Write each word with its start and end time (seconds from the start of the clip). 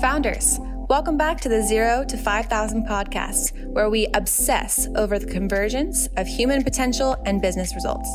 Founders, 0.00 0.60
welcome 0.88 1.16
back 1.16 1.40
to 1.40 1.48
the 1.48 1.60
Zero 1.60 2.04
to 2.04 2.16
5,000 2.16 2.86
podcast, 2.86 3.66
where 3.72 3.90
we 3.90 4.06
obsess 4.14 4.86
over 4.94 5.18
the 5.18 5.26
convergence 5.26 6.06
of 6.16 6.24
human 6.28 6.62
potential 6.62 7.16
and 7.26 7.42
business 7.42 7.74
results. 7.74 8.08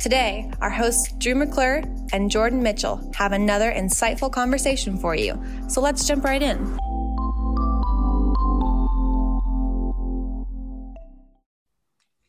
Today, 0.00 0.50
our 0.60 0.70
hosts 0.70 1.12
Drew 1.18 1.36
McClure 1.36 1.84
and 2.12 2.32
Jordan 2.32 2.64
Mitchell 2.64 3.12
have 3.14 3.30
another 3.30 3.70
insightful 3.70 4.32
conversation 4.32 4.98
for 4.98 5.14
you. 5.14 5.40
So 5.68 5.80
let's 5.80 6.04
jump 6.04 6.24
right 6.24 6.42
in. 6.42 6.76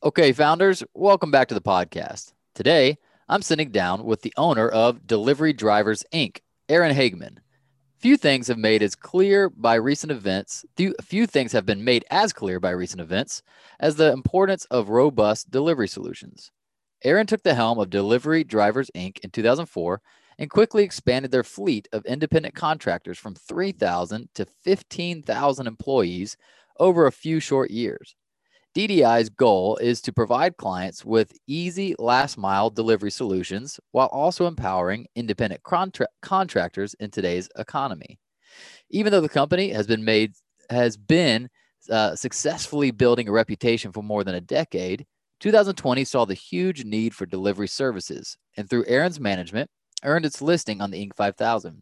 Okay, 0.04 0.32
founders, 0.32 0.84
welcome 0.94 1.32
back 1.32 1.48
to 1.48 1.56
the 1.56 1.62
podcast. 1.62 2.34
Today, 2.54 3.00
I'm 3.28 3.42
sitting 3.42 3.72
down 3.72 4.06
with 4.06 4.22
the 4.22 4.34
owner 4.38 4.70
of 4.70 5.08
Delivery 5.08 5.54
Drivers 5.54 6.04
Inc., 6.14 6.42
Aaron 6.70 6.96
Hageman. 6.96 7.40
Few 8.02 8.18
things 8.18 8.48
have 8.48 8.58
made 8.58 8.82
as 8.82 8.96
clear 8.96 9.48
by 9.48 9.76
recent 9.76 10.12
events. 10.12 10.66
Few, 10.76 10.96
few 11.04 11.28
things 11.28 11.52
have 11.52 11.68
been 11.68 11.84
made 11.84 12.04
as 12.10 12.34
clear 12.34 12.60
by 12.60 12.72
recent 12.72 13.00
events 13.00 13.44
as 13.80 13.96
the 13.96 14.12
importance 14.12 14.66
of 14.72 14.90
robust 14.90 15.52
delivery 15.52 15.88
solutions. 15.88 16.50
Aaron 17.04 17.28
took 17.28 17.44
the 17.44 17.54
helm 17.54 17.78
of 17.78 17.92
Delivery 17.92 18.44
Drivers 18.44 18.90
Inc. 18.96 19.20
in 19.20 19.30
2004 19.30 20.02
and 20.40 20.50
quickly 20.50 20.84
expanded 20.84 21.30
their 21.30 21.44
fleet 21.44 21.88
of 21.94 22.04
independent 22.08 22.56
contractors 22.56 23.20
from 23.20 23.36
3,000 23.36 24.30
to 24.34 24.48
15,000 24.64 25.68
employees 25.68 26.38
over 26.80 27.06
a 27.06 27.12
few 27.12 27.40
short 27.40 27.70
years. 27.70 28.16
DDI's 28.74 29.30
goal 29.30 29.76
is 29.78 30.00
to 30.02 30.14
provide 30.14 30.56
clients 30.56 31.04
with 31.04 31.38
easy 31.46 31.94
last 32.00 32.38
mile 32.38 32.70
delivery 32.70 33.12
solutions 33.12 33.80
while 33.92 34.08
also 34.08 34.48
empowering 34.48 35.08
independent 35.16 35.62
contra- 35.64 36.08
contractors 36.22 36.94
in 36.96 37.12
today's 37.12 37.50
economy. 37.58 38.18
Even 38.90 39.12
though 39.12 39.22
the 39.22 39.28
company 39.30 39.70
has 39.70 39.88
been 39.88 40.06
made 40.06 40.34
has 40.70 40.96
been 40.96 41.50
uh, 41.90 42.16
successfully 42.16 42.92
building 42.92 43.28
a 43.28 43.32
reputation 43.32 43.92
for 43.92 44.04
more 44.04 44.24
than 44.24 44.36
a 44.36 44.42
decade, 44.42 45.06
2020 45.42 46.06
saw 46.06 46.24
the 46.24 46.34
huge 46.34 46.86
need 46.86 47.14
for 47.14 47.26
delivery 47.26 47.68
services, 47.68 48.38
and 48.56 48.70
through 48.70 48.86
Aaron's 48.88 49.20
management, 49.20 49.70
earned 50.06 50.26
its 50.26 50.42
listing 50.42 50.80
on 50.80 50.92
the 50.92 51.06
Inc. 51.06 51.16
5000. 51.16 51.82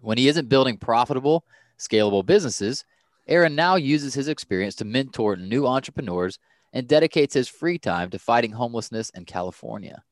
When 0.00 0.16
he 0.16 0.28
isn't 0.28 0.48
building 0.48 0.78
profitable, 0.78 1.44
scalable 1.78 2.24
businesses, 2.24 2.84
Aaron 3.28 3.54
now 3.54 3.76
uses 3.76 4.14
his 4.14 4.28
experience 4.28 4.74
to 4.76 4.84
mentor 4.84 5.36
new 5.36 5.66
entrepreneurs 5.66 6.38
and 6.72 6.88
dedicates 6.88 7.34
his 7.34 7.48
free 7.48 7.78
time 7.78 8.10
to 8.10 8.18
fighting 8.18 8.52
homelessness 8.52 9.10
in 9.10 9.24
California. 9.24 10.02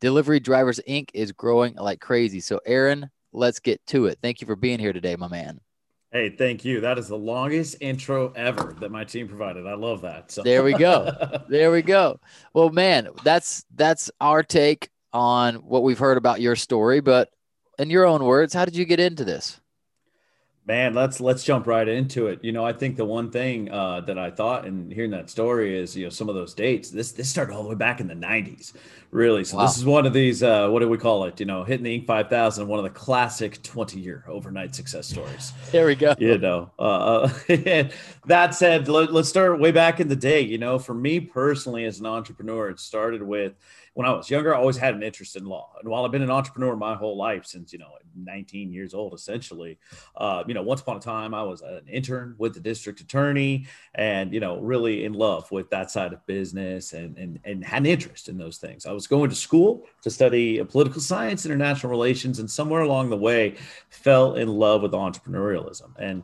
Delivery 0.00 0.40
Drivers 0.40 0.80
Inc. 0.88 1.10
is 1.14 1.32
growing 1.32 1.74
like 1.76 2.00
crazy. 2.00 2.40
So, 2.40 2.60
Aaron, 2.66 3.10
let's 3.32 3.60
get 3.60 3.84
to 3.88 4.06
it. 4.06 4.18
Thank 4.22 4.40
you 4.40 4.46
for 4.46 4.56
being 4.56 4.78
here 4.78 4.92
today, 4.92 5.16
my 5.16 5.28
man. 5.28 5.60
Hey, 6.10 6.28
thank 6.28 6.64
you. 6.64 6.80
That 6.80 6.98
is 6.98 7.08
the 7.08 7.16
longest 7.16 7.76
intro 7.80 8.32
ever 8.36 8.76
that 8.80 8.90
my 8.90 9.04
team 9.04 9.28
provided. 9.28 9.66
I 9.66 9.74
love 9.74 10.02
that. 10.02 10.30
So. 10.30 10.42
There 10.42 10.62
we 10.62 10.74
go. 10.74 11.10
there 11.48 11.70
we 11.70 11.80
go. 11.80 12.20
Well, 12.52 12.68
man, 12.68 13.08
that's 13.24 13.64
that's 13.74 14.10
our 14.20 14.42
take 14.42 14.90
on 15.14 15.54
what 15.56 15.82
we've 15.82 15.98
heard 15.98 16.18
about 16.18 16.42
your 16.42 16.56
story. 16.56 17.00
But 17.00 17.30
in 17.78 17.88
your 17.88 18.06
own 18.06 18.24
words, 18.24 18.52
how 18.52 18.66
did 18.66 18.76
you 18.76 18.84
get 18.84 19.00
into 19.00 19.24
this? 19.24 19.61
Man, 20.64 20.94
let's 20.94 21.20
let's 21.20 21.42
jump 21.42 21.66
right 21.66 21.88
into 21.88 22.28
it. 22.28 22.38
You 22.44 22.52
know, 22.52 22.64
I 22.64 22.72
think 22.72 22.96
the 22.96 23.04
one 23.04 23.32
thing 23.32 23.68
uh, 23.68 24.00
that 24.02 24.16
I 24.16 24.30
thought 24.30 24.64
in 24.64 24.92
hearing 24.92 25.10
that 25.10 25.28
story 25.28 25.76
is, 25.76 25.96
you 25.96 26.04
know, 26.04 26.08
some 26.08 26.28
of 26.28 26.36
those 26.36 26.54
dates. 26.54 26.88
This 26.88 27.10
this 27.10 27.28
started 27.28 27.52
all 27.52 27.64
the 27.64 27.70
way 27.70 27.74
back 27.74 27.98
in 27.98 28.06
the 28.06 28.14
'90s, 28.14 28.72
really. 29.10 29.42
So 29.42 29.56
wow. 29.56 29.66
this 29.66 29.76
is 29.76 29.84
one 29.84 30.06
of 30.06 30.12
these. 30.12 30.40
Uh, 30.40 30.68
what 30.68 30.78
do 30.78 30.88
we 30.88 30.98
call 30.98 31.24
it? 31.24 31.40
You 31.40 31.46
know, 31.46 31.64
hitting 31.64 31.82
the 31.82 32.00
Inc. 32.00 32.06
5000, 32.06 32.68
one 32.68 32.78
of 32.78 32.84
the 32.84 32.90
classic 32.90 33.60
20-year 33.62 34.24
overnight 34.28 34.72
success 34.72 35.08
stories. 35.08 35.52
There 35.72 35.86
we 35.86 35.96
go. 35.96 36.14
You 36.22 36.38
know, 36.38 36.70
uh, 36.78 37.28
that 38.26 38.54
said, 38.54 38.86
let, 38.86 39.12
let's 39.12 39.28
start 39.28 39.58
way 39.58 39.72
back 39.72 39.98
in 39.98 40.06
the 40.06 40.14
day. 40.14 40.42
You 40.42 40.58
know, 40.58 40.78
for 40.78 40.94
me 40.94 41.18
personally, 41.18 41.84
as 41.84 41.98
an 41.98 42.06
entrepreneur, 42.06 42.70
it 42.70 42.78
started 42.78 43.22
with 43.22 43.54
when 43.94 44.06
I 44.06 44.12
was 44.12 44.30
younger, 44.30 44.54
I 44.54 44.58
always 44.58 44.78
had 44.78 44.94
an 44.94 45.02
interest 45.02 45.36
in 45.36 45.44
law. 45.44 45.74
And 45.78 45.88
while 45.88 46.04
I've 46.04 46.12
been 46.12 46.22
an 46.22 46.30
entrepreneur 46.30 46.74
my 46.76 46.94
whole 46.94 47.16
life 47.16 47.44
since, 47.44 47.72
you 47.72 47.78
know, 47.78 47.90
19 48.16 48.72
years 48.72 48.94
old, 48.94 49.12
essentially, 49.12 49.78
uh, 50.16 50.44
you 50.46 50.54
know, 50.54 50.62
once 50.62 50.80
upon 50.80 50.96
a 50.96 51.00
time, 51.00 51.34
I 51.34 51.42
was 51.42 51.60
an 51.60 51.82
intern 51.88 52.34
with 52.38 52.54
the 52.54 52.60
district 52.60 53.00
attorney 53.00 53.66
and, 53.94 54.32
you 54.32 54.40
know, 54.40 54.58
really 54.58 55.04
in 55.04 55.12
love 55.12 55.50
with 55.50 55.68
that 55.70 55.90
side 55.90 56.14
of 56.14 56.24
business 56.26 56.94
and, 56.94 57.18
and, 57.18 57.38
and 57.44 57.64
had 57.64 57.82
an 57.82 57.86
interest 57.86 58.28
in 58.28 58.38
those 58.38 58.56
things. 58.56 58.86
I 58.86 58.92
was 58.92 59.06
going 59.06 59.28
to 59.28 59.36
school 59.36 59.84
to 60.02 60.10
study 60.10 60.62
political 60.64 61.00
science, 61.00 61.44
international 61.44 61.90
relations, 61.90 62.38
and 62.38 62.50
somewhere 62.50 62.82
along 62.82 63.10
the 63.10 63.16
way 63.16 63.56
fell 63.90 64.36
in 64.36 64.48
love 64.48 64.80
with 64.82 64.92
entrepreneurialism. 64.92 65.90
And 65.98 66.22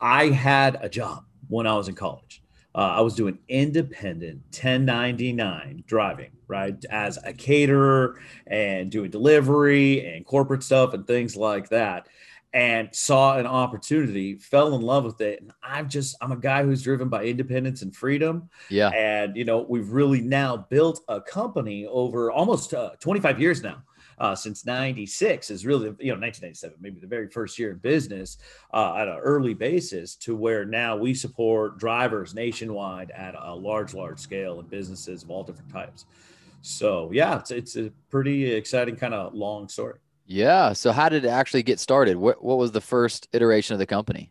I 0.00 0.30
had 0.30 0.78
a 0.82 0.88
job 0.88 1.24
when 1.46 1.68
I 1.68 1.76
was 1.76 1.86
in 1.86 1.94
college 1.94 2.41
uh, 2.74 2.94
I 2.96 3.00
was 3.00 3.14
doing 3.14 3.38
independent 3.48 4.42
1099 4.50 5.84
driving, 5.86 6.30
right? 6.48 6.82
As 6.90 7.18
a 7.24 7.32
caterer 7.32 8.18
and 8.46 8.90
doing 8.90 9.10
delivery 9.10 10.06
and 10.06 10.24
corporate 10.24 10.62
stuff 10.62 10.94
and 10.94 11.06
things 11.06 11.36
like 11.36 11.68
that. 11.68 12.08
And 12.54 12.90
saw 12.94 13.38
an 13.38 13.46
opportunity, 13.46 14.36
fell 14.36 14.74
in 14.74 14.82
love 14.82 15.04
with 15.04 15.22
it. 15.22 15.40
And 15.40 15.52
I'm 15.62 15.88
just, 15.88 16.16
I'm 16.20 16.32
a 16.32 16.36
guy 16.36 16.62
who's 16.62 16.82
driven 16.82 17.08
by 17.08 17.24
independence 17.24 17.80
and 17.80 17.96
freedom. 17.96 18.50
Yeah. 18.68 18.90
And, 18.90 19.34
you 19.38 19.46
know, 19.46 19.64
we've 19.66 19.88
really 19.88 20.20
now 20.20 20.58
built 20.58 21.00
a 21.08 21.18
company 21.18 21.86
over 21.86 22.30
almost 22.30 22.74
uh, 22.74 22.90
25 23.00 23.40
years 23.40 23.62
now 23.62 23.82
uh, 24.22 24.36
since 24.36 24.64
96 24.64 25.50
is 25.50 25.66
really, 25.66 25.86
you 25.98 26.12
know, 26.12 26.20
1997, 26.20 26.76
maybe 26.80 27.00
the 27.00 27.08
very 27.08 27.26
first 27.26 27.58
year 27.58 27.72
in 27.72 27.78
business 27.78 28.38
uh, 28.72 28.94
at 28.94 29.08
an 29.08 29.18
early 29.18 29.52
basis 29.52 30.14
to 30.14 30.36
where 30.36 30.64
now 30.64 30.96
we 30.96 31.12
support 31.12 31.76
drivers 31.76 32.32
nationwide 32.32 33.10
at 33.10 33.34
a 33.36 33.52
large, 33.52 33.94
large 33.94 34.20
scale 34.20 34.60
and 34.60 34.70
businesses 34.70 35.24
of 35.24 35.30
all 35.30 35.42
different 35.42 35.72
types. 35.72 36.06
So 36.60 37.10
yeah, 37.12 37.40
it's, 37.40 37.50
it's 37.50 37.76
a 37.76 37.90
pretty 38.10 38.52
exciting 38.52 38.94
kind 38.94 39.12
of 39.12 39.34
long 39.34 39.68
story. 39.68 39.98
Yeah. 40.24 40.72
So 40.72 40.92
how 40.92 41.08
did 41.08 41.24
it 41.24 41.28
actually 41.28 41.64
get 41.64 41.80
started? 41.80 42.16
What, 42.16 42.44
what 42.44 42.58
was 42.58 42.70
the 42.70 42.80
first 42.80 43.26
iteration 43.32 43.72
of 43.74 43.80
the 43.80 43.86
company? 43.86 44.30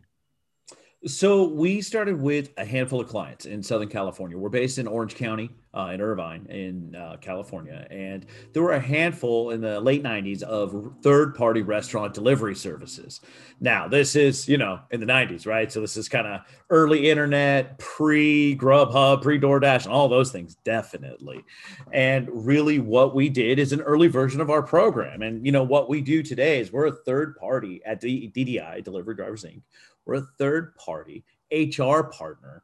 So 1.04 1.48
we 1.48 1.80
started 1.80 2.20
with 2.20 2.50
a 2.58 2.64
handful 2.64 3.00
of 3.00 3.08
clients 3.08 3.44
in 3.46 3.60
Southern 3.60 3.88
California. 3.88 4.38
We're 4.38 4.50
based 4.50 4.78
in 4.78 4.86
Orange 4.86 5.16
County, 5.16 5.50
uh, 5.74 5.90
in 5.92 6.00
Irvine, 6.00 6.46
in 6.46 6.94
uh, 6.94 7.16
California, 7.20 7.88
and 7.90 8.24
there 8.52 8.62
were 8.62 8.74
a 8.74 8.80
handful 8.80 9.50
in 9.50 9.60
the 9.60 9.80
late 9.80 10.04
'90s 10.04 10.44
of 10.44 10.92
third-party 11.02 11.62
restaurant 11.62 12.14
delivery 12.14 12.54
services. 12.54 13.20
Now, 13.58 13.88
this 13.88 14.14
is 14.14 14.48
you 14.48 14.58
know 14.58 14.78
in 14.92 15.00
the 15.00 15.06
'90s, 15.06 15.44
right? 15.44 15.72
So 15.72 15.80
this 15.80 15.96
is 15.96 16.08
kind 16.08 16.28
of 16.28 16.42
early 16.70 17.10
internet, 17.10 17.78
pre 17.78 18.56
Grubhub, 18.56 19.22
pre 19.22 19.40
DoorDash, 19.40 19.86
and 19.86 19.92
all 19.92 20.08
those 20.08 20.30
things, 20.30 20.54
definitely. 20.62 21.44
And 21.92 22.28
really, 22.32 22.78
what 22.78 23.12
we 23.12 23.28
did 23.28 23.58
is 23.58 23.72
an 23.72 23.80
early 23.80 24.06
version 24.06 24.40
of 24.40 24.50
our 24.50 24.62
program. 24.62 25.22
And 25.22 25.44
you 25.44 25.50
know 25.50 25.64
what 25.64 25.88
we 25.88 26.00
do 26.00 26.22
today 26.22 26.60
is 26.60 26.70
we're 26.70 26.86
a 26.86 26.92
third 26.92 27.34
party 27.36 27.80
at 27.84 28.00
the 28.00 28.30
DDI, 28.36 28.84
Delivery 28.84 29.16
Drivers 29.16 29.44
Inc 29.44 29.62
we're 30.04 30.14
a 30.14 30.28
third 30.38 30.74
party 30.76 31.24
HR 31.52 32.02
partner 32.02 32.62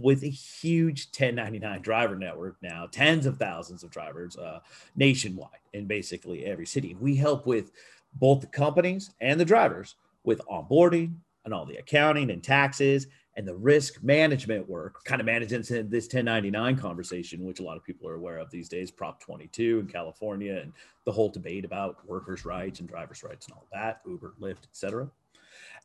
with 0.00 0.22
a 0.22 0.28
huge 0.28 1.06
1099 1.06 1.82
driver 1.82 2.16
network 2.16 2.56
now, 2.62 2.86
tens 2.90 3.26
of 3.26 3.36
thousands 3.38 3.82
of 3.82 3.90
drivers 3.90 4.36
uh, 4.36 4.60
nationwide 4.96 5.50
in 5.72 5.86
basically 5.86 6.44
every 6.44 6.66
city. 6.66 6.96
We 6.98 7.16
help 7.16 7.46
with 7.46 7.70
both 8.14 8.40
the 8.40 8.46
companies 8.46 9.10
and 9.20 9.38
the 9.38 9.44
drivers 9.44 9.96
with 10.24 10.40
onboarding 10.50 11.14
and 11.44 11.52
all 11.52 11.66
the 11.66 11.76
accounting 11.76 12.30
and 12.30 12.42
taxes 12.42 13.06
and 13.36 13.46
the 13.48 13.54
risk 13.54 14.00
management 14.02 14.68
work, 14.68 15.02
kind 15.04 15.20
of 15.20 15.26
managing 15.26 15.58
this 15.58 16.04
1099 16.04 16.76
conversation, 16.76 17.44
which 17.44 17.58
a 17.58 17.64
lot 17.64 17.76
of 17.76 17.82
people 17.82 18.08
are 18.08 18.14
aware 18.14 18.38
of 18.38 18.48
these 18.50 18.68
days, 18.68 18.92
Prop 18.92 19.20
22 19.20 19.80
in 19.80 19.86
California, 19.88 20.60
and 20.62 20.72
the 21.04 21.10
whole 21.10 21.28
debate 21.28 21.64
about 21.64 22.06
workers' 22.06 22.44
rights 22.44 22.78
and 22.78 22.88
drivers' 22.88 23.24
rights 23.24 23.46
and 23.46 23.54
all 23.54 23.66
that, 23.72 24.02
Uber, 24.06 24.34
Lyft, 24.40 24.62
et 24.62 24.68
cetera. 24.72 25.10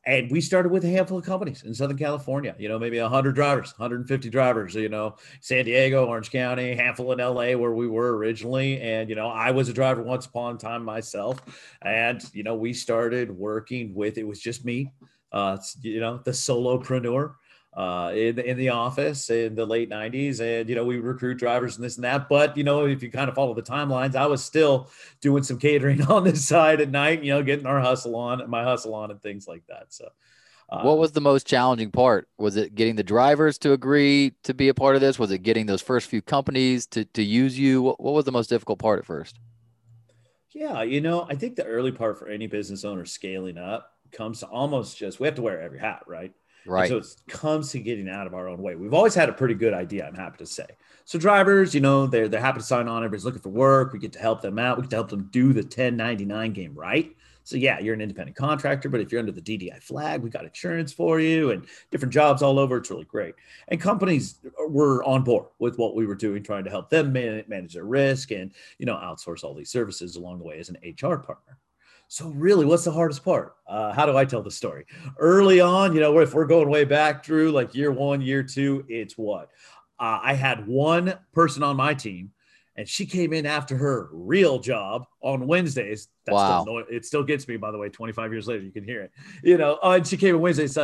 And 0.06 0.32
we 0.32 0.40
started 0.40 0.72
with 0.72 0.86
a 0.86 0.90
handful 0.90 1.18
of 1.18 1.26
companies 1.26 1.64
in 1.64 1.74
Southern 1.74 1.98
California, 1.98 2.56
you 2.58 2.70
know, 2.70 2.80
maybe 2.80 3.00
100 3.00 3.36
drivers, 3.36 3.74
150 3.78 4.30
drivers, 4.30 4.74
you 4.74 4.88
know, 4.90 5.18
San 5.42 5.66
Diego, 5.66 6.06
Orange 6.06 6.32
County, 6.32 6.74
handful 6.74 7.12
in 7.12 7.20
LA 7.20 7.52
where 7.58 7.74
we 7.74 7.88
were 7.88 8.16
originally. 8.16 8.80
And, 8.82 9.10
you 9.10 9.16
know, 9.16 9.28
I 9.28 9.52
was 9.52 9.68
a 9.68 9.74
driver 9.74 10.02
once 10.02 10.26
upon 10.26 10.56
a 10.56 10.58
time 10.58 10.86
myself. 10.86 11.42
And, 11.82 12.24
you 12.34 12.44
know, 12.44 12.56
we 12.56 12.74
started 12.74 13.30
working 13.30 13.94
with, 13.94 14.18
it 14.18 14.28
was 14.28 14.40
just 14.40 14.64
me, 14.64 14.94
uh, 15.34 15.58
you 15.82 16.00
know, 16.00 16.18
the 16.24 16.32
solopreneur 16.32 17.34
uh, 17.74 18.12
in 18.16 18.40
in 18.40 18.58
the 18.58 18.70
office 18.70 19.30
in 19.30 19.56
the 19.56 19.66
late 19.66 19.90
90s 19.90 20.40
and 20.40 20.68
you 20.68 20.76
know 20.76 20.84
we 20.84 20.98
recruit 20.98 21.36
drivers 21.36 21.76
and 21.76 21.84
this 21.84 21.96
and 21.98 22.04
that. 22.04 22.28
But 22.28 22.58
you 22.58 22.64
know 22.64 22.86
if 22.86 23.04
you 23.04 23.12
kind 23.12 23.30
of 23.30 23.36
follow 23.36 23.54
the 23.54 23.62
timelines 23.62 24.16
i 24.16 24.26
was 24.26 24.44
still 24.44 24.90
doing 25.22 25.44
some 25.44 25.60
catering 25.60 26.02
on 26.10 26.24
this 26.24 26.46
side 26.46 26.82
at 26.82 26.90
night 26.90 27.24
you 27.24 27.32
know 27.32 27.44
getting 27.44 27.66
our 27.66 27.80
hustle 27.80 28.16
on 28.16 28.50
my 28.50 28.64
hustle 28.64 28.96
on 28.96 29.12
and 29.12 29.22
things 29.22 29.48
like 29.48 29.64
that. 29.68 29.88
So 29.90 30.10
uh, 30.70 30.82
what 30.82 30.98
was 30.98 31.12
the 31.12 31.22
most 31.22 31.48
challenging 31.48 31.92
part? 31.92 32.28
Was 32.38 32.56
it 32.56 32.76
getting 32.76 32.96
the 32.96 33.04
drivers 33.04 33.58
to 33.60 33.74
agree 33.74 34.34
to 34.44 34.54
be 34.54 34.70
a 34.70 34.74
part 34.74 34.96
of 34.96 35.02
this? 35.02 35.18
Was 35.18 35.32
it 35.32 35.40
getting 35.40 35.66
those 35.66 35.82
first 35.82 36.08
few 36.08 36.22
companies 36.22 36.86
to, 36.88 37.06
to 37.06 37.24
use 37.24 37.58
you? 37.58 37.82
What, 37.82 38.00
what 38.00 38.14
was 38.14 38.26
the 38.26 38.32
most 38.32 38.50
difficult 38.50 38.80
part 38.80 39.00
at 39.00 39.06
first? 39.06 39.40
Yeah 40.54 40.82
you 40.82 41.00
know 41.00 41.28
i 41.30 41.36
think 41.36 41.56
the 41.56 41.64
early 41.64 41.92
part 41.92 42.18
for 42.18 42.28
any 42.28 42.48
business 42.48 42.84
owner 42.84 43.06
scaling 43.06 43.58
up 43.58 43.94
comes 44.12 44.40
to 44.40 44.48
almost 44.48 44.98
just 44.98 45.20
we 45.20 45.28
have 45.28 45.36
to 45.36 45.42
wear 45.42 45.62
every 45.62 45.80
hat, 45.80 46.04
right? 46.08 46.34
Right. 46.66 46.92
And 46.92 47.04
so 47.04 47.10
it 47.10 47.28
comes 47.28 47.72
to 47.72 47.80
getting 47.80 48.10
out 48.10 48.28
of 48.28 48.34
our 48.34 48.48
own 48.48 48.62
way. 48.62 48.76
We've 48.76 48.94
always 48.94 49.16
had 49.16 49.30
a 49.30 49.34
pretty 49.34 49.56
good 49.56 49.74
idea, 49.74 50.06
I'm 50.08 50.16
happy 50.16 50.38
to 50.40 50.46
say. 50.46 50.68
So 51.06 51.18
drivers, 51.18 51.74
you 51.74 51.82
know, 51.82 52.06
they're 52.06 52.28
they're 52.28 52.42
happy 52.42 52.60
to 52.60 52.66
sign 52.66 52.88
on. 52.88 52.98
Everybody's 52.98 53.26
looking 53.26 53.42
for 53.42 53.50
work. 53.50 53.94
We 53.94 54.00
get 54.00 54.14
to 54.14 54.20
help 54.20 54.42
them 54.42 54.60
out. 54.60 54.78
We 54.78 54.84
get 54.84 54.92
to 54.92 54.96
help 54.98 55.10
them 55.10 55.30
do 55.32 55.54
the 55.54 55.62
1099 55.62 56.54
game 56.54 56.76
right. 56.76 57.16
So 57.50 57.58
yeah, 57.58 57.80
you're 57.80 57.96
an 57.96 58.02
independent 58.02 58.38
contractor, 58.38 58.90
but 58.90 59.02
if 59.02 59.12
you're 59.12 59.18
under 59.18 59.32
the 59.32 59.42
DDI 59.42 59.82
flag, 59.82 60.22
we 60.22 60.30
got 60.30 60.46
insurance 60.46 60.94
for 60.94 61.20
you 61.20 61.50
and 61.50 61.66
different 61.90 62.14
jobs 62.14 62.44
all 62.44 62.60
over. 62.60 62.78
It's 62.78 62.92
really 62.92 63.06
great. 63.06 63.34
And 63.70 63.82
companies 63.82 64.40
were 64.68 65.04
on 65.04 65.24
board 65.24 65.48
with 65.58 65.80
what 65.80 65.96
we 65.96 66.06
were 66.06 66.14
doing, 66.14 66.44
trying 66.44 66.64
to 66.66 66.70
help 66.70 66.92
them 66.92 67.12
manage 67.12 67.74
their 67.74 67.86
risk 67.86 68.30
and 68.30 68.52
you 68.78 68.86
know 68.86 68.96
outsource 68.96 69.44
all 69.44 69.56
these 69.56 69.72
services 69.72 70.16
along 70.16 70.38
the 70.38 70.44
way 70.44 70.60
as 70.60 70.70
an 70.70 70.78
HR 70.84 71.16
partner. 71.16 71.58
So 72.12 72.30
really, 72.30 72.66
what's 72.66 72.84
the 72.84 72.92
hardest 72.92 73.24
part? 73.24 73.54
Uh, 73.68 73.94
how 73.94 74.08
do 74.08 74.18
I 74.18 74.26
tell 74.26 74.42
the 74.42 74.50
story? 74.50 74.86
Early 75.20 75.62
on, 75.62 75.94
you 75.94 76.00
know, 76.00 76.18
if 76.18 76.34
we're 76.34 76.48
going 76.48 76.68
way 76.68 76.84
back 76.84 77.24
Drew, 77.24 77.52
like 77.52 77.76
year 77.76 77.92
one, 77.92 78.20
year 78.20 78.42
two, 78.42 78.84
it's 78.90 79.16
what 79.16 79.52
uh, 80.00 80.20
I 80.22 80.34
had 80.34 80.68
one 80.68 81.14
person 81.34 81.62
on 81.62 81.78
my 81.78 81.94
team 81.94 82.32
and 82.76 82.88
she 82.88 83.06
came 83.06 83.34
in 83.34 83.46
after 83.46 83.76
her 83.76 84.10
real 84.12 84.58
job 84.58 85.06
on 85.22 85.46
Wednesdays. 85.46 86.08
That's 86.26 86.34
wow. 86.34 86.62
Still, 86.62 86.78
it 86.90 87.06
still 87.06 87.24
gets 87.24 87.46
me, 87.48 87.58
by 87.58 87.72
the 87.72 87.78
way, 87.78 87.90
25 87.90 88.32
years 88.32 88.48
later, 88.48 88.64
you 88.64 88.72
can 88.72 88.86
hear 88.86 89.02
it, 89.02 89.12
you 89.44 89.58
know, 89.58 89.78
uh, 89.84 89.98
and 89.98 90.08
she 90.08 90.16
came 90.16 90.34
in 90.34 90.42
Wednesdays 90.42 90.78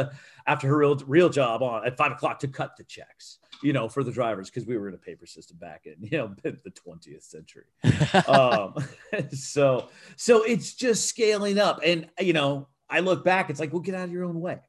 after 0.45 0.67
her 0.67 0.77
real, 0.77 0.97
real 1.07 1.29
job 1.29 1.63
on 1.63 1.87
at 1.87 1.97
five 1.97 2.11
o'clock 2.11 2.37
to 2.39 2.49
cut 2.49 2.75
the 2.77 2.83
checks, 2.83 3.39
you 3.65 3.73
know, 3.73 3.89
for 3.89 4.03
the 4.03 4.11
drivers. 4.11 4.49
Cause 4.49 4.65
we 4.65 4.77
were 4.77 4.87
in 4.87 4.93
a 4.93 4.99
paper 4.99 5.25
system 5.25 5.57
back 5.57 5.85
in, 5.85 5.95
you 5.99 6.17
know, 6.17 6.35
the 6.43 6.51
20th 6.71 7.23
century. 7.23 7.65
um, 8.27 8.75
so, 9.31 9.89
so 10.15 10.43
it's 10.43 10.73
just 10.73 11.07
scaling 11.07 11.57
up 11.57 11.79
and, 11.83 12.07
you 12.19 12.33
know, 12.33 12.67
I 12.87 12.99
look 12.99 13.25
back, 13.25 13.49
it's 13.49 13.59
like, 13.59 13.73
well, 13.73 13.81
get 13.81 13.95
out 13.95 14.05
of 14.05 14.11
your 14.11 14.25
own 14.25 14.39
way 14.39 14.59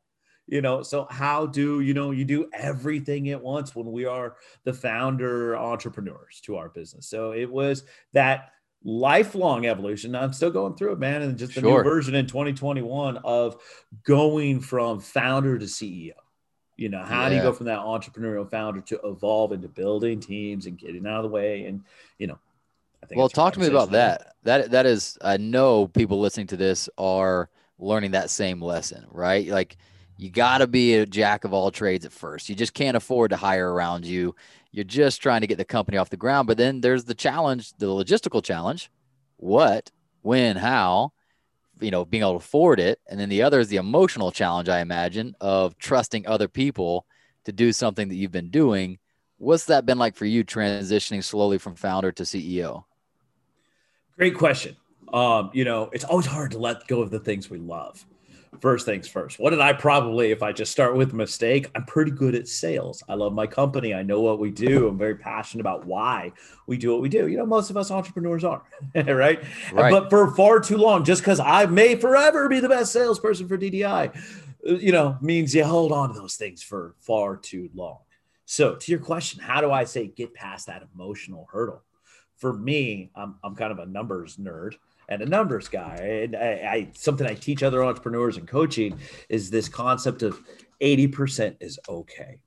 you 0.48 0.60
know 0.60 0.82
so 0.82 1.06
how 1.10 1.44
do 1.44 1.81
you 1.81 1.93
know 1.93 2.12
you 2.12 2.25
do 2.25 2.48
everything 2.52 3.31
at 3.31 3.43
once 3.43 3.75
when 3.75 3.90
we 3.90 4.04
are 4.04 4.37
the 4.64 4.72
founder 4.72 5.56
entrepreneurs 5.56 6.40
to 6.40 6.56
our 6.56 6.69
business 6.69 7.08
so 7.08 7.32
it 7.32 7.50
was 7.50 7.82
that 8.12 8.50
lifelong 8.84 9.66
evolution 9.66 10.14
i'm 10.14 10.32
still 10.32 10.50
going 10.50 10.75
through 10.76 10.92
it 10.92 10.99
man 10.99 11.22
and 11.22 11.37
just 11.37 11.54
the 11.54 11.60
sure. 11.60 11.78
new 11.78 11.90
version 11.90 12.14
in 12.14 12.26
2021 12.26 13.16
of 13.19 13.60
going 14.04 14.60
from 14.60 15.00
founder 15.00 15.58
to 15.58 15.66
ceo 15.66 16.12
you 16.76 16.88
know 16.88 17.02
how 17.02 17.25
yeah. 17.25 17.28
do 17.31 17.37
you 17.37 17.43
go 17.43 17.52
from 17.52 17.67
that 17.67 17.78
entrepreneurial 17.78 18.49
founder 18.49 18.81
to 18.81 19.00
evolve 19.05 19.52
into 19.52 19.69
building 19.69 20.20
teams 20.20 20.67
and 20.67 20.78
getting 20.78 21.06
out 21.06 21.19
of 21.19 21.23
the 21.23 21.28
way 21.28 21.64
and 21.64 21.82
you 22.19 22.26
know 22.26 22.38
I 23.02 23.06
think 23.06 23.19
well 23.19 23.28
talk 23.28 23.55
to 23.55 23.61
me 23.61 23.67
about 23.67 23.93
that 23.93 24.34
that 24.43 24.70
that 24.70 24.87
is 24.87 25.19
i 25.23 25.37
know 25.37 25.87
people 25.87 26.20
listening 26.20 26.49
to 26.49 26.56
this 26.56 26.88
are 26.99 27.49
learning 27.78 28.12
that 28.12 28.31
same 28.31 28.61
lesson 28.61 29.06
right 29.11 29.46
like 29.49 29.76
you 30.19 30.31
got 30.31 30.58
to 30.58 30.67
be 30.67 30.94
a 30.94 31.06
jack 31.06 31.44
of 31.44 31.52
all 31.52 31.70
trades 31.70 32.06
at 32.06 32.12
first. 32.12 32.49
You 32.49 32.55
just 32.55 32.75
can't 32.75 32.96
afford 32.96 33.31
to 33.31 33.37
hire 33.37 33.73
around 33.73 34.06
you. 34.06 34.34
You're 34.73 34.84
just 34.84 35.20
trying 35.20 35.43
to 35.43 35.46
get 35.46 35.58
the 35.58 35.64
company 35.64 35.99
off 35.99 36.11
the 36.11 36.17
ground. 36.17 36.46
But 36.46 36.56
then 36.56 36.81
there's 36.81 37.05
the 37.05 37.14
challenge, 37.14 37.73
the 37.78 37.87
logistical 37.87 38.43
challenge. 38.43 38.90
What, 39.37 39.90
when, 40.23 40.56
how, 40.56 41.12
you 41.81 41.90
know, 41.90 42.05
being 42.05 42.23
able 42.23 42.32
to 42.32 42.44
afford 42.44 42.81
it. 42.81 43.00
And 43.08 43.19
then 43.19 43.28
the 43.28 43.43
other 43.43 43.61
is 43.61 43.69
the 43.69 43.76
emotional 43.76 44.32
challenge, 44.32 44.69
I 44.69 44.81
imagine, 44.81 45.34
of 45.40 45.76
trusting 45.78 46.26
other 46.26 46.49
people 46.49 47.06
to 47.44 47.52
do 47.52 47.73
something 47.73 48.08
that 48.08 48.14
you've 48.14 48.32
been 48.32 48.50
doing. 48.50 48.99
What's 49.38 49.67
that 49.67 49.87
been 49.87 49.99
like 49.99 50.17
for 50.17 50.25
you 50.25 50.44
transitioning 50.44 51.23
slowly 51.23 51.58
from 51.58 51.75
founder 51.75 52.12
to 52.12 52.23
CEO? 52.23 52.84
Great 54.17 54.34
question. 54.34 54.76
Um, 55.12 55.50
you 55.52 55.64
know, 55.64 55.90
it's 55.93 56.05
always 56.05 56.26
hard 56.26 56.50
to 56.52 56.58
let 56.58 56.87
go 56.88 57.02
of 57.02 57.11
the 57.11 57.20
things 57.20 57.50
we 57.50 57.58
love 57.58 58.05
first 58.61 58.87
things 58.87 59.08
first. 59.08 59.38
What 59.38 59.50
did 59.50 59.61
I 59.61 59.73
probably, 59.73 60.31
if 60.31 60.43
I 60.43 60.53
just 60.53 60.73
start 60.73 60.97
with 60.97 61.12
mistake, 61.12 61.70
I'm 61.75 61.85
pretty 61.85 62.11
good 62.11 62.35
at 62.35 62.49
sales. 62.49 63.03
I 63.08 63.14
love 63.14 63.32
my 63.32 63.47
company. 63.47 63.94
I 63.94 64.03
know 64.03 64.20
what 64.20 64.38
we 64.38 64.50
do. 64.50 64.88
I'm 64.88 64.99
very 64.99 65.17
passionate 65.17 65.61
about 65.61 65.87
why 65.87 66.32
we 66.67 66.76
do 66.76 66.93
what 66.93 67.00
we 67.00 67.08
do. 67.08 67.26
You 67.29 67.37
know, 67.37 67.47
most 67.47 67.70
of 67.70 67.76
us 67.76 67.91
entrepreneurs 67.91 68.44
are, 68.44 68.62
right? 68.94 69.43
right? 69.73 69.91
But 69.91 70.11
for 70.11 70.35
far 70.35 70.61
too 70.61 70.76
long, 70.76 71.05
just 71.05 71.23
because 71.23 71.41
I 71.41 71.67
may 71.67 71.97
forever 71.97 72.49
be 72.49 72.61
the 72.61 72.69
best 72.69 72.93
salesperson 72.93 73.49
for 73.49 73.58
DDI, 73.58 74.17
uh, 74.69 74.75
you 74.75 74.93
know, 74.93 75.17
means 75.20 75.55
you 75.55 75.64
hold 75.64 75.93
on 75.93 76.12
to 76.12 76.20
those 76.20 76.37
things 76.37 76.62
for 76.62 76.94
far 77.00 77.37
too 77.37 77.70
long. 77.75 77.99
So, 78.44 78.76
to 78.76 78.91
your 78.93 79.00
question, 79.00 79.41
how 79.41 79.61
do 79.61 79.73
I 79.73 79.85
say 79.85 80.06
get 80.06 80.32
past 80.32 80.69
that 80.69 80.87
emotional 80.94 81.49
hurdle? 81.50 81.82
For 82.37 82.52
me, 82.52 83.11
I'm, 83.17 83.37
I'm 83.43 83.56
kind 83.56 83.73
of 83.73 83.79
a 83.79 83.87
numbers 83.87 84.37
nerd 84.37 84.75
and 85.08 85.23
a 85.23 85.26
numbers 85.26 85.69
guy. 85.69 85.97
And 85.97 86.37
I, 86.37 86.49
I, 86.70 86.88
something 86.94 87.26
I 87.26 87.35
teach 87.35 87.62
other 87.62 87.85
entrepreneurs 87.85 88.37
and 88.37 88.47
coaching 88.47 88.99
is 89.29 89.50
this 89.50 89.69
concept 89.69 90.23
of 90.23 90.41
80% 90.81 91.56
is 91.61 91.79
okay. 91.88 92.41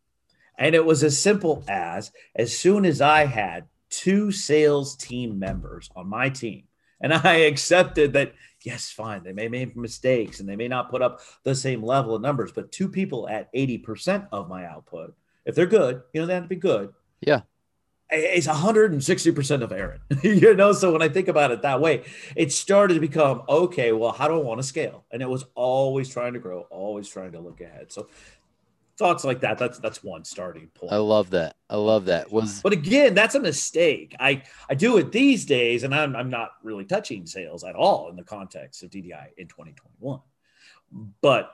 And 0.57 0.75
it 0.75 0.85
was 0.85 1.03
as 1.03 1.19
simple 1.19 1.63
as 1.67 2.11
as 2.35 2.57
soon 2.57 2.85
as 2.85 3.01
I 3.01 3.25
had 3.25 3.65
two 3.89 4.31
sales 4.31 4.95
team 4.95 5.39
members 5.39 5.89
on 5.95 6.07
my 6.07 6.29
team, 6.29 6.63
and 7.01 7.13
I 7.13 7.35
accepted 7.47 8.13
that, 8.13 8.33
yes, 8.63 8.91
fine, 8.91 9.23
they 9.23 9.31
may 9.31 9.47
make 9.47 9.77
mistakes 9.77 10.41
and 10.41 10.49
they 10.49 10.57
may 10.57 10.67
not 10.67 10.91
put 10.91 11.01
up 11.01 11.21
the 11.43 11.55
same 11.55 11.81
level 11.81 12.13
of 12.13 12.21
numbers, 12.21 12.51
but 12.51 12.73
two 12.73 12.89
people 12.89 13.29
at 13.29 13.51
80% 13.53 14.27
of 14.33 14.49
my 14.49 14.65
output, 14.65 15.15
if 15.45 15.55
they're 15.55 15.65
good, 15.65 16.01
you 16.13 16.19
know, 16.19 16.27
they 16.27 16.33
have 16.33 16.43
to 16.43 16.49
be 16.49 16.57
good. 16.57 16.93
Yeah 17.21 17.41
it's 18.11 18.47
160% 18.47 19.61
of 19.61 19.71
Aaron, 19.71 19.99
you 20.23 20.55
know? 20.55 20.71
So 20.73 20.91
when 20.91 21.01
I 21.01 21.09
think 21.09 21.27
about 21.27 21.51
it 21.51 21.61
that 21.61 21.79
way, 21.81 22.05
it 22.35 22.51
started 22.51 22.95
to 22.95 22.99
become, 22.99 23.43
okay, 23.47 23.91
well, 23.91 24.11
how 24.11 24.27
do 24.27 24.35
I 24.35 24.43
want 24.43 24.59
to 24.59 24.63
scale? 24.63 25.05
And 25.11 25.21
it 25.21 25.29
was 25.29 25.45
always 25.55 26.09
trying 26.09 26.33
to 26.33 26.39
grow, 26.39 26.61
always 26.71 27.07
trying 27.07 27.33
to 27.33 27.39
look 27.39 27.61
ahead. 27.61 27.91
So 27.91 28.07
thoughts 28.97 29.23
like 29.23 29.41
that, 29.41 29.57
that's, 29.57 29.79
that's 29.79 30.03
one 30.03 30.25
starting 30.25 30.67
point. 30.73 30.91
I 30.91 30.97
love 30.97 31.29
that. 31.31 31.55
I 31.69 31.75
love 31.75 32.05
that 32.05 32.31
was, 32.31 32.61
but 32.61 32.73
again, 32.73 33.13
that's 33.13 33.35
a 33.35 33.39
mistake. 33.39 34.15
I, 34.19 34.43
I 34.69 34.73
do 34.73 34.97
it 34.97 35.11
these 35.11 35.45
days 35.45 35.83
and 35.83 35.93
I'm, 35.93 36.15
I'm 36.15 36.29
not 36.29 36.51
really 36.63 36.85
touching 36.85 37.25
sales 37.27 37.63
at 37.63 37.75
all 37.75 38.09
in 38.09 38.15
the 38.15 38.23
context 38.23 38.81
of 38.83 38.89
DDI 38.89 39.27
in 39.37 39.47
2021, 39.47 40.19
but 41.21 41.51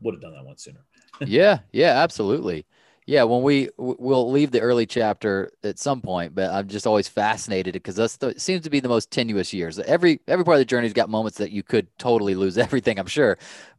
would 0.00 0.14
have 0.14 0.20
done 0.20 0.34
that 0.34 0.44
one 0.44 0.58
sooner. 0.58 0.84
yeah. 1.20 1.60
Yeah, 1.72 2.02
absolutely. 2.02 2.66
Yeah, 3.06 3.24
when 3.24 3.42
we 3.42 3.68
we'll 3.76 4.30
leave 4.30 4.50
the 4.50 4.60
early 4.60 4.86
chapter 4.86 5.52
at 5.62 5.78
some 5.78 6.00
point, 6.00 6.34
but 6.34 6.50
I'm 6.50 6.68
just 6.68 6.86
always 6.86 7.06
fascinated 7.06 7.74
because 7.74 7.96
that's 7.96 8.16
the, 8.16 8.38
seems 8.40 8.62
to 8.62 8.70
be 8.70 8.80
the 8.80 8.88
most 8.88 9.10
tenuous 9.10 9.52
years. 9.52 9.78
Every 9.78 10.20
every 10.26 10.44
part 10.44 10.54
of 10.54 10.60
the 10.60 10.64
journey's 10.64 10.94
got 10.94 11.10
moments 11.10 11.36
that 11.38 11.50
you 11.50 11.62
could 11.62 11.86
totally 11.98 12.34
lose 12.34 12.56
everything, 12.58 12.98
I'm 12.98 13.06
sure, 13.06 13.36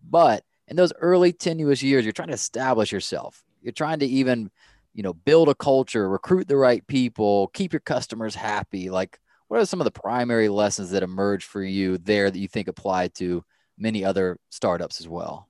but 0.08 0.44
in 0.68 0.76
those 0.76 0.94
early 1.02 1.34
tenuous 1.34 1.82
years, 1.82 2.06
you're 2.06 2.12
trying 2.12 2.28
to 2.30 2.34
establish 2.36 2.92
yourself. 2.92 3.44
You're 3.62 3.72
trying 3.72 4.00
to 4.00 4.06
even, 4.06 4.52
you 4.94 5.02
know, 5.04 5.14
build 5.14 5.50
a 5.50 5.56
culture, 5.56 6.08
recruit 6.10 6.48
the 6.48 6.58
right 6.58 6.86
people, 6.88 7.48
keep 7.50 7.74
your 7.74 7.80
customers 7.80 8.36
happy. 8.36 8.90
Like, 8.92 9.20
what 9.48 9.60
are 9.60 9.66
some 9.66 9.80
of 9.82 9.86
the 9.86 9.92
primary 9.92 10.50
lessons 10.50 10.92
that 10.92 11.04
emerge 11.04 11.46
for 11.46 11.64
you 11.64 11.98
there 11.98 12.30
that 12.32 12.40
you 12.40 12.48
think 12.48 12.68
apply 12.68 13.08
to 13.10 13.44
many 13.78 14.04
other 14.06 14.38
startups 14.50 15.00
as 15.00 15.08
well? 15.08 15.48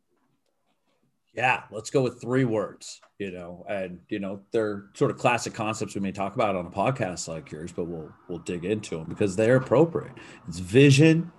Yeah, 1.35 1.63
let's 1.69 1.89
go 1.89 2.01
with 2.01 2.21
three 2.21 2.45
words, 2.45 3.01
you 3.19 3.31
know, 3.31 3.65
and 3.67 3.99
you 4.07 4.19
know, 4.19 4.39
they're 4.51 4.85
sort 4.93 5.11
of 5.11 5.17
classic 5.17 5.53
concepts 5.53 5.93
we 5.93 5.99
may 6.01 6.13
talk 6.13 6.35
about 6.35 6.55
on 6.55 6.65
a 6.65 6.69
podcast 6.69 7.27
like 7.27 7.51
yours, 7.51 7.73
but 7.73 7.85
we'll 7.85 8.11
we'll 8.29 8.39
dig 8.39 8.63
into 8.63 8.97
them 8.97 9.05
because 9.09 9.35
they're 9.35 9.57
appropriate. 9.57 10.13
It's 10.47 10.59
vision, 10.59 11.31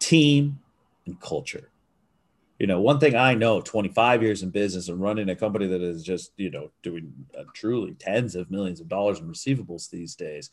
team, 0.00 0.58
and 1.06 1.20
culture. 1.20 1.70
You 2.58 2.66
know, 2.66 2.80
one 2.80 2.98
thing 2.98 3.14
I 3.14 3.34
know 3.34 3.62
25 3.62 4.22
years 4.22 4.42
in 4.42 4.50
business 4.50 4.88
and 4.88 5.00
running 5.00 5.30
a 5.30 5.36
company 5.36 5.66
that 5.68 5.80
is 5.80 6.02
just, 6.02 6.32
you 6.36 6.50
know, 6.50 6.70
doing 6.82 7.10
uh, 7.38 7.44
truly 7.54 7.94
tens 7.94 8.34
of 8.34 8.50
millions 8.50 8.80
of 8.80 8.88
dollars 8.88 9.18
in 9.18 9.26
receivables 9.26 9.88
these 9.88 10.14
days, 10.14 10.50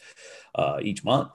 uh, 0.55 0.77
each 0.81 1.03
month 1.03 1.31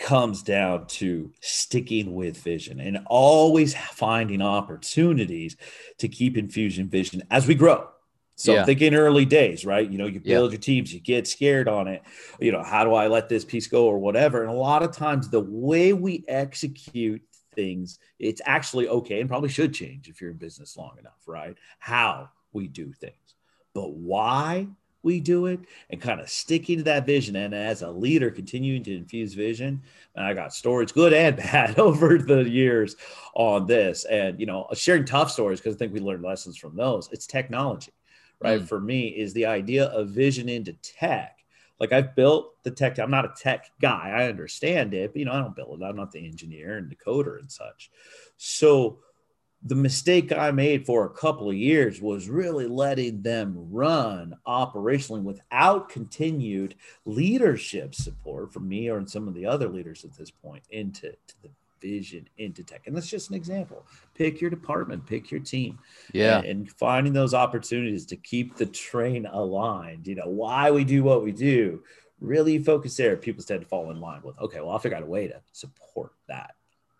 comes 0.00 0.42
down 0.42 0.86
to 0.86 1.30
sticking 1.40 2.14
with 2.14 2.36
vision 2.38 2.80
and 2.80 3.04
always 3.06 3.74
finding 3.74 4.42
opportunities 4.42 5.56
to 5.98 6.08
keep 6.08 6.36
infusion 6.36 6.88
vision 6.88 7.22
as 7.30 7.46
we 7.46 7.54
grow. 7.54 7.86
So 8.34 8.54
yeah. 8.54 8.64
thinking 8.64 8.94
early 8.94 9.26
days, 9.26 9.66
right? 9.66 9.88
You 9.88 9.98
know, 9.98 10.06
you 10.06 10.18
build 10.18 10.50
yeah. 10.50 10.54
your 10.54 10.60
teams, 10.60 10.94
you 10.94 10.98
get 10.98 11.28
scared 11.28 11.68
on 11.68 11.86
it. 11.86 12.02
You 12.40 12.50
know, 12.52 12.62
how 12.62 12.84
do 12.84 12.94
I 12.94 13.08
let 13.08 13.28
this 13.28 13.44
piece 13.44 13.66
go 13.66 13.84
or 13.84 13.98
whatever? 13.98 14.40
And 14.40 14.50
a 14.50 14.54
lot 14.54 14.82
of 14.82 14.96
times 14.96 15.28
the 15.28 15.40
way 15.40 15.92
we 15.92 16.24
execute 16.26 17.20
things, 17.54 17.98
it's 18.18 18.40
actually 18.46 18.88
okay 18.88 19.20
and 19.20 19.28
probably 19.28 19.50
should 19.50 19.74
change 19.74 20.08
if 20.08 20.22
you're 20.22 20.30
in 20.30 20.38
business 20.38 20.78
long 20.78 20.96
enough, 20.98 21.20
right? 21.26 21.54
How 21.78 22.30
we 22.54 22.66
do 22.66 22.94
things. 22.94 23.14
But 23.74 23.92
why 23.92 24.68
we 25.02 25.20
do 25.20 25.46
it 25.46 25.60
and 25.88 26.00
kind 26.00 26.20
of 26.20 26.28
sticking 26.28 26.78
to 26.78 26.84
that 26.84 27.06
vision. 27.06 27.36
And 27.36 27.54
as 27.54 27.82
a 27.82 27.90
leader, 27.90 28.30
continuing 28.30 28.82
to 28.84 28.96
infuse 28.96 29.34
vision. 29.34 29.82
And 30.14 30.24
I 30.24 30.34
got 30.34 30.52
stories, 30.54 30.92
good 30.92 31.12
and 31.12 31.36
bad, 31.38 31.78
over 31.78 32.18
the 32.18 32.48
years 32.48 32.96
on 33.34 33.66
this. 33.66 34.04
And, 34.04 34.38
you 34.38 34.46
know, 34.46 34.66
sharing 34.74 35.04
tough 35.04 35.30
stories 35.30 35.60
because 35.60 35.76
I 35.76 35.78
think 35.78 35.92
we 35.92 36.00
learned 36.00 36.22
lessons 36.22 36.56
from 36.56 36.76
those. 36.76 37.08
It's 37.12 37.26
technology, 37.26 37.92
right? 38.40 38.60
Mm. 38.60 38.68
For 38.68 38.80
me, 38.80 39.08
is 39.08 39.32
the 39.32 39.46
idea 39.46 39.86
of 39.86 40.10
vision 40.10 40.48
into 40.48 40.74
tech 40.74 41.38
Like 41.78 41.92
I've 41.92 42.14
built 42.14 42.62
the 42.62 42.70
tech. 42.70 42.98
I'm 42.98 43.10
not 43.10 43.24
a 43.24 43.32
tech 43.34 43.70
guy. 43.80 44.12
I 44.14 44.28
understand 44.28 44.92
it, 44.92 45.12
but 45.12 45.18
you 45.18 45.24
know, 45.24 45.32
I 45.32 45.40
don't 45.40 45.56
build 45.56 45.80
it. 45.80 45.84
I'm 45.84 45.96
not 45.96 46.12
the 46.12 46.26
engineer 46.26 46.76
and 46.76 46.90
the 46.90 46.96
coder 46.96 47.38
and 47.38 47.50
such. 47.50 47.90
So 48.36 48.98
the 49.62 49.74
mistake 49.74 50.32
I 50.32 50.50
made 50.52 50.86
for 50.86 51.04
a 51.04 51.10
couple 51.10 51.50
of 51.50 51.56
years 51.56 52.00
was 52.00 52.28
really 52.28 52.66
letting 52.66 53.20
them 53.20 53.54
run 53.70 54.34
operationally 54.46 55.22
without 55.22 55.90
continued 55.90 56.76
leadership 57.04 57.94
support 57.94 58.52
from 58.52 58.68
me 58.68 58.88
or 58.88 59.06
some 59.06 59.28
of 59.28 59.34
the 59.34 59.44
other 59.44 59.68
leaders 59.68 60.04
at 60.04 60.16
this 60.16 60.30
point 60.30 60.62
into 60.70 61.12
the 61.42 61.50
vision 61.80 62.28
into 62.38 62.62
tech. 62.62 62.86
And 62.86 62.96
that's 62.96 63.08
just 63.08 63.30
an 63.30 63.36
example. 63.36 63.86
Pick 64.14 64.40
your 64.40 64.50
department, 64.50 65.06
pick 65.06 65.30
your 65.30 65.40
team. 65.40 65.78
Yeah. 66.12 66.38
And, 66.38 66.46
and, 66.46 66.70
finding 66.72 67.12
those 67.12 67.34
opportunities 67.34 68.06
to 68.06 68.16
keep 68.16 68.56
the 68.56 68.66
train 68.66 69.26
aligned, 69.26 70.06
you 70.06 70.14
know, 70.14 70.28
why 70.28 70.70
we 70.70 70.84
do 70.84 71.02
what 71.02 71.22
we 71.24 71.32
do, 71.32 71.82
really 72.20 72.58
focus 72.58 72.96
there. 72.96 73.16
People 73.16 73.42
tend 73.42 73.62
to 73.62 73.66
fall 73.66 73.90
in 73.90 74.00
line 74.00 74.20
with, 74.22 74.38
okay, 74.38 74.60
well, 74.60 74.70
I'll 74.70 74.78
figure 74.78 74.96
out 74.96 75.02
a 75.02 75.06
way 75.06 75.28
to 75.28 75.40
support 75.52 76.12
that. 76.28 76.54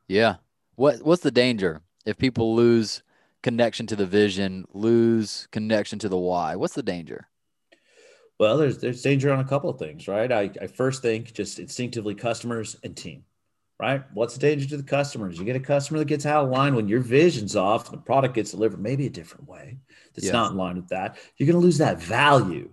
Yeah. 0.08 0.36
What 0.76 1.02
what's 1.02 1.22
the 1.22 1.30
danger 1.30 1.82
if 2.04 2.18
people 2.18 2.54
lose 2.54 3.02
connection 3.42 3.86
to 3.88 3.96
the 3.96 4.06
vision, 4.06 4.66
lose 4.72 5.48
connection 5.50 5.98
to 6.00 6.08
the 6.08 6.18
why? 6.18 6.56
What's 6.56 6.74
the 6.74 6.82
danger? 6.82 7.28
Well, 8.38 8.56
there's 8.56 8.78
there's 8.78 9.02
danger 9.02 9.32
on 9.32 9.40
a 9.40 9.44
couple 9.44 9.68
of 9.68 9.78
things, 9.78 10.08
right? 10.08 10.30
I, 10.32 10.50
I 10.60 10.66
first 10.66 11.02
think 11.02 11.32
just 11.32 11.58
instinctively 11.58 12.14
customers 12.14 12.76
and 12.82 12.96
team 12.96 13.24
right? 13.80 14.04
What's 14.12 14.34
the 14.34 14.40
danger 14.40 14.68
to 14.68 14.76
the 14.76 14.82
customers? 14.82 15.38
You 15.38 15.46
get 15.46 15.56
a 15.56 15.60
customer 15.60 15.98
that 15.98 16.04
gets 16.04 16.26
out 16.26 16.44
of 16.44 16.50
line 16.50 16.74
when 16.74 16.86
your 16.86 17.00
vision's 17.00 17.56
off 17.56 17.88
and 17.88 17.98
the 17.98 18.02
product 18.02 18.34
gets 18.34 18.50
delivered 18.50 18.80
maybe 18.80 19.06
a 19.06 19.10
different 19.10 19.48
way 19.48 19.78
that's 20.14 20.26
yes. 20.26 20.34
not 20.34 20.50
in 20.50 20.58
line 20.58 20.76
with 20.76 20.88
that. 20.88 21.16
You're 21.36 21.46
going 21.46 21.58
to 21.58 21.64
lose 21.64 21.78
that 21.78 22.00
value 22.00 22.70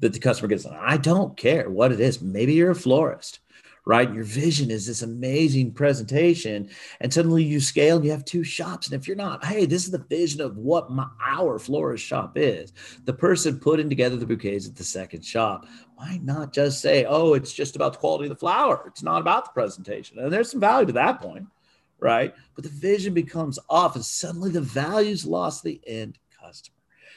that 0.00 0.12
the 0.12 0.18
customer 0.18 0.48
gets. 0.48 0.66
I 0.66 0.98
don't 0.98 1.34
care 1.34 1.70
what 1.70 1.92
it 1.92 2.00
is. 2.00 2.20
Maybe 2.20 2.52
you're 2.52 2.72
a 2.72 2.76
florist 2.76 3.40
right? 3.86 4.12
Your 4.14 4.24
vision 4.24 4.70
is 4.70 4.86
this 4.86 5.02
amazing 5.02 5.72
presentation, 5.72 6.70
and 7.00 7.12
suddenly 7.12 7.44
you 7.44 7.60
scale 7.60 7.96
and 7.96 8.04
you 8.04 8.10
have 8.10 8.24
two 8.24 8.44
shops. 8.44 8.86
And 8.86 8.98
if 8.98 9.06
you're 9.06 9.16
not, 9.16 9.44
hey, 9.44 9.66
this 9.66 9.84
is 9.84 9.90
the 9.90 9.98
vision 9.98 10.40
of 10.40 10.56
what 10.56 10.90
my 10.90 11.06
our 11.26 11.58
florist 11.58 12.04
shop 12.04 12.32
is. 12.36 12.72
The 13.04 13.12
person 13.12 13.60
putting 13.60 13.90
together 13.90 14.16
the 14.16 14.26
bouquets 14.26 14.66
at 14.66 14.76
the 14.76 14.84
second 14.84 15.24
shop 15.24 15.66
might 15.98 16.22
not 16.22 16.52
just 16.52 16.80
say, 16.80 17.04
oh, 17.04 17.34
it's 17.34 17.52
just 17.52 17.76
about 17.76 17.92
the 17.94 17.98
quality 17.98 18.24
of 18.24 18.30
the 18.30 18.36
flower. 18.36 18.84
It's 18.86 19.02
not 19.02 19.20
about 19.20 19.46
the 19.46 19.52
presentation. 19.52 20.18
And 20.18 20.32
there's 20.32 20.50
some 20.50 20.60
value 20.60 20.86
to 20.86 20.92
that 20.94 21.20
point, 21.20 21.46
right? 22.00 22.34
But 22.54 22.64
the 22.64 22.70
vision 22.70 23.12
becomes 23.12 23.58
off, 23.68 23.96
and 23.96 24.04
suddenly 24.04 24.50
the 24.50 24.60
value's 24.62 25.26
lost 25.26 25.62
the 25.62 25.80
end 25.86 26.18
customer. 26.42 26.74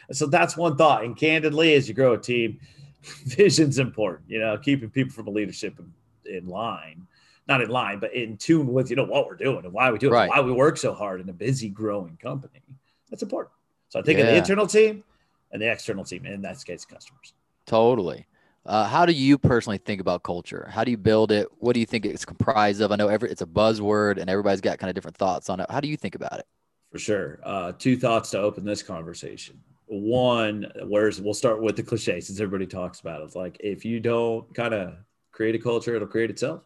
And 0.09 0.17
so 0.17 0.25
that's 0.25 0.57
one 0.57 0.75
thought. 0.75 1.03
And 1.03 1.15
candidly, 1.15 1.75
as 1.75 1.87
you 1.87 1.93
grow 1.93 2.13
a 2.13 2.17
team, 2.17 2.59
vision's 3.25 3.79
important, 3.79 4.29
you 4.29 4.39
know, 4.39 4.57
keeping 4.57 4.89
people 4.89 5.13
from 5.13 5.27
a 5.27 5.31
leadership 5.31 5.79
in 6.27 6.47
line, 6.47 7.07
not 7.47 7.61
in 7.61 7.69
line, 7.69 7.99
but 7.99 8.13
in 8.13 8.37
tune 8.37 8.67
with 8.67 8.89
you 8.89 8.95
know 8.95 9.05
what 9.05 9.27
we're 9.27 9.35
doing 9.35 9.63
and 9.63 9.73
why 9.73 9.91
we 9.91 9.97
do 9.97 10.07
it, 10.07 10.11
right. 10.11 10.29
why 10.29 10.41
we 10.41 10.51
work 10.51 10.77
so 10.77 10.93
hard 10.93 11.21
in 11.21 11.29
a 11.29 11.33
busy 11.33 11.69
growing 11.69 12.17
company. 12.21 12.61
That's 13.09 13.23
important. 13.23 13.53
So 13.89 13.99
I 13.99 14.03
think 14.03 14.19
yeah. 14.19 14.25
of 14.25 14.31
the 14.31 14.37
internal 14.37 14.67
team 14.67 15.03
and 15.51 15.61
the 15.61 15.71
external 15.71 16.03
team, 16.03 16.25
and 16.25 16.33
in 16.33 16.41
that 16.41 16.63
case, 16.65 16.85
customers. 16.85 17.33
Totally. 17.65 18.27
Uh, 18.65 18.85
how 18.85 19.05
do 19.05 19.13
you 19.13 19.37
personally 19.37 19.77
think 19.77 20.01
about 20.01 20.23
culture? 20.23 20.67
How 20.69 20.83
do 20.83 20.91
you 20.91 20.97
build 20.97 21.31
it? 21.31 21.47
What 21.59 21.73
do 21.73 21.79
you 21.79 21.85
think 21.85 22.05
it's 22.05 22.25
comprised 22.25 22.81
of? 22.81 22.91
I 22.91 22.97
know 22.97 23.07
every 23.07 23.31
it's 23.31 23.41
a 23.41 23.45
buzzword, 23.45 24.17
and 24.19 24.29
everybody's 24.29 24.59
got 24.59 24.77
kind 24.77 24.89
of 24.89 24.95
different 24.95 25.15
thoughts 25.15 25.49
on 25.49 25.61
it. 25.61 25.71
How 25.71 25.79
do 25.79 25.87
you 25.87 25.95
think 25.95 26.15
about 26.15 26.39
it? 26.39 26.45
For 26.91 26.99
sure. 26.99 27.39
Uh, 27.43 27.71
two 27.77 27.97
thoughts 27.97 28.31
to 28.31 28.39
open 28.39 28.65
this 28.65 28.83
conversation. 28.83 29.59
One, 29.85 30.69
where's 30.85 31.21
we'll 31.21 31.33
start 31.33 31.61
with 31.61 31.77
the 31.77 31.83
cliche 31.83 32.19
since 32.19 32.41
everybody 32.41 32.67
talks 32.67 32.99
about 32.99 33.21
it. 33.21 33.25
It's 33.25 33.35
like 33.37 33.55
if 33.61 33.85
you 33.85 34.01
don't 34.01 34.53
kind 34.53 34.73
of 34.73 34.95
create 35.37 35.53
a 35.53 35.59
culture, 35.59 35.95
it'll 35.95 36.07
create 36.07 36.31
itself. 36.31 36.63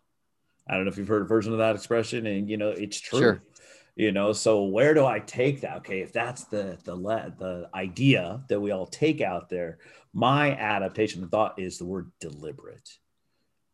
I 0.67 0.75
don't 0.75 0.85
know 0.85 0.91
if 0.91 0.97
you've 0.97 1.07
heard 1.07 1.23
a 1.23 1.25
version 1.25 1.51
of 1.51 1.59
that 1.59 1.75
expression, 1.75 2.25
and 2.25 2.49
you 2.49 2.55
know 2.55 2.69
it's 2.69 2.99
true. 2.99 3.19
Sure. 3.19 3.43
You 3.97 4.13
know, 4.13 4.31
so 4.31 4.63
where 4.63 4.93
do 4.93 5.05
I 5.05 5.19
take 5.19 5.61
that? 5.61 5.77
Okay, 5.79 5.99
if 5.99 6.13
that's 6.13 6.45
the 6.45 6.77
the 6.85 6.95
the 6.95 7.69
idea 7.75 8.41
that 8.47 8.61
we 8.61 8.71
all 8.71 8.87
take 8.87 9.19
out 9.19 9.49
there, 9.49 9.79
my 10.13 10.55
adaptation 10.55 11.21
of 11.21 11.29
thought 11.29 11.59
is 11.59 11.77
the 11.77 11.85
word 11.85 12.11
deliberate. 12.21 12.97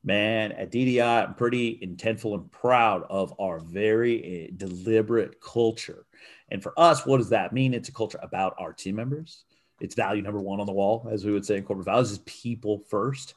Man, 0.03 0.53
at 0.53 0.71
DDI, 0.71 1.27
I'm 1.27 1.35
pretty 1.35 1.77
intentful 1.77 2.33
and 2.33 2.51
proud 2.51 3.03
of 3.09 3.33
our 3.39 3.59
very 3.59 4.47
uh, 4.47 4.53
deliberate 4.57 5.39
culture. 5.41 6.05
And 6.49 6.63
for 6.63 6.73
us, 6.79 7.05
what 7.05 7.17
does 7.17 7.29
that 7.29 7.53
mean? 7.53 7.73
It's 7.73 7.89
a 7.89 7.93
culture 7.93 8.19
about 8.23 8.55
our 8.57 8.73
team 8.73 8.95
members. 8.95 9.43
It's 9.79 9.95
value 9.95 10.23
number 10.23 10.39
one 10.39 10.59
on 10.59 10.65
the 10.65 10.71
wall, 10.71 11.07
as 11.11 11.25
we 11.25 11.33
would 11.33 11.45
say 11.45 11.57
in 11.57 11.63
corporate 11.63 11.85
values, 11.85 12.11
is 12.11 12.19
people 12.19 12.79
first. 12.89 13.35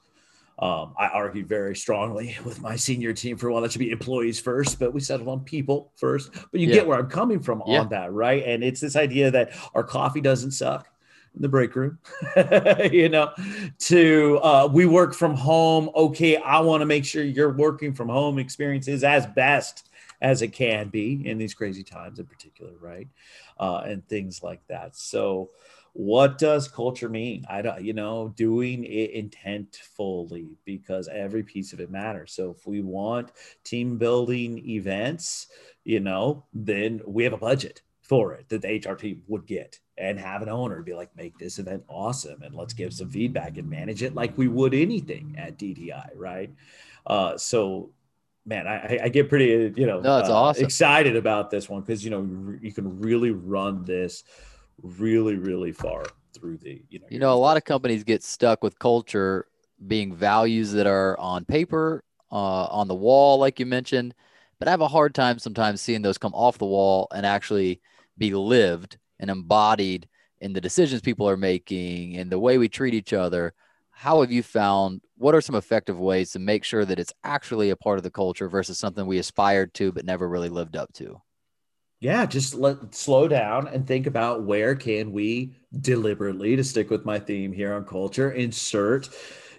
Um, 0.61 0.95
I 0.99 1.09
argued 1.09 1.49
very 1.49 1.75
strongly 1.75 2.37
with 2.45 2.61
my 2.61 2.77
senior 2.77 3.13
team 3.13 3.37
for 3.37 3.49
a 3.49 3.53
while 3.53 3.63
that 3.63 3.73
should 3.73 3.79
be 3.79 3.91
employees 3.91 4.39
first, 4.39 4.79
but 4.79 4.93
we 4.93 5.01
settled 5.01 5.29
on 5.29 5.41
people 5.41 5.93
first. 5.97 6.33
But 6.33 6.61
you 6.61 6.69
yeah. 6.69 6.75
get 6.75 6.87
where 6.87 6.99
I'm 6.99 7.09
coming 7.09 7.41
from 7.41 7.63
yeah. 7.67 7.81
on 7.81 7.89
that, 7.89 8.13
right? 8.13 8.45
And 8.45 8.63
it's 8.63 8.81
this 8.81 8.97
idea 8.97 9.31
that 9.31 9.53
our 9.75 9.83
coffee 9.83 10.21
doesn't 10.21 10.53
suck 10.53 10.87
in 11.35 11.43
the 11.43 11.49
break 11.49 11.75
room, 11.77 11.99
you 12.93 13.09
know, 13.09 13.31
to 13.79 14.39
uh, 14.43 14.69
we 14.71 14.85
work 14.85 15.15
from 15.15 15.35
home. 15.35 15.91
Okay, 15.95 16.37
I 16.37 16.61
want 16.61 16.83
to 16.83 16.87
make 16.87 17.05
sure 17.05 17.23
your 17.23 17.51
working 17.51 17.95
from 17.95 18.09
home 18.09 18.39
experience 18.39 18.89
is 18.89 19.05
as 19.05 19.27
best 19.27 19.89
as 20.21 20.43
it 20.43 20.49
can 20.49 20.89
be 20.89 21.27
in 21.27 21.39
these 21.39 21.55
crazy 21.55 21.83
times, 21.83 22.19
in 22.19 22.27
particular, 22.27 22.73
right? 22.81 23.09
Uh, 23.59 23.83
and 23.87 24.07
things 24.09 24.43
like 24.43 24.61
that. 24.67 24.97
So, 24.97 25.51
what 25.93 26.39
does 26.39 26.69
culture 26.69 27.09
mean? 27.09 27.45
I 27.49 27.63
don't 27.63 27.83
you 27.83 27.93
know 27.93 28.33
doing 28.37 28.85
it 28.85 29.15
intentfully 29.15 30.57
because 30.65 31.09
every 31.09 31.43
piece 31.43 31.73
of 31.73 31.81
it 31.81 31.91
matters. 31.91 32.33
So 32.33 32.55
if 32.57 32.67
we 32.67 32.81
want 32.81 33.33
team 33.65 33.99
building 33.99 34.59
events 34.69 35.49
you 35.85 36.01
know 36.01 36.45
then 36.53 37.01
we 37.07 37.25
have 37.25 37.33
a 37.33 37.39
budget 37.39 37.83
for 38.03 38.33
it 38.33 38.49
that 38.49 38.63
the 38.63 38.89
hr 38.89 38.95
team 38.95 39.23
would 39.29 39.47
get 39.47 39.79
and 39.99 40.19
have 40.19 40.43
an 40.43 40.49
owner 40.49 40.83
be 40.83 40.95
like 40.95 41.15
make 41.17 41.37
this 41.39 41.59
event 41.59 41.83
awesome 41.89 42.43
and 42.43 42.55
let's 42.55 42.73
give 42.73 42.93
some 42.93 43.09
feedback 43.09 43.57
and 43.57 43.69
manage 43.69 44.03
it 44.03 44.15
like 44.15 44.37
we 44.37 44.49
would 44.49 44.75
anything 44.75 45.35
at 45.39 45.59
ddi 45.59 46.09
right? 46.15 46.51
Uh, 47.07 47.37
so 47.37 47.91
man, 48.47 48.67
I, 48.67 48.99
I, 49.05 49.09
get 49.09 49.29
pretty, 49.29 49.73
you 49.81 49.87
know, 49.87 50.01
no, 50.01 50.15
uh, 50.15 50.29
awesome. 50.29 50.65
excited 50.65 51.15
about 51.17 51.51
this 51.51 51.69
one 51.69 51.83
because 51.83 52.05
you 52.05 52.11
know 52.11 52.57
you 52.61 52.73
can 52.73 53.01
really 53.01 53.31
run 53.31 53.85
this 53.85 54.25
really, 54.83 55.37
really 55.37 55.73
far 55.73 56.05
through 56.35 56.59
the, 56.59 56.83
you 56.89 56.99
know, 57.01 57.07
you 57.11 57.19
know, 57.19 57.33
a 57.33 57.35
lot 57.35 57.57
of 57.57 57.65
companies 57.65 58.05
get 58.05 58.23
stuck 58.23 58.63
with 58.63 58.79
culture 58.79 59.47
being 59.87 60.15
values 60.15 60.73
that 60.73 60.87
are 60.87 61.19
on 61.19 61.45
paper, 61.45 62.05
uh, 62.31 62.65
on 62.67 62.89
the 62.89 62.95
wall, 62.95 63.39
like 63.39 63.59
you 63.59 63.67
mentioned. 63.67 64.15
But 64.59 64.69
I 64.69 64.73
have 64.73 64.83
a 64.83 64.89
hard 64.89 65.15
time 65.15 65.39
sometimes 65.39 65.81
seeing 65.81 66.03
those 66.03 66.19
come 66.19 66.35
off 66.35 66.59
the 66.59 66.67
wall 66.67 67.09
and 67.15 67.25
actually 67.25 67.81
be 68.19 68.35
lived 68.35 68.99
and 69.19 69.31
embodied 69.31 70.09
in 70.41 70.53
the 70.53 70.61
decisions 70.61 71.01
people 71.01 71.29
are 71.29 71.37
making 71.37 72.17
and 72.17 72.31
the 72.31 72.39
way 72.39 72.59
we 72.59 72.69
treat 72.69 72.95
each 72.95 73.13
other. 73.13 73.55
How 73.91 74.21
have 74.21 74.33
you 74.33 74.43
found 74.43 75.03
what 75.17 75.35
are 75.35 75.41
some 75.41 75.55
effective 75.55 75.99
ways 75.99 76.31
to 76.33 76.39
make 76.39 76.65
sure 76.65 76.85
that 76.85 76.99
it's 76.99 77.13
actually 77.25 77.71
a 77.71 77.77
part 77.77 77.99
of 77.99 78.03
the 78.03 78.11
culture 78.11 78.49
versus 78.49 78.79
something 78.79 79.07
we 79.07 79.19
aspired 79.19 79.75
to 79.75 79.93
but 79.93 80.05
never 80.05 80.29
really 80.29 80.49
lived 80.49 80.77
up 80.77 80.93
to? 80.95 81.21
Yeah 82.01 82.27
just 82.27 82.55
let 82.55 82.95
slow 82.95 83.29
down 83.29 83.69
and 83.69 83.87
think 83.87 84.07
about 84.07 84.43
where 84.43 84.75
can 84.75 85.13
we 85.13 85.55
deliberately 85.81 86.57
to 86.57 86.65
stick 86.65 86.91
with 86.91 87.05
my 87.05 87.19
theme 87.19 87.53
here 87.53 87.75
on 87.75 87.85
culture 87.85 88.33
insert 88.33 89.09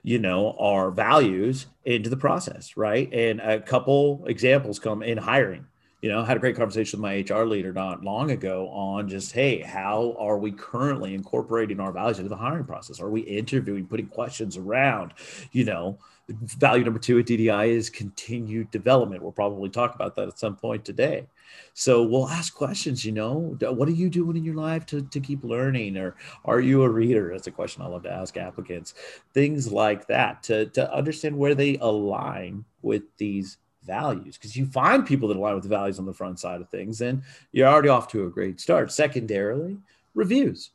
you 0.04 0.18
know 0.20 0.56
our 0.60 0.92
values 0.92 1.68
into 1.86 2.10
the 2.10 2.18
process 2.18 2.76
right? 2.76 3.12
And 3.14 3.40
a 3.40 3.60
couple 3.60 4.24
examples 4.28 4.80
come 4.80 5.04
in 5.04 5.18
hiring. 5.18 5.66
You 6.02 6.10
know 6.10 6.24
had 6.24 6.38
a 6.38 6.40
great 6.40 6.56
conversation 6.56 7.00
with 7.00 7.04
my 7.04 7.24
hr 7.30 7.46
leader 7.46 7.72
not 7.72 8.04
long 8.04 8.32
ago 8.32 8.68
on 8.70 9.08
just 9.08 9.32
hey 9.34 9.62
how 9.62 10.16
are 10.18 10.40
we 10.40 10.52
currently 10.52 11.14
incorporating 11.14 11.80
our 11.80 11.92
values 11.92 12.18
into 12.18 12.30
the 12.30 12.36
hiring 12.36 12.66
process? 12.66 13.00
Are 13.00 13.10
we 13.12 13.22
interviewing 13.22 13.86
putting 13.86 14.08
questions 14.08 14.58
around 14.58 15.14
you 15.52 15.64
know 15.64 16.00
value 16.32 16.84
number 16.84 17.00
two 17.00 17.20
at 17.20 17.26
ddi 17.26 17.68
is 17.68 17.90
continued 17.90 18.70
development 18.72 19.22
we'll 19.22 19.32
probably 19.32 19.70
talk 19.70 19.96
about 19.96 20.16
that 20.16 20.28
at 20.28 20.40
some 20.40 20.56
point 20.56 20.84
today 20.86 21.26
so 21.74 22.04
we'll 22.04 22.30
ask 22.30 22.54
questions, 22.54 23.06
you 23.06 23.12
know, 23.12 23.56
what 23.60 23.88
are 23.88 23.94
you 23.94 24.10
doing 24.10 24.38
in 24.38 24.44
your 24.44 24.56
life 24.56 24.86
to, 24.88 25.02
to 25.02 25.20
keep 25.20 25.44
learning? 25.44 25.98
Or 25.98 26.16
are 26.46 26.60
you 26.60 26.84
a 26.84 26.90
reader? 26.90 27.32
That's 27.32 27.48
a 27.48 27.52
question 27.52 27.82
I 27.82 27.88
love 27.88 28.04
to 28.04 28.12
ask 28.12 28.38
applicants. 28.38 28.94
Things 29.34 29.72
like 29.72 30.08
that 30.08 30.44
to, 30.44 30.66
to 30.68 30.94
understand 30.94 31.38
where 31.38 31.56
they 31.56 31.78
align 31.78 32.66
with 32.82 33.04
these 33.18 33.58
values. 33.84 34.38
Because 34.38 34.56
you 34.56 34.66
find 34.66 35.06
people 35.06 35.28
that 35.30 35.38
align 35.38 35.56
with 35.56 35.64
the 35.64 35.70
values 35.70 36.00
on 36.00 36.06
the 36.06 36.14
front 36.14 36.40
side 36.40 36.62
of 36.62 36.70
things, 36.70 37.00
then 37.00 37.24
you're 37.52 37.68
already 37.68 37.90
off 37.90 38.08
to 38.10 38.26
a 38.26 38.30
great 38.30 38.60
start. 38.60 38.92
Secondarily, 38.92 39.78
reviews. 40.14 40.72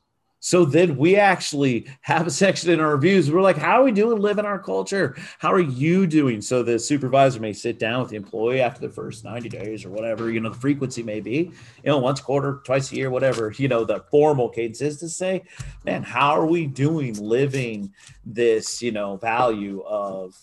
So 0.47 0.65
then 0.65 0.97
we 0.97 1.17
actually 1.17 1.89
have 2.03 2.29
a 2.29 2.31
section 2.31 2.71
in 2.71 2.79
our 2.79 2.93
reviews. 2.93 3.33
We're 3.33 3.43
like, 3.43 3.57
how 3.57 3.81
are 3.81 3.83
we 3.83 3.91
doing 3.91 4.21
living 4.23 4.45
our 4.45 4.61
culture? 4.61 5.17
How 5.41 5.53
are 5.53 5.59
you 5.59 6.07
doing? 6.07 6.41
So 6.41 6.63
the 6.63 6.79
supervisor 6.79 7.41
may 7.41 7.53
sit 7.53 7.81
down 7.81 8.03
with 8.03 8.11
the 8.11 8.17
employee 8.17 8.61
after 8.61 8.81
the 8.81 8.95
first 8.95 9.25
90 9.25 9.49
days 9.49 9.85
or 9.85 9.91
whatever, 9.91 10.31
you 10.31 10.39
know, 10.39 10.51
the 10.51 10.61
frequency 10.61 11.03
may 11.03 11.19
be, 11.21 11.51
you 11.83 11.87
know, 11.87 11.99
once 11.99 12.21
a 12.21 12.23
quarter, 12.23 12.63
twice 12.65 12.93
a 12.93 12.95
year, 12.95 13.11
whatever, 13.11 13.53
you 13.57 13.67
know, 13.67 13.85
the 13.85 14.05
formal 14.09 14.49
cadence 14.49 14.81
is 14.81 14.99
to 14.99 15.09
say, 15.09 15.43
man, 15.85 16.05
how 16.05 16.39
are 16.39 16.47
we 16.47 16.69
doing 16.69 17.15
living 17.21 17.93
this, 18.25 18.81
you 18.81 18.93
know, 18.93 19.17
value 19.17 19.81
of 19.81 20.37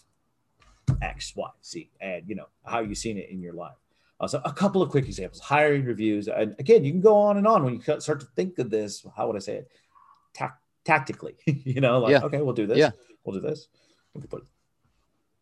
X, 1.01 1.33
Y, 1.33 1.49
Z, 1.63 1.89
and, 2.01 2.27
you 2.27 2.35
know, 2.35 2.49
how 2.65 2.81
you 2.81 2.93
seeing 2.93 3.17
it 3.17 3.29
in 3.29 3.41
your 3.41 3.53
life? 3.53 3.77
Uh, 4.19 4.27
so 4.27 4.41
a 4.45 4.53
couple 4.53 4.81
of 4.81 4.89
quick 4.89 5.05
examples, 5.05 5.39
hiring 5.39 5.85
reviews. 5.85 6.27
And 6.27 6.55
again, 6.59 6.83
you 6.83 6.91
can 6.91 7.01
go 7.01 7.15
on 7.15 7.37
and 7.37 7.47
on 7.47 7.63
when 7.63 7.73
you 7.73 7.81
start 7.81 8.19
to 8.19 8.27
think 8.35 8.59
of 8.59 8.69
this. 8.69 9.05
How 9.17 9.27
would 9.27 9.35
I 9.35 9.39
say 9.39 9.55
it? 9.55 9.71
Ta- 10.33 10.57
tactically, 10.85 11.35
you 11.45 11.81
know, 11.81 11.99
like, 11.99 12.11
yeah. 12.11 12.23
okay, 12.23 12.41
we'll 12.41 12.53
do 12.53 12.67
this. 12.67 12.77
Yeah. 12.77 12.91
We'll 13.23 13.39
do 13.39 13.47
this. 13.47 13.67
We'll 14.13 14.41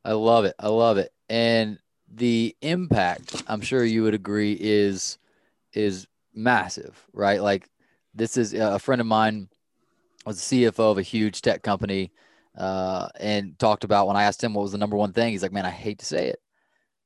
I 0.04 0.14
love 0.14 0.46
it. 0.46 0.56
I 0.60 0.68
love 0.70 0.98
it. 0.98 1.12
And 1.30 1.78
the 2.14 2.56
impact, 2.62 3.44
I'm 3.48 3.62
sure 3.62 3.84
you 3.84 4.04
would 4.04 4.14
agree, 4.14 4.58
is 4.60 5.18
is 5.74 6.08
massive, 6.34 7.06
right? 7.14 7.42
Like 7.42 7.70
this 8.14 8.38
is 8.38 8.54
a 8.54 8.80
friend 8.80 9.00
of 9.00 9.08
mine 9.08 9.50
was 10.26 10.48
the 10.48 10.64
CFO 10.64 10.92
of 10.92 10.98
a 10.98 11.04
huge 11.04 11.42
tech 11.42 11.64
company 11.64 12.12
uh, 12.58 13.08
and 13.20 13.58
talked 13.58 13.84
about 13.84 14.08
when 14.08 14.18
I 14.18 14.24
asked 14.24 14.44
him 14.44 14.54
what 14.54 14.64
was 14.64 14.74
the 14.74 14.78
number 14.78 14.98
one 14.98 15.14
thing, 15.14 15.32
he's 15.32 15.42
like, 15.42 15.54
man, 15.54 15.66
I 15.66 15.72
hate 15.72 16.00
to 16.00 16.06
say 16.06 16.28
it. 16.28 16.40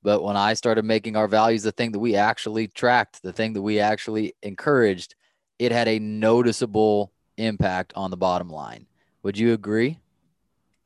But 0.02 0.24
when 0.24 0.38
I 0.38 0.54
started 0.54 0.86
making 0.86 1.16
our 1.16 1.28
values 1.28 1.64
the 1.64 1.72
thing 1.72 1.92
that 1.92 2.00
we 2.00 2.16
actually 2.16 2.68
tracked, 2.68 3.24
the 3.24 3.34
thing 3.34 3.54
that 3.54 3.62
we 3.62 3.80
actually 3.80 4.36
encouraged, 4.44 5.16
it 5.58 5.72
had 5.72 5.88
a 5.88 6.00
noticeable 6.00 7.12
impact 7.38 7.94
on 7.96 8.12
the 8.12 8.18
bottom 8.18 8.50
line. 8.50 8.88
Would 9.24 9.38
you 9.38 9.54
agree? 9.54 10.00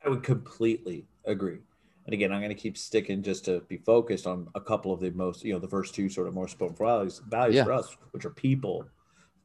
I 0.04 0.08
would 0.08 0.22
completely 0.22 1.06
agree. 1.24 1.58
And 2.06 2.14
again, 2.14 2.32
I'm 2.32 2.40
going 2.40 2.54
to 2.54 2.60
keep 2.60 2.78
sticking 2.78 3.22
just 3.22 3.44
to 3.44 3.60
be 3.68 3.76
focused 3.76 4.26
on 4.26 4.48
a 4.54 4.60
couple 4.60 4.92
of 4.92 5.00
the 5.00 5.10
most, 5.10 5.44
you 5.44 5.52
know, 5.52 5.58
the 5.58 5.68
first 5.68 5.94
two 5.94 6.08
sort 6.08 6.26
of 6.26 6.34
most 6.34 6.52
important 6.52 6.78
values, 6.78 7.20
values 7.28 7.56
yeah. 7.56 7.64
for 7.64 7.72
us, 7.72 7.96
which 8.12 8.24
are 8.24 8.30
people 8.30 8.86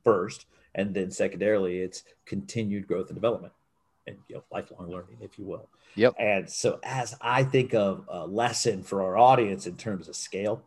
first, 0.03 0.45
and 0.73 0.93
then 0.93 1.11
secondarily, 1.11 1.79
it's 1.79 2.03
continued 2.25 2.87
growth 2.87 3.07
and 3.07 3.15
development 3.15 3.53
and 4.07 4.17
you 4.27 4.35
know, 4.35 4.43
lifelong 4.51 4.89
learning, 4.89 5.17
if 5.21 5.37
you 5.37 5.45
will. 5.45 5.69
Yep. 5.95 6.15
And 6.19 6.49
so, 6.49 6.79
as 6.83 7.15
I 7.21 7.43
think 7.43 7.73
of 7.73 8.05
a 8.07 8.25
lesson 8.25 8.83
for 8.83 9.03
our 9.03 9.17
audience 9.17 9.67
in 9.67 9.75
terms 9.75 10.07
of 10.07 10.15
scale, 10.15 10.63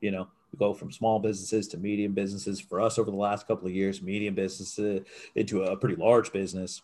you 0.00 0.10
know, 0.10 0.28
we 0.52 0.58
go 0.58 0.74
from 0.74 0.92
small 0.92 1.18
businesses 1.18 1.68
to 1.68 1.78
medium 1.78 2.12
businesses. 2.12 2.60
For 2.60 2.80
us, 2.80 2.98
over 2.98 3.10
the 3.10 3.16
last 3.16 3.46
couple 3.46 3.66
of 3.66 3.74
years, 3.74 4.02
medium 4.02 4.34
businesses 4.34 5.02
into 5.34 5.62
a 5.62 5.76
pretty 5.76 5.96
large 5.96 6.32
business. 6.32 6.82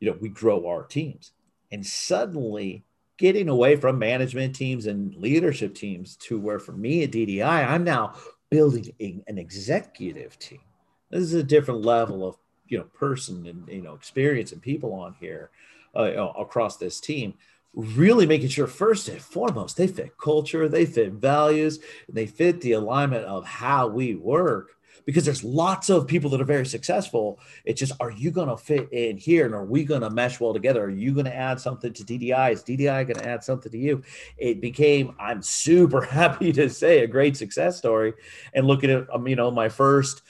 You 0.00 0.10
know, 0.10 0.18
we 0.20 0.28
grow 0.28 0.66
our 0.68 0.84
teams, 0.84 1.32
and 1.72 1.86
suddenly 1.86 2.84
getting 3.16 3.48
away 3.48 3.76
from 3.76 3.98
management 3.98 4.54
teams 4.56 4.86
and 4.86 5.14
leadership 5.14 5.74
teams 5.74 6.16
to 6.16 6.38
where, 6.38 6.58
for 6.58 6.72
me 6.72 7.04
at 7.04 7.12
DDI, 7.12 7.44
I'm 7.44 7.84
now 7.84 8.14
building 8.50 8.92
a, 9.00 9.22
an 9.26 9.38
executive 9.38 10.38
team. 10.38 10.60
This 11.10 11.22
is 11.22 11.34
a 11.34 11.42
different 11.42 11.82
level 11.82 12.26
of 12.26 12.36
you 12.68 12.78
know 12.78 12.84
person 12.84 13.46
and 13.46 13.68
you 13.68 13.82
know 13.82 13.94
experience 13.94 14.52
and 14.52 14.62
people 14.62 14.92
on 14.92 15.14
here 15.20 15.50
uh, 15.96 16.04
you 16.04 16.16
know, 16.16 16.30
across 16.30 16.76
this 16.76 17.00
team 17.00 17.34
really 17.74 18.26
making 18.26 18.48
sure 18.48 18.66
first 18.66 19.08
and 19.08 19.20
foremost 19.20 19.76
they 19.76 19.86
fit 19.86 20.16
culture 20.16 20.68
they 20.68 20.86
fit 20.86 21.12
values 21.12 21.80
and 22.06 22.16
they 22.16 22.26
fit 22.26 22.60
the 22.60 22.72
alignment 22.72 23.24
of 23.24 23.44
how 23.44 23.86
we 23.88 24.14
work. 24.14 24.70
Because 25.06 25.26
there's 25.26 25.44
lots 25.44 25.90
of 25.90 26.06
people 26.06 26.30
that 26.30 26.40
are 26.40 26.46
very 26.46 26.64
successful. 26.64 27.38
It's 27.66 27.78
just 27.78 27.92
are 28.00 28.10
you 28.10 28.30
going 28.30 28.48
to 28.48 28.56
fit 28.56 28.90
in 28.90 29.18
here 29.18 29.44
and 29.44 29.54
are 29.54 29.64
we 29.64 29.84
going 29.84 30.00
to 30.00 30.08
mesh 30.08 30.40
well 30.40 30.54
together? 30.54 30.84
Are 30.84 30.90
you 30.90 31.12
going 31.12 31.26
to 31.26 31.34
add 31.34 31.60
something 31.60 31.92
to 31.92 32.04
ddi 32.04 32.52
is 32.52 32.62
ddi 32.62 33.06
going 33.06 33.18
to 33.18 33.28
add 33.28 33.44
something 33.44 33.70
to 33.70 33.78
you? 33.78 34.02
It 34.38 34.62
became 34.62 35.14
i'm 35.18 35.42
super 35.42 36.00
happy 36.20 36.52
to 36.52 36.70
say 36.70 37.00
a 37.00 37.06
great 37.06 37.36
success 37.36 37.76
story. 37.76 38.14
And 38.54 38.66
looking 38.66 38.90
at 38.90 39.12
um, 39.12 39.28
you 39.28 39.36
know 39.36 39.50
my 39.50 39.68
first 39.68 40.22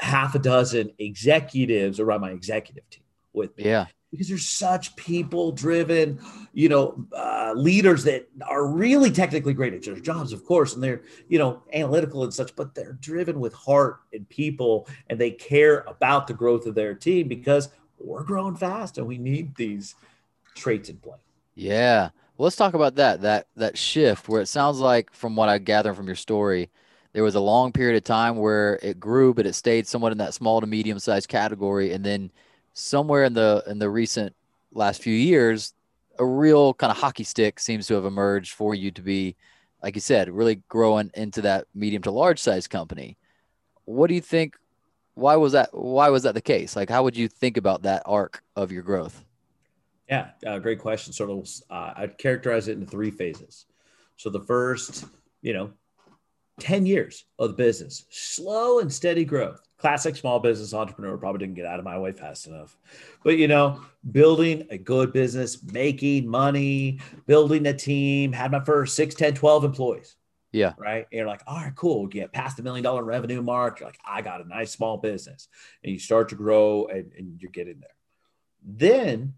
half 0.00 0.34
a 0.34 0.38
dozen 0.38 0.90
executives 0.98 1.98
around 1.98 2.20
my 2.20 2.30
executive 2.30 2.88
team 2.90 3.04
with 3.32 3.56
me. 3.56 3.64
Yeah. 3.64 3.86
Because 4.14 4.28
there's 4.28 4.46
such 4.46 4.94
people 4.94 5.50
driven, 5.50 6.20
you 6.52 6.68
know, 6.68 7.04
uh, 7.12 7.52
leaders 7.56 8.04
that 8.04 8.28
are 8.48 8.64
really 8.64 9.10
technically 9.10 9.54
great 9.54 9.74
at 9.74 9.82
their 9.82 9.96
jobs, 9.96 10.32
of 10.32 10.44
course, 10.44 10.74
and 10.74 10.82
they're, 10.84 11.02
you 11.28 11.36
know, 11.36 11.64
analytical 11.72 12.22
and 12.22 12.32
such, 12.32 12.54
but 12.54 12.76
they're 12.76 12.92
driven 13.00 13.40
with 13.40 13.52
heart 13.52 14.02
and 14.12 14.28
people 14.28 14.86
and 15.10 15.20
they 15.20 15.32
care 15.32 15.80
about 15.88 16.28
the 16.28 16.32
growth 16.32 16.66
of 16.66 16.76
their 16.76 16.94
team 16.94 17.26
because 17.26 17.70
we're 17.98 18.22
growing 18.22 18.54
fast 18.54 18.98
and 18.98 19.06
we 19.08 19.18
need 19.18 19.56
these 19.56 19.96
traits 20.54 20.88
in 20.88 20.96
play. 20.98 21.18
Yeah. 21.56 22.10
Well, 22.36 22.44
let's 22.44 22.56
talk 22.56 22.74
about 22.74 22.94
that, 22.94 23.22
that, 23.22 23.48
that 23.56 23.76
shift 23.76 24.28
where 24.28 24.40
it 24.40 24.46
sounds 24.46 24.78
like 24.78 25.12
from 25.12 25.34
what 25.34 25.48
I 25.48 25.58
gather 25.58 25.92
from 25.92 26.06
your 26.06 26.16
story, 26.16 26.70
there 27.14 27.22
was 27.22 27.36
a 27.36 27.40
long 27.40 27.72
period 27.72 27.96
of 27.96 28.04
time 28.04 28.36
where 28.36 28.78
it 28.82 28.98
grew, 29.00 29.34
but 29.34 29.46
it 29.46 29.54
stayed 29.54 29.86
somewhat 29.86 30.12
in 30.12 30.18
that 30.18 30.34
small 30.34 30.60
to 30.60 30.66
medium 30.66 30.98
sized 30.98 31.28
category. 31.28 31.92
And 31.92 32.04
then 32.04 32.32
somewhere 32.74 33.24
in 33.24 33.32
the 33.32 33.62
in 33.66 33.78
the 33.78 33.88
recent 33.88 34.34
last 34.72 35.02
few 35.02 35.14
years, 35.14 35.72
a 36.18 36.26
real 36.26 36.74
kind 36.74 36.90
of 36.90 36.98
hockey 36.98 37.24
stick 37.24 37.58
seems 37.58 37.86
to 37.86 37.94
have 37.94 38.04
emerged 38.04 38.52
for 38.52 38.74
you 38.74 38.90
to 38.90 39.02
be, 39.02 39.36
like 39.82 39.94
you 39.94 40.00
said, 40.00 40.28
really 40.28 40.56
growing 40.68 41.10
into 41.14 41.40
that 41.42 41.66
medium 41.74 42.02
to 42.02 42.10
large 42.10 42.38
size 42.38 42.68
company. 42.68 43.16
What 43.86 44.08
do 44.08 44.14
you 44.14 44.20
think? 44.20 44.56
Why 45.14 45.36
was 45.36 45.52
that? 45.52 45.70
Why 45.72 46.10
was 46.10 46.24
that 46.24 46.34
the 46.34 46.40
case? 46.40 46.76
Like, 46.76 46.90
how 46.90 47.04
would 47.04 47.16
you 47.16 47.28
think 47.28 47.56
about 47.56 47.82
that 47.82 48.02
arc 48.04 48.42
of 48.56 48.72
your 48.72 48.82
growth? 48.82 49.24
Yeah, 50.08 50.30
uh, 50.46 50.58
great 50.58 50.80
question. 50.80 51.12
Sort 51.12 51.30
of, 51.30 51.48
uh, 51.70 51.94
I'd 51.96 52.18
characterize 52.18 52.68
it 52.68 52.76
in 52.76 52.86
three 52.86 53.10
phases. 53.10 53.64
So 54.16 54.28
the 54.28 54.40
first, 54.40 55.06
you 55.40 55.54
know, 55.54 55.72
10 56.60 56.86
years 56.86 57.24
of 57.38 57.48
the 57.48 57.54
business, 57.54 58.04
slow 58.10 58.80
and 58.80 58.92
steady 58.92 59.24
growth. 59.24 59.63
Classic 59.84 60.16
small 60.16 60.40
business 60.40 60.72
entrepreneur 60.72 61.18
probably 61.18 61.40
didn't 61.40 61.56
get 61.56 61.66
out 61.66 61.78
of 61.78 61.84
my 61.84 61.98
way 61.98 62.10
fast 62.10 62.46
enough. 62.46 62.74
But, 63.22 63.36
you 63.36 63.48
know, 63.48 63.82
building 64.10 64.66
a 64.70 64.78
good 64.78 65.12
business, 65.12 65.62
making 65.62 66.26
money, 66.26 67.00
building 67.26 67.66
a 67.66 67.74
team, 67.74 68.32
had 68.32 68.50
my 68.50 68.64
first 68.64 68.96
6, 68.96 69.14
10, 69.14 69.34
12 69.34 69.64
employees. 69.64 70.16
Yeah. 70.52 70.72
Right. 70.78 71.06
And 71.12 71.18
you're 71.18 71.26
like, 71.26 71.42
all 71.46 71.58
right, 71.58 71.74
cool. 71.76 72.06
Get 72.06 72.32
past 72.32 72.56
the 72.56 72.62
million 72.62 72.82
dollar 72.82 73.04
revenue 73.04 73.42
mark. 73.42 73.80
You're 73.80 73.90
like, 73.90 73.98
I 74.06 74.22
got 74.22 74.42
a 74.42 74.48
nice 74.48 74.70
small 74.70 74.96
business. 74.96 75.48
And 75.82 75.92
you 75.92 75.98
start 75.98 76.30
to 76.30 76.34
grow 76.34 76.86
and, 76.86 77.12
and 77.18 77.38
you're 77.38 77.50
getting 77.50 77.80
there. 77.80 77.90
Then 78.64 79.34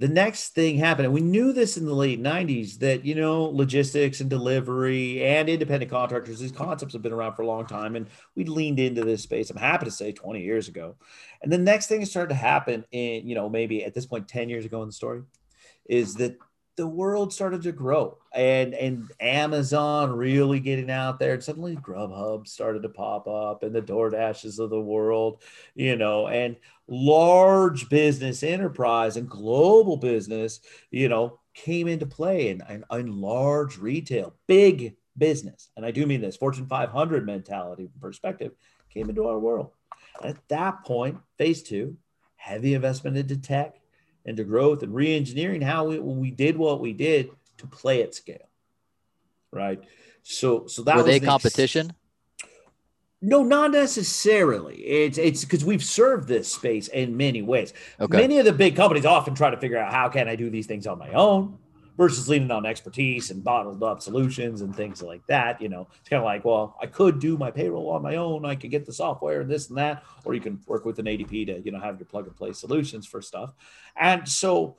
the 0.00 0.08
next 0.08 0.54
thing 0.54 0.78
happened, 0.78 1.04
and 1.04 1.12
we 1.12 1.20
knew 1.20 1.52
this 1.52 1.76
in 1.76 1.84
the 1.84 1.92
late 1.92 2.22
90s 2.22 2.78
that, 2.78 3.04
you 3.04 3.14
know, 3.14 3.44
logistics 3.44 4.22
and 4.22 4.30
delivery 4.30 5.22
and 5.22 5.46
independent 5.46 5.90
contractors, 5.90 6.38
these 6.38 6.50
concepts 6.50 6.94
have 6.94 7.02
been 7.02 7.12
around 7.12 7.34
for 7.34 7.42
a 7.42 7.46
long 7.46 7.66
time. 7.66 7.96
And 7.96 8.06
we 8.34 8.44
leaned 8.44 8.80
into 8.80 9.04
this 9.04 9.22
space, 9.22 9.50
I'm 9.50 9.58
happy 9.58 9.84
to 9.84 9.90
say 9.90 10.10
20 10.10 10.40
years 10.40 10.68
ago. 10.68 10.96
And 11.42 11.52
the 11.52 11.58
next 11.58 11.88
thing 11.88 12.00
that 12.00 12.06
started 12.06 12.30
to 12.30 12.34
happen 12.34 12.82
in, 12.92 13.28
you 13.28 13.34
know, 13.34 13.50
maybe 13.50 13.84
at 13.84 13.92
this 13.92 14.06
point, 14.06 14.26
10 14.26 14.48
years 14.48 14.64
ago 14.64 14.80
in 14.80 14.88
the 14.88 14.92
story, 14.94 15.20
is 15.84 16.14
that 16.14 16.38
the 16.76 16.86
world 16.86 17.32
started 17.32 17.62
to 17.62 17.72
grow 17.72 18.16
and 18.32 18.74
and 18.74 19.10
Amazon 19.20 20.12
really 20.12 20.60
getting 20.60 20.90
out 20.90 21.18
there 21.18 21.34
and 21.34 21.42
suddenly 21.42 21.76
Grubhub 21.76 22.46
started 22.46 22.82
to 22.82 22.88
pop 22.88 23.26
up 23.26 23.62
and 23.62 23.74
the 23.74 23.82
DoorDashes 23.82 24.58
of 24.58 24.70
the 24.70 24.80
world, 24.80 25.42
you 25.74 25.96
know, 25.96 26.28
and 26.28 26.56
large 26.86 27.88
business 27.88 28.42
enterprise 28.42 29.16
and 29.16 29.28
global 29.28 29.96
business, 29.96 30.60
you 30.90 31.08
know, 31.08 31.40
came 31.54 31.88
into 31.88 32.06
play 32.06 32.50
and, 32.50 32.84
and, 32.90 33.14
large 33.14 33.78
retail, 33.78 34.34
big 34.46 34.96
business. 35.18 35.70
And 35.76 35.84
I 35.84 35.90
do 35.90 36.06
mean 36.06 36.20
this 36.20 36.36
Fortune 36.36 36.66
500 36.66 37.26
mentality 37.26 37.88
perspective 38.00 38.52
came 38.90 39.08
into 39.08 39.26
our 39.26 39.38
world. 39.38 39.72
And 40.22 40.36
at 40.36 40.48
that 40.48 40.84
point, 40.84 41.18
phase 41.38 41.62
two, 41.62 41.96
heavy 42.36 42.74
investment 42.74 43.16
into 43.16 43.36
tech, 43.36 43.79
into 44.24 44.44
growth 44.44 44.82
and 44.82 44.94
re-engineering 44.94 45.60
how 45.60 45.84
we, 45.84 45.98
we 45.98 46.30
did 46.30 46.56
what 46.56 46.80
we 46.80 46.92
did 46.92 47.30
to 47.58 47.66
play 47.66 48.02
at 48.02 48.14
scale. 48.14 48.48
Right. 49.52 49.82
So 50.22 50.66
so 50.66 50.82
that 50.82 50.96
were 50.96 51.02
was 51.02 51.06
they 51.06 51.18
the 51.18 51.26
competition? 51.26 51.92
No, 53.22 53.42
not 53.42 53.72
necessarily. 53.72 54.76
It's 54.76 55.18
it's 55.18 55.44
because 55.44 55.64
we've 55.64 55.84
served 55.84 56.28
this 56.28 56.52
space 56.52 56.88
in 56.88 57.16
many 57.16 57.42
ways. 57.42 57.74
Okay. 58.00 58.16
Many 58.16 58.38
of 58.38 58.44
the 58.44 58.52
big 58.52 58.76
companies 58.76 59.04
often 59.04 59.34
try 59.34 59.50
to 59.50 59.56
figure 59.56 59.76
out 59.76 59.92
how 59.92 60.08
can 60.08 60.28
I 60.28 60.36
do 60.36 60.50
these 60.50 60.66
things 60.66 60.86
on 60.86 60.98
my 60.98 61.12
own 61.12 61.58
versus 62.00 62.30
leaning 62.30 62.50
on 62.50 62.64
expertise 62.64 63.30
and 63.30 63.44
bottled 63.44 63.82
up 63.82 64.00
solutions 64.00 64.62
and 64.62 64.74
things 64.74 65.02
like 65.02 65.20
that. 65.26 65.60
You 65.60 65.68
know, 65.68 65.86
it's 66.00 66.08
kind 66.08 66.18
of 66.18 66.24
like, 66.24 66.46
well, 66.46 66.74
I 66.80 66.86
could 66.86 67.20
do 67.20 67.36
my 67.36 67.50
payroll 67.50 67.90
on 67.90 68.00
my 68.00 68.16
own. 68.16 68.46
I 68.46 68.54
could 68.54 68.70
get 68.70 68.86
the 68.86 68.92
software 68.94 69.42
and 69.42 69.50
this 69.50 69.68
and 69.68 69.76
that, 69.76 70.02
or 70.24 70.32
you 70.32 70.40
can 70.40 70.58
work 70.66 70.86
with 70.86 70.98
an 70.98 71.04
ADP 71.04 71.48
to, 71.48 71.60
you 71.60 71.70
know, 71.70 71.78
have 71.78 71.98
your 71.98 72.06
plug 72.06 72.26
and 72.26 72.34
play 72.34 72.54
solutions 72.54 73.06
for 73.06 73.20
stuff. 73.20 73.52
And 73.94 74.26
so 74.26 74.78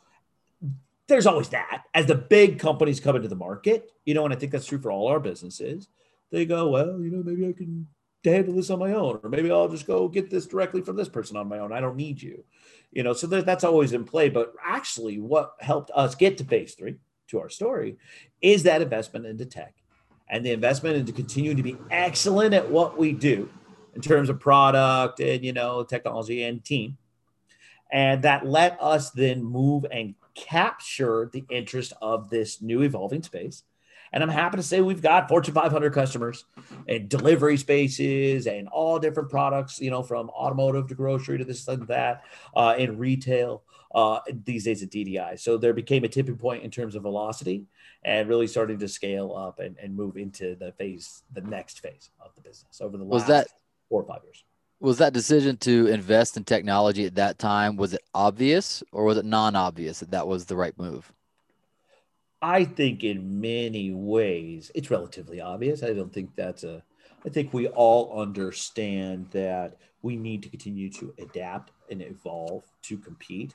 there's 1.06 1.28
always 1.28 1.50
that 1.50 1.84
as 1.94 2.08
the 2.08 2.16
big 2.16 2.58
companies 2.58 3.00
come 3.00 3.16
into 3.16 3.28
the 3.28 3.36
market, 3.36 3.92
you 4.04 4.16
know, 4.16 4.26
and 4.26 4.34
I 4.34 4.38
think 4.38 4.52
that's 4.52 4.66
true 4.66 4.82
for 4.82 4.92
all 4.92 5.08
our 5.08 5.20
businesses. 5.20 5.90
They 6.32 6.48
go, 6.48 6.70
well, 6.70 7.00
you 7.00 7.12
know, 7.12 7.22
maybe 7.22 7.48
I 7.48 7.54
can 7.54 7.86
handle 8.24 8.56
this 8.56 8.72
on 8.72 8.80
my 8.80 8.94
own, 8.94 9.20
or 9.22 9.30
maybe 9.30 9.52
I'll 9.52 9.70
just 9.70 9.86
go 9.86 10.08
get 10.08 10.32
this 10.32 10.48
directly 10.48 10.82
from 10.82 10.96
this 10.96 11.10
person 11.10 11.38
on 11.38 11.48
my 11.48 11.60
own. 11.60 11.72
I 11.72 11.82
don't 11.82 11.98
need 11.98 12.20
you. 12.20 12.46
You 12.92 13.04
know, 13.04 13.14
so 13.14 13.28
that's 13.28 13.64
always 13.64 13.94
in 13.94 14.06
play. 14.06 14.30
But 14.30 14.54
actually, 14.66 15.20
what 15.20 15.54
helped 15.60 15.92
us 15.94 16.16
get 16.16 16.40
to 16.40 16.44
phase 16.44 16.74
three, 16.74 16.96
to 17.32 17.40
our 17.40 17.50
story, 17.50 17.98
is 18.42 18.64
that 18.64 18.82
investment 18.82 19.26
into 19.26 19.46
tech 19.46 19.74
and 20.30 20.46
the 20.46 20.52
investment 20.52 20.96
into 20.96 21.12
continuing 21.12 21.58
to 21.58 21.64
be 21.64 21.78
excellent 21.92 22.54
at 22.54 22.70
what 22.70 22.98
we 22.98 23.12
do 23.12 23.50
in 23.94 24.02
terms 24.02 24.30
of 24.30 24.40
product 24.40 25.20
and 25.20 25.44
you 25.44 25.54
know 25.54 25.84
technology 25.84 26.44
and 26.44 26.64
team. 26.64 26.98
And 27.92 28.24
that 28.24 28.46
let 28.46 28.82
us 28.82 29.12
then 29.12 29.44
move 29.44 29.86
and 29.92 30.16
capture 30.34 31.30
the 31.32 31.44
interest 31.50 31.92
of 32.02 32.30
this 32.30 32.62
new 32.62 32.82
evolving 32.84 33.22
space. 33.22 33.64
And 34.14 34.22
i'm 34.22 34.30
happy 34.30 34.58
to 34.58 34.64
say 34.64 34.82
we've 34.82 35.02
got 35.02 35.30
fortune 35.30 35.54
500 35.54 35.94
customers 35.94 36.44
and 36.88 37.08
delivery 37.08 37.56
spaces 37.56 38.46
and 38.46 38.68
all 38.68 39.00
different 39.00 39.30
products 39.30 39.80
you 39.80 39.90
know 39.90 40.04
from 40.04 40.30
automotive 40.32 40.88
to 40.90 40.96
grocery 40.96 41.38
to 41.38 41.46
this 41.46 41.66
and 41.70 41.88
that 41.88 42.24
uh, 42.54 42.76
in 42.78 42.98
retail 42.98 43.64
uh, 43.94 44.20
these 44.46 44.64
days 44.64 44.82
at 44.82 44.90
ddi 44.90 45.40
so 45.40 45.58
there 45.58 45.74
became 45.74 46.04
a 46.04 46.08
tipping 46.08 46.38
point 46.38 46.64
in 46.64 46.72
terms 46.72 46.96
of 46.96 47.04
velocity 47.04 47.66
and 48.04 48.30
really 48.30 48.48
starting 48.48 48.80
to 48.80 48.88
scale 48.88 49.36
up 49.36 49.60
and, 49.60 49.76
and 49.82 49.96
move 49.96 50.18
into 50.18 50.56
the 50.56 50.72
phase 50.74 51.24
the 51.34 51.42
next 51.42 51.82
phase 51.82 52.10
of 52.20 52.34
the 52.36 52.42
business 52.42 52.80
over 52.82 52.98
the 52.98 53.04
was 53.04 53.24
last 53.24 53.30
that 53.30 53.48
four 53.92 54.02
or 54.02 54.08
five 54.08 54.24
years. 54.24 54.44
Was 54.80 54.98
that 54.98 55.14
decision 55.14 55.58
to 55.58 55.88
invest 55.88 56.38
in 56.38 56.44
technology 56.44 57.06
at 57.06 57.16
that 57.16 57.38
time 57.38 57.76
was 57.76 57.94
it 57.94 58.02
obvious 58.16 58.82
or 58.92 59.04
was 59.04 59.18
it 59.18 59.26
non-obvious 59.26 60.00
that 60.00 60.10
that 60.10 60.26
was 60.26 60.46
the 60.46 60.56
right 60.56 60.76
move? 60.80 61.12
I 62.42 62.64
think 62.64 63.04
in 63.04 63.40
many 63.40 63.92
ways 63.92 64.72
it's 64.74 64.90
relatively 64.90 65.40
obvious. 65.40 65.84
I 65.84 65.94
don't 65.94 66.12
think 66.12 66.36
that's 66.36 66.64
a 66.64 66.82
i 67.24 67.30
think 67.30 67.54
we 67.54 67.68
all 67.68 68.20
understand 68.20 69.28
that 69.30 69.78
we 70.02 70.16
need 70.16 70.42
to 70.42 70.50
continue 70.50 70.90
to 70.90 71.14
adapt 71.20 71.72
and 71.92 72.02
evolve 72.02 72.64
to 72.82 72.98
compete 72.98 73.54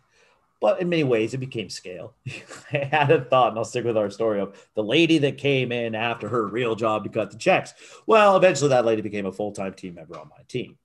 but 0.60 0.80
in 0.80 0.88
many 0.88 1.04
ways 1.04 1.34
it 1.34 1.38
became 1.38 1.68
scale 1.68 2.14
i 2.72 2.78
had 2.78 3.10
a 3.10 3.24
thought 3.24 3.50
and 3.50 3.58
i'll 3.58 3.64
stick 3.64 3.84
with 3.84 3.96
our 3.96 4.10
story 4.10 4.40
of 4.40 4.68
the 4.74 4.82
lady 4.82 5.18
that 5.18 5.38
came 5.38 5.72
in 5.72 5.94
after 5.94 6.28
her 6.28 6.46
real 6.46 6.74
job 6.74 7.04
to 7.04 7.10
cut 7.10 7.30
the 7.30 7.38
checks 7.38 7.74
well 8.06 8.36
eventually 8.36 8.68
that 8.68 8.84
lady 8.84 9.02
became 9.02 9.26
a 9.26 9.32
full-time 9.32 9.74
team 9.74 9.94
member 9.94 10.18
on 10.18 10.28
my 10.28 10.42
team 10.48 10.76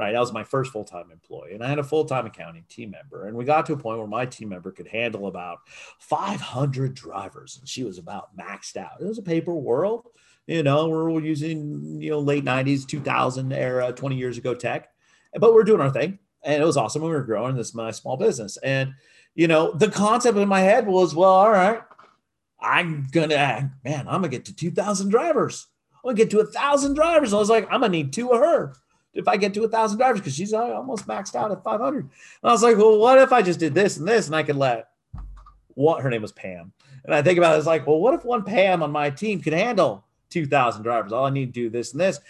right? 0.00 0.12
That 0.12 0.20
was 0.20 0.32
my 0.32 0.44
first 0.44 0.72
full 0.72 0.84
time 0.84 1.10
employee. 1.12 1.54
And 1.54 1.62
I 1.62 1.68
had 1.68 1.78
a 1.78 1.84
full 1.84 2.04
time 2.04 2.26
accounting 2.26 2.64
team 2.68 2.90
member. 2.90 3.26
And 3.26 3.36
we 3.36 3.44
got 3.44 3.66
to 3.66 3.74
a 3.74 3.76
point 3.76 3.98
where 3.98 4.06
my 4.06 4.24
team 4.24 4.48
member 4.48 4.72
could 4.72 4.88
handle 4.88 5.26
about 5.26 5.58
500 5.98 6.94
drivers. 6.94 7.58
And 7.58 7.68
she 7.68 7.84
was 7.84 7.98
about 7.98 8.36
maxed 8.36 8.76
out. 8.76 9.00
It 9.00 9.04
was 9.04 9.18
a 9.18 9.22
paper 9.22 9.54
world. 9.54 10.06
You 10.46 10.62
know, 10.62 10.88
we're 10.88 11.20
using, 11.20 12.00
you 12.00 12.10
know, 12.10 12.18
late 12.18 12.44
90s, 12.44 12.86
2000 12.86 13.52
era, 13.52 13.92
20 13.92 14.16
years 14.16 14.36
ago 14.38 14.54
tech, 14.54 14.88
but 15.38 15.54
we're 15.54 15.64
doing 15.64 15.80
our 15.80 15.90
thing. 15.90 16.18
And 16.42 16.60
it 16.60 16.66
was 16.66 16.76
awesome. 16.76 17.02
We 17.02 17.10
were 17.10 17.22
growing 17.22 17.54
this 17.54 17.74
my 17.74 17.90
small 17.90 18.16
business. 18.16 18.56
And, 18.56 18.94
you 19.40 19.48
know, 19.48 19.72
the 19.72 19.88
concept 19.88 20.36
in 20.36 20.48
my 20.48 20.60
head 20.60 20.86
was, 20.86 21.14
well, 21.14 21.30
all 21.30 21.50
right, 21.50 21.80
I'm 22.60 23.06
gonna, 23.10 23.72
man, 23.82 24.06
I'm 24.06 24.20
gonna 24.20 24.28
get 24.28 24.44
to 24.44 24.54
2,000 24.54 25.08
drivers. 25.08 25.68
I'm 25.94 26.08
gonna 26.08 26.16
get 26.18 26.30
to 26.32 26.40
a 26.40 26.44
thousand 26.44 26.92
drivers. 26.92 27.32
I 27.32 27.38
was 27.38 27.48
like, 27.48 27.64
I'm 27.72 27.80
gonna 27.80 27.88
need 27.88 28.12
two 28.12 28.32
of 28.32 28.38
her 28.38 28.74
if 29.14 29.26
I 29.26 29.38
get 29.38 29.54
to 29.54 29.64
a 29.64 29.68
thousand 29.68 29.96
drivers 29.96 30.20
because 30.20 30.34
she's 30.34 30.52
uh, 30.52 30.74
almost 30.74 31.06
maxed 31.06 31.34
out 31.34 31.50
at 31.52 31.64
500. 31.64 32.02
And 32.02 32.10
I 32.44 32.52
was 32.52 32.62
like, 32.62 32.76
well, 32.76 32.98
what 32.98 33.16
if 33.16 33.32
I 33.32 33.40
just 33.40 33.58
did 33.58 33.72
this 33.72 33.96
and 33.96 34.06
this 34.06 34.26
and 34.26 34.36
I 34.36 34.42
could 34.42 34.56
let 34.56 34.90
what 35.68 36.02
her 36.02 36.10
name 36.10 36.20
was 36.20 36.32
Pam. 36.32 36.74
And 37.06 37.14
I 37.14 37.22
think 37.22 37.38
about 37.38 37.54
it, 37.54 37.58
it's 37.60 37.66
like, 37.66 37.86
well, 37.86 37.98
what 37.98 38.12
if 38.12 38.26
one 38.26 38.44
Pam 38.44 38.82
on 38.82 38.92
my 38.92 39.08
team 39.08 39.40
could 39.40 39.54
handle 39.54 40.04
2,000 40.28 40.82
drivers? 40.82 41.12
All 41.12 41.24
I 41.24 41.30
need 41.30 41.46
to 41.46 41.52
do 41.62 41.70
this 41.70 41.92
and 41.92 42.00
this. 42.02 42.20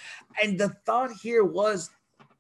And 0.41 0.61
the 0.61 0.69
thought 0.87 1.11
here 1.11 1.43
was, 1.43 1.91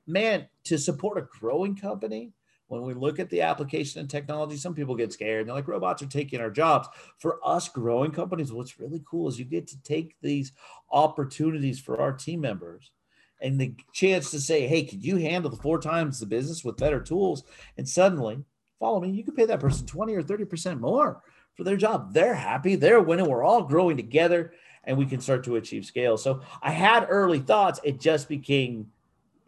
man, 0.06 0.46
to 0.62 0.78
support 0.78 1.18
a 1.18 1.26
growing 1.40 1.74
company, 1.74 2.30
when 2.70 2.82
we 2.82 2.94
look 2.94 3.18
at 3.18 3.28
the 3.30 3.42
application 3.42 4.00
and 4.00 4.08
technology, 4.08 4.56
some 4.56 4.74
people 4.74 4.94
get 4.94 5.12
scared. 5.12 5.46
They're 5.46 5.54
like, 5.54 5.66
robots 5.66 6.02
are 6.02 6.06
taking 6.06 6.40
our 6.40 6.50
jobs. 6.50 6.88
For 7.18 7.40
us 7.44 7.68
growing 7.68 8.12
companies, 8.12 8.52
what's 8.52 8.78
really 8.78 9.02
cool 9.04 9.28
is 9.28 9.40
you 9.40 9.44
get 9.44 9.66
to 9.68 9.82
take 9.82 10.14
these 10.22 10.52
opportunities 10.92 11.80
for 11.80 12.00
our 12.00 12.12
team 12.12 12.40
members 12.40 12.92
and 13.40 13.60
the 13.60 13.74
chance 13.92 14.30
to 14.30 14.40
say, 14.40 14.68
hey, 14.68 14.84
could 14.84 15.04
you 15.04 15.16
handle 15.16 15.50
the 15.50 15.56
four 15.56 15.80
times 15.80 16.20
the 16.20 16.26
business 16.26 16.64
with 16.64 16.76
better 16.76 17.00
tools? 17.00 17.42
And 17.76 17.88
suddenly, 17.88 18.44
follow 18.78 19.00
me, 19.00 19.10
you 19.10 19.24
can 19.24 19.34
pay 19.34 19.46
that 19.46 19.58
person 19.58 19.84
20 19.84 20.14
or 20.14 20.22
30% 20.22 20.78
more 20.78 21.22
for 21.54 21.64
their 21.64 21.76
job. 21.76 22.14
They're 22.14 22.34
happy, 22.34 22.76
they're 22.76 23.00
winning, 23.00 23.28
we're 23.28 23.42
all 23.42 23.64
growing 23.64 23.96
together, 23.96 24.52
and 24.84 24.96
we 24.96 25.06
can 25.06 25.20
start 25.20 25.42
to 25.44 25.56
achieve 25.56 25.84
scale. 25.84 26.16
So 26.16 26.42
I 26.62 26.70
had 26.70 27.06
early 27.08 27.40
thoughts, 27.40 27.80
it 27.82 27.98
just 27.98 28.28
became 28.28 28.92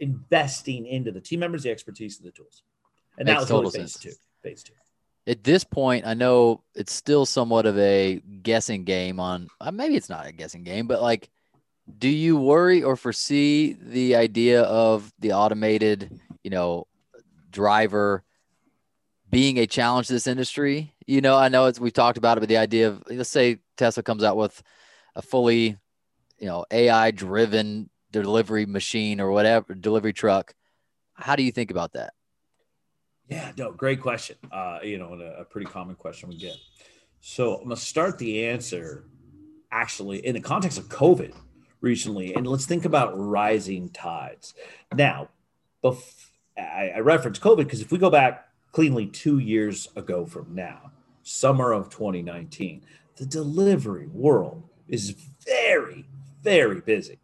investing 0.00 0.87
into 0.87 1.12
the 1.12 1.20
team 1.20 1.38
members, 1.38 1.62
the 1.62 1.70
expertise, 1.70 2.18
and 2.18 2.26
the 2.26 2.32
tools. 2.32 2.64
And 3.18 3.27
Makes 3.27 3.46
that 3.46 3.55
was 3.55 3.62
really 3.62 3.79
phase 3.79 3.92
sense. 3.92 4.16
two. 4.16 4.20
Phase 4.42 4.62
two. 4.62 4.72
At 5.27 5.44
this 5.44 5.62
point, 5.62 6.07
I 6.07 6.14
know 6.14 6.62
it's 6.75 6.92
still 6.92 7.25
somewhat 7.27 7.66
of 7.66 7.79
a 7.79 8.20
guessing 8.42 8.85
game 8.85 9.20
on 9.20 9.48
uh, 9.61 9.70
maybe 9.70 9.94
it's 9.94 10.09
not 10.09 10.27
a 10.27 10.33
guessing 10.33 10.64
game, 10.64 10.87
but 10.87 11.01
like 11.01 11.31
do 11.98 12.09
you 12.09 12.37
worry 12.37 12.83
or 12.83 12.96
foresee 12.96 13.77
the 13.81 14.16
idea 14.16 14.62
of 14.62 15.12
the 15.18 15.33
automated, 15.33 16.20
you 16.42 16.51
know, 16.51 16.87
driver 17.51 18.25
being 19.31 19.59
a 19.59 19.66
challenge 19.66 20.07
to 20.07 20.12
this 20.12 20.27
industry? 20.27 20.94
You 21.07 21.20
know, 21.20 21.37
I 21.37 21.48
know 21.48 21.66
it's 21.66 21.81
we've 21.81 21.92
talked 21.92 22.18
about 22.18 22.38
it, 22.38 22.40
but 22.40 22.48
the 22.48 22.59
idea 22.59 22.88
of 22.88 23.03
let's 23.09 23.31
say 23.31 23.59
Tesla 23.77 24.03
comes 24.03 24.22
out 24.22 24.37
with 24.37 24.62
a 25.14 25.22
fully, 25.22 25.77
you 26.38 26.46
know, 26.46 26.64
AI 26.70 27.11
driven 27.11 27.90
delivery 28.11 28.66
machine 28.66 29.20
or 29.20 29.31
whatever 29.31 29.75
delivery 29.75 30.12
truck. 30.12 30.55
How 31.14 31.37
do 31.37 31.42
you 31.42 31.53
think 31.53 31.70
about 31.70 31.92
that? 31.92 32.14
Yeah, 33.33 33.53
no, 33.57 33.73
great 33.73 34.01
question. 34.01 34.37
Uh, 34.51 34.79
you 34.83 34.99
know, 34.99 35.14
a, 35.14 35.42
a 35.42 35.45
pretty 35.45 35.66
common 35.66 35.95
question 35.97 36.29
we 36.29 36.37
get. 36.37 36.57
So 37.21 37.57
I'm 37.57 37.64
gonna 37.64 37.77
start 37.77 38.18
the 38.18 38.47
answer 38.47 39.05
actually 39.71 40.25
in 40.25 40.35
the 40.35 40.40
context 40.40 40.79
of 40.79 40.88
COVID 40.88 41.35
recently. 41.81 42.35
And 42.35 42.47
let's 42.47 42.66
think 42.66 42.85
about 42.85 43.18
rising 43.18 43.90
tides. 43.90 44.55
Now, 44.95 45.29
bef- 45.83 46.29
I, 46.57 46.92
I 46.97 46.99
reference 47.01 47.38
COVID 47.38 47.64
because 47.64 47.81
if 47.81 47.90
we 47.90 47.99
go 47.99 48.11
back 48.11 48.49
cleanly 48.73 49.07
two 49.07 49.38
years 49.38 49.88
ago 49.97 50.25
from 50.25 50.55
now, 50.55 50.92
summer 51.23 51.73
of 51.73 51.90
2019, 51.90 52.85
the 53.16 53.27
delivery 53.27 54.07
world 54.07 54.62
is 54.88 55.14
very, 55.45 56.07
very 56.42 56.81
busy. 56.81 57.18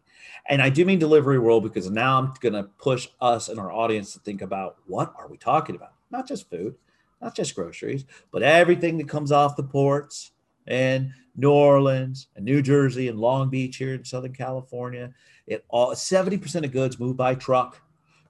And 0.47 0.61
I 0.61 0.69
do 0.69 0.83
mean 0.85 0.99
delivery 0.99 1.37
world 1.39 1.63
because 1.63 1.89
now 1.89 2.17
I'm 2.17 2.33
going 2.39 2.53
to 2.53 2.63
push 2.63 3.07
us 3.21 3.49
and 3.49 3.59
our 3.59 3.71
audience 3.71 4.13
to 4.13 4.19
think 4.19 4.41
about 4.41 4.77
what 4.87 5.13
are 5.17 5.27
we 5.27 5.37
talking 5.37 5.75
about? 5.75 5.93
Not 6.11 6.27
just 6.27 6.49
food, 6.49 6.75
not 7.21 7.35
just 7.35 7.55
groceries, 7.55 8.05
but 8.31 8.43
everything 8.43 8.97
that 8.97 9.09
comes 9.09 9.31
off 9.31 9.55
the 9.55 9.63
ports 9.63 10.31
and 10.67 11.11
New 11.35 11.51
Orleans 11.51 12.27
and 12.35 12.45
New 12.45 12.61
Jersey 12.61 13.07
and 13.07 13.19
Long 13.19 13.49
Beach 13.49 13.77
here 13.77 13.93
in 13.93 14.03
Southern 14.03 14.33
California. 14.33 15.13
It 15.47 15.65
all 15.69 15.91
70% 15.93 16.65
of 16.65 16.71
goods 16.71 16.99
move 16.99 17.17
by 17.17 17.35
truck, 17.35 17.81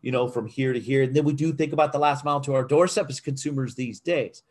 you 0.01 0.11
know, 0.11 0.27
from 0.27 0.47
here 0.47 0.73
to 0.73 0.79
here. 0.79 1.03
And 1.03 1.15
then 1.15 1.25
we 1.25 1.33
do 1.33 1.53
think 1.53 1.73
about 1.73 1.91
the 1.91 1.99
last 1.99 2.23
mile 2.23 2.41
to 2.41 2.53
our 2.53 2.63
doorstep 2.63 3.09
as 3.09 3.19
consumers 3.19 3.75
these 3.75 3.99
days. 3.99 4.43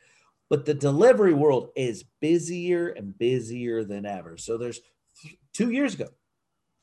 But 0.49 0.65
the 0.65 0.75
delivery 0.75 1.35
world 1.35 1.71
is 1.77 2.05
busier 2.21 2.89
and 2.89 3.17
busier 3.19 3.85
than 3.85 4.07
ever. 4.07 4.37
So 4.37 4.57
there's 4.57 4.81
th- 5.23 5.39
two 5.53 5.71
years 5.71 5.95
ago, 5.95 6.09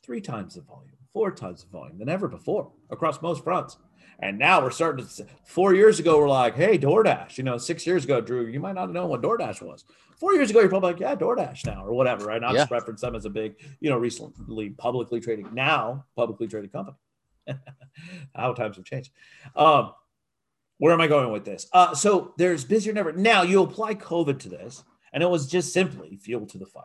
three 0.03 0.21
times 0.21 0.55
the 0.55 0.62
volume, 0.62 0.97
four 1.15 1.32
times 1.32 1.63
the 1.63 1.69
volume 1.69 1.97
than 1.97 2.10
ever 2.10 2.28
before 2.28 2.69
across 2.89 3.21
most 3.21 3.41
fronts. 3.41 3.78
And 4.19 4.38
now 4.38 4.62
we're 4.62 4.69
starting 4.69 5.08
to, 5.08 5.25
four 5.45 5.73
years 5.73 5.97
ago, 5.97 6.17
we're 6.19 6.28
like, 6.28 6.56
hey, 6.56 6.78
DoorDash. 6.78 7.38
You 7.38 7.45
know, 7.45 7.58
six 7.58 7.88
years 7.88 8.04
ago, 8.04 8.19
Drew, 8.19 8.47
you 8.47 8.60
might 8.60 8.75
not 8.75 8.88
have 8.88 8.91
known 8.91 9.10
what 9.10 9.21
DoorDash 9.21 9.62
was. 9.62 9.86
Four 10.19 10.34
years 10.34 10.49
ago, 10.49 10.60
you're 10.60 10.67
probably 10.67 10.91
like, 10.91 10.99
yeah, 10.99 11.15
DoorDash 11.15 11.65
now 11.65 11.86
or 11.86 11.93
whatever, 11.93 12.25
right? 12.25 12.41
Not 12.41 12.54
yeah. 12.54 12.62
just 12.62 12.71
reference 12.71 12.99
them 12.99 13.15
as 13.15 13.23
a 13.23 13.30
big, 13.30 13.56
you 13.80 13.89
know, 13.89 13.97
recently 13.97 14.71
publicly 14.71 15.21
traded, 15.21 15.54
now 15.54 16.04
publicly 16.17 16.47
traded 16.47 16.73
company. 16.73 16.97
How 18.36 18.51
times 18.51 18.75
have 18.75 18.86
changed. 18.86 19.12
Um, 19.56 19.93
where 20.80 20.91
am 20.91 20.99
I 20.99 21.08
going 21.08 21.32
with 21.32 21.45
this? 21.45 21.69
Uh, 21.71 21.95
so 21.95 22.34
there's 22.38 22.65
busier 22.65 22.91
never. 22.91 23.13
Now 23.13 23.43
you 23.43 23.63
apply 23.63 23.95
COVID 23.95 24.38
to 24.39 24.49
this, 24.49 24.84
and 25.13 25.23
it 25.23 25.30
was 25.30 25.47
just 25.47 25.71
simply 25.71 26.17
fuel 26.17 26.45
to 26.47 26.58
the 26.58 26.65
fire. 26.65 26.84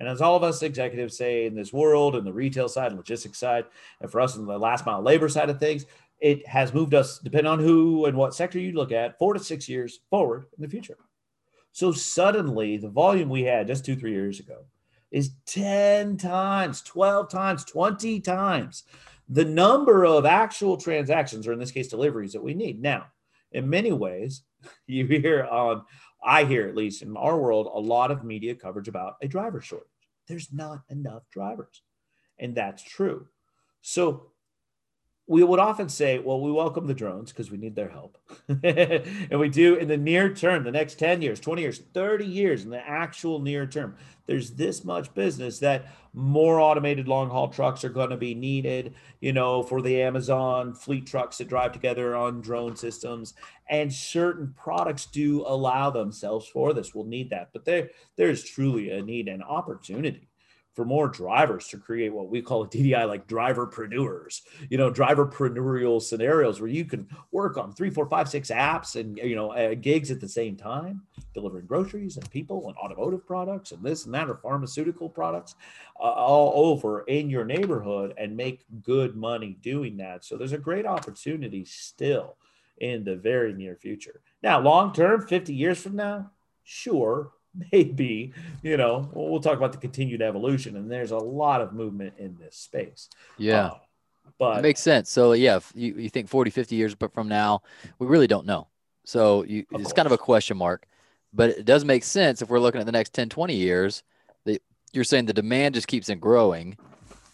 And 0.00 0.08
as 0.08 0.20
all 0.20 0.34
of 0.34 0.42
us 0.42 0.62
executives 0.62 1.16
say 1.16 1.46
in 1.46 1.54
this 1.54 1.72
world, 1.72 2.16
and 2.16 2.26
the 2.26 2.32
retail 2.32 2.68
side, 2.68 2.92
logistics 2.92 3.38
side, 3.38 3.66
and 4.00 4.10
for 4.10 4.20
us 4.20 4.36
in 4.36 4.46
the 4.46 4.58
last 4.58 4.86
mile 4.86 5.02
labor 5.02 5.28
side 5.28 5.50
of 5.50 5.60
things, 5.60 5.86
it 6.20 6.46
has 6.48 6.74
moved 6.74 6.94
us, 6.94 7.18
depending 7.18 7.50
on 7.50 7.60
who 7.60 8.06
and 8.06 8.16
what 8.16 8.34
sector 8.34 8.58
you 8.58 8.72
look 8.72 8.92
at, 8.92 9.18
four 9.18 9.34
to 9.34 9.40
six 9.40 9.68
years 9.68 10.00
forward 10.10 10.46
in 10.56 10.62
the 10.62 10.68
future. 10.68 10.98
So 11.72 11.92
suddenly, 11.92 12.78
the 12.78 12.88
volume 12.88 13.28
we 13.28 13.42
had 13.42 13.66
just 13.66 13.84
two, 13.84 13.94
three 13.94 14.12
years 14.12 14.40
ago 14.40 14.64
is 15.10 15.32
10 15.46 16.16
times, 16.16 16.82
12 16.82 17.28
times, 17.30 17.64
20 17.64 18.20
times 18.20 18.84
the 19.30 19.44
number 19.44 20.04
of 20.04 20.26
actual 20.26 20.76
transactions, 20.76 21.46
or 21.46 21.52
in 21.52 21.58
this 21.58 21.70
case, 21.70 21.88
deliveries 21.88 22.32
that 22.32 22.42
we 22.42 22.52
need. 22.52 22.82
Now, 22.82 23.06
in 23.52 23.70
many 23.70 23.92
ways, 23.92 24.42
you 24.86 25.06
hear 25.06 25.44
on, 25.44 25.84
I 26.22 26.44
hear 26.44 26.68
at 26.68 26.76
least 26.76 27.02
in 27.02 27.16
our 27.16 27.38
world, 27.38 27.70
a 27.72 27.80
lot 27.80 28.10
of 28.10 28.24
media 28.24 28.54
coverage 28.54 28.88
about 28.88 29.14
a 29.22 29.28
driver 29.28 29.60
shortage. 29.60 29.86
There's 30.30 30.52
not 30.52 30.82
enough 30.90 31.24
drivers. 31.32 31.82
And 32.38 32.54
that's 32.54 32.84
true. 32.84 33.26
So 33.82 34.30
we 35.30 35.44
would 35.44 35.60
often 35.60 35.88
say, 35.88 36.18
well, 36.18 36.40
we 36.40 36.50
welcome 36.50 36.88
the 36.88 36.92
drones 36.92 37.30
because 37.30 37.52
we 37.52 37.56
need 37.56 37.76
their 37.76 37.88
help. 37.88 38.18
and 38.64 39.38
we 39.38 39.48
do 39.48 39.76
in 39.76 39.86
the 39.86 39.96
near 39.96 40.34
term, 40.34 40.64
the 40.64 40.72
next 40.72 40.98
10 40.98 41.22
years, 41.22 41.38
20 41.38 41.62
years, 41.62 41.78
30 41.94 42.26
years, 42.26 42.64
in 42.64 42.70
the 42.70 42.84
actual 42.84 43.38
near 43.38 43.64
term, 43.64 43.94
there's 44.26 44.50
this 44.50 44.84
much 44.84 45.14
business 45.14 45.60
that 45.60 45.86
more 46.12 46.58
automated 46.58 47.06
long 47.06 47.30
haul 47.30 47.46
trucks 47.46 47.84
are 47.84 47.90
going 47.90 48.10
to 48.10 48.16
be 48.16 48.34
needed, 48.34 48.94
you 49.20 49.32
know, 49.32 49.62
for 49.62 49.80
the 49.80 50.02
Amazon 50.02 50.74
fleet 50.74 51.06
trucks 51.06 51.38
that 51.38 51.48
drive 51.48 51.70
together 51.70 52.16
on 52.16 52.40
drone 52.40 52.74
systems. 52.74 53.34
And 53.68 53.92
certain 53.92 54.52
products 54.56 55.06
do 55.06 55.44
allow 55.46 55.90
themselves 55.90 56.48
for 56.48 56.74
this. 56.74 56.92
We'll 56.92 57.04
need 57.04 57.30
that. 57.30 57.50
But 57.52 57.64
there, 57.64 57.90
there's 58.16 58.42
truly 58.42 58.90
a 58.90 59.00
need 59.00 59.28
and 59.28 59.44
opportunity 59.44 60.29
for 60.74 60.84
more 60.84 61.08
drivers 61.08 61.66
to 61.68 61.78
create 61.78 62.12
what 62.12 62.28
we 62.28 62.40
call 62.40 62.62
a 62.62 62.68
DDI 62.68 63.06
like 63.06 63.26
driverpreneurs, 63.26 64.42
you 64.68 64.78
know, 64.78 64.90
driverpreneurial 64.90 66.00
scenarios 66.00 66.60
where 66.60 66.70
you 66.70 66.84
can 66.84 67.08
work 67.32 67.56
on 67.56 67.72
three, 67.72 67.90
four, 67.90 68.06
five, 68.06 68.28
six 68.28 68.50
apps 68.50 68.98
and, 68.98 69.18
you 69.18 69.34
know, 69.34 69.52
uh, 69.52 69.74
gigs 69.74 70.10
at 70.10 70.20
the 70.20 70.28
same 70.28 70.56
time, 70.56 71.02
delivering 71.34 71.66
groceries 71.66 72.16
and 72.16 72.30
people 72.30 72.68
and 72.68 72.76
automotive 72.76 73.26
products 73.26 73.72
and 73.72 73.82
this 73.82 74.04
and 74.04 74.14
that 74.14 74.28
or 74.28 74.36
pharmaceutical 74.36 75.08
products 75.08 75.56
uh, 75.98 76.04
all 76.04 76.70
over 76.70 77.02
in 77.02 77.28
your 77.28 77.44
neighborhood 77.44 78.14
and 78.16 78.36
make 78.36 78.64
good 78.82 79.16
money 79.16 79.56
doing 79.62 79.96
that. 79.96 80.24
So 80.24 80.36
there's 80.36 80.52
a 80.52 80.58
great 80.58 80.86
opportunity 80.86 81.64
still 81.64 82.36
in 82.78 83.04
the 83.04 83.16
very 83.16 83.52
near 83.52 83.76
future. 83.76 84.20
Now, 84.42 84.60
long 84.60 84.92
term, 84.92 85.26
50 85.26 85.52
years 85.52 85.82
from 85.82 85.96
now, 85.96 86.30
sure, 86.64 87.32
maybe 87.72 88.32
you 88.62 88.76
know 88.76 89.08
we'll 89.12 89.40
talk 89.40 89.56
about 89.56 89.72
the 89.72 89.78
continued 89.78 90.22
evolution 90.22 90.76
and 90.76 90.90
there's 90.90 91.10
a 91.10 91.18
lot 91.18 91.60
of 91.60 91.72
movement 91.72 92.14
in 92.18 92.36
this 92.38 92.56
space. 92.56 93.08
Yeah. 93.38 93.66
Uh, 93.66 93.78
but 94.38 94.58
it 94.58 94.62
makes 94.62 94.80
sense. 94.80 95.10
So 95.10 95.32
yeah 95.32 95.60
you, 95.74 95.94
you 95.94 96.08
think 96.08 96.28
40 96.28 96.50
50 96.50 96.76
years 96.76 96.94
but 96.94 97.12
from 97.12 97.28
now 97.28 97.62
we 97.98 98.06
really 98.06 98.26
don't 98.26 98.46
know. 98.46 98.68
So 99.04 99.44
you, 99.44 99.60
it's 99.60 99.70
course. 99.70 99.92
kind 99.92 100.06
of 100.06 100.12
a 100.12 100.18
question 100.18 100.56
mark 100.56 100.86
but 101.32 101.50
it 101.50 101.64
does 101.64 101.84
make 101.84 102.04
sense 102.04 102.42
if 102.42 102.48
we're 102.48 102.60
looking 102.60 102.80
at 102.80 102.86
the 102.86 102.92
next 102.92 103.12
10 103.14 103.28
20 103.28 103.54
years 103.54 104.02
that 104.44 104.62
you're 104.92 105.04
saying 105.04 105.26
the 105.26 105.32
demand 105.32 105.74
just 105.74 105.88
keeps 105.88 106.08
on 106.10 106.18
growing 106.18 106.76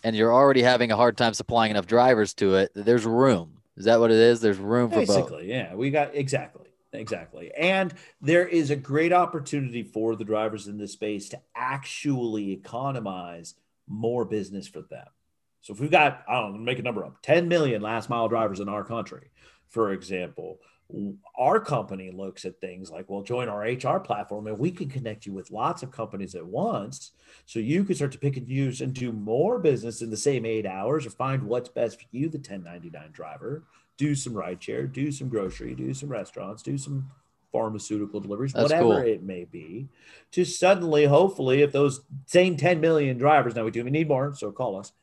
and 0.03 0.17
you're 0.17 0.33
already 0.33 0.63
having 0.63 0.91
a 0.93 0.97
hard 0.97 1.17
time 1.17 1.35
supplying 1.35 1.71
enough 1.71 1.87
drivers 1.87 2.33
to 2.35 2.57
it 2.57 2.71
there's 2.75 3.05
room. 3.05 3.53
Is 3.77 3.85
that 3.85 4.01
what 4.01 4.11
it 4.11 4.17
is? 4.17 4.41
There's 4.41 4.57
room 4.57 4.89
for 4.89 5.01
basically 5.01 5.43
both. 5.43 5.45
yeah 5.45 5.75
we 5.75 5.91
got 5.91 6.15
exactly 6.15 6.66
Exactly. 6.97 7.53
And 7.57 7.95
there 8.21 8.47
is 8.47 8.71
a 8.71 8.77
great 8.77 9.13
opportunity 9.13 9.83
for 9.83 10.17
the 10.17 10.25
drivers 10.25 10.67
in 10.67 10.79
this 10.79 10.93
space 10.93 11.29
to 11.31 11.41
actually 11.55 12.53
economize 12.53 13.55
more 13.87 14.25
business 14.25 14.67
for 14.67 14.83
them. 14.83 15.07
So 15.61 15.73
if 15.73 15.81
we've 15.81 15.91
got, 15.91 16.23
I 16.29 16.41
don't 16.41 16.53
know, 16.53 16.59
make 16.59 16.79
a 16.79 16.83
number 16.83 17.05
up, 17.05 17.23
10 17.23 17.49
million 17.49 17.83
last 17.83 18.09
mile 18.09 18.29
drivers 18.29 18.61
in 18.61 18.69
our 18.69 18.85
country, 18.85 19.31
for 19.69 19.93
example, 19.93 20.59
our 21.37 21.59
company 21.59 22.13
looks 22.13 22.45
at 22.45 22.61
things 22.61 22.91
like, 22.91 23.11
well, 23.11 23.23
join 23.23 23.49
our 23.49 23.63
HR 23.63 23.99
platform 23.99 24.47
and 24.47 24.59
we 24.59 24.71
can 24.71 24.89
connect 24.89 25.27
you 25.27 25.33
with 25.33 25.51
lots 25.51 25.83
of 25.83 25.91
companies 25.91 26.37
at 26.37 26.47
once. 26.47 27.11
So 27.45 27.59
you 27.59 27.83
can 27.83 27.97
start 27.97 28.13
to 28.13 28.19
pick 28.19 28.37
and 28.37 28.49
use 28.49 28.81
and 28.81 28.95
do 28.95 29.11
more 29.11 29.59
business 29.59 30.03
in 30.03 30.11
the 30.11 30.17
same 30.17 30.47
eight 30.47 30.67
hours 30.67 31.05
or 31.05 31.11
find 31.11 31.43
what's 31.43 31.69
best 31.69 31.99
for 31.99 32.07
you, 32.13 32.29
the 32.29 32.39
1099 32.39 33.11
driver, 33.11 33.65
do 33.97 34.15
some 34.15 34.35
rideshare, 34.35 34.93
do 34.93 35.11
some 35.11 35.29
grocery, 35.29 35.75
do 35.75 35.95
some 35.95 36.09
restaurants, 36.09 36.63
do 36.63 36.77
some 36.77 37.11
pharmaceutical 37.57 38.21
deliveries, 38.21 38.53
That's 38.53 38.65
whatever 38.65 38.83
cool. 38.83 38.97
it 38.97 39.23
may 39.23 39.45
be, 39.45 39.89
to 40.33 40.45
suddenly, 40.45 41.07
hopefully, 41.07 41.63
if 41.63 41.73
those 41.73 42.03
same 42.27 42.57
10 42.57 42.81
million 42.81 43.17
drivers, 43.17 43.55
now 43.55 43.65
we 43.65 43.71
do 43.71 43.83
we 43.83 43.91
need 43.91 44.09
more, 44.09 44.35
so 44.35 44.53
call 44.53 44.77
us. 44.77 44.93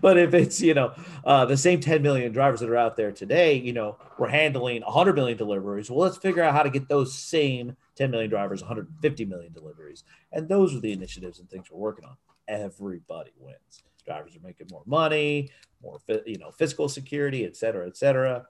but 0.00 0.16
if 0.16 0.32
it's, 0.32 0.60
you 0.60 0.74
know, 0.74 0.92
uh, 1.24 1.44
the 1.46 1.56
same 1.56 1.80
10 1.80 2.02
million 2.02 2.30
drivers 2.30 2.60
that 2.60 2.68
are 2.68 2.76
out 2.76 2.96
there 2.96 3.10
today, 3.10 3.54
you 3.54 3.72
know, 3.72 3.96
we're 4.18 4.28
handling 4.28 4.82
100 4.82 5.16
million 5.16 5.36
deliveries. 5.36 5.90
Well, 5.90 5.98
let's 5.98 6.16
figure 6.16 6.44
out 6.44 6.54
how 6.54 6.62
to 6.62 6.70
get 6.70 6.88
those 6.88 7.12
same 7.12 7.76
10 7.96 8.10
million 8.12 8.30
drivers 8.30 8.62
150 8.62 9.24
million 9.24 9.52
deliveries. 9.52 10.04
And 10.32 10.48
those 10.48 10.76
are 10.76 10.80
the 10.80 10.92
initiatives 10.92 11.40
and 11.40 11.50
things 11.50 11.70
we're 11.70 11.80
working 11.80 12.04
on. 12.04 12.16
Everybody 12.46 13.32
wins. 13.40 13.82
Drivers 14.06 14.36
are 14.36 14.46
making 14.46 14.68
more 14.70 14.82
money, 14.86 15.50
more 15.82 15.98
you 16.26 16.38
know 16.38 16.50
fiscal 16.50 16.88
security, 16.88 17.44
et 17.44 17.56
cetera, 17.56 17.86
et 17.86 17.96
cetera, 17.96 18.46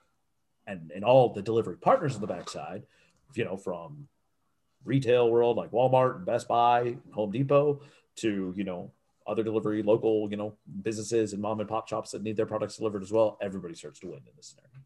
and 0.67 0.91
and 0.95 1.05
all 1.05 1.33
the 1.33 1.43
delivery 1.43 1.77
partners 1.77 2.15
on 2.15 2.21
the 2.21 2.27
backside, 2.27 2.85
you 3.35 3.45
know, 3.45 3.57
from 3.57 4.09
retail 4.85 5.31
world 5.31 5.57
like 5.57 5.71
Walmart 5.71 6.17
and 6.17 6.27
Best 6.27 6.49
Buy, 6.49 6.97
Home 7.13 7.31
Depot, 7.31 7.81
to 8.17 8.55
you 8.57 8.65
know 8.65 8.93
other 9.27 9.43
delivery 9.43 9.83
local 9.83 10.29
you 10.31 10.37
know 10.37 10.55
businesses 10.83 11.33
and 11.33 11.43
mom 11.43 11.61
and 11.61 11.69
pop 11.69 11.89
shops 11.89 12.13
that 12.13 12.23
need 12.23 12.37
their 12.37 12.47
products 12.47 12.77
delivered 12.77 13.03
as 13.03 13.13
well. 13.13 13.39
Everybody 13.41 13.75
starts 13.75 13.99
to 14.01 14.09
win 14.09 14.19
in 14.19 14.33
this 14.37 14.55
scenario. 14.55 14.85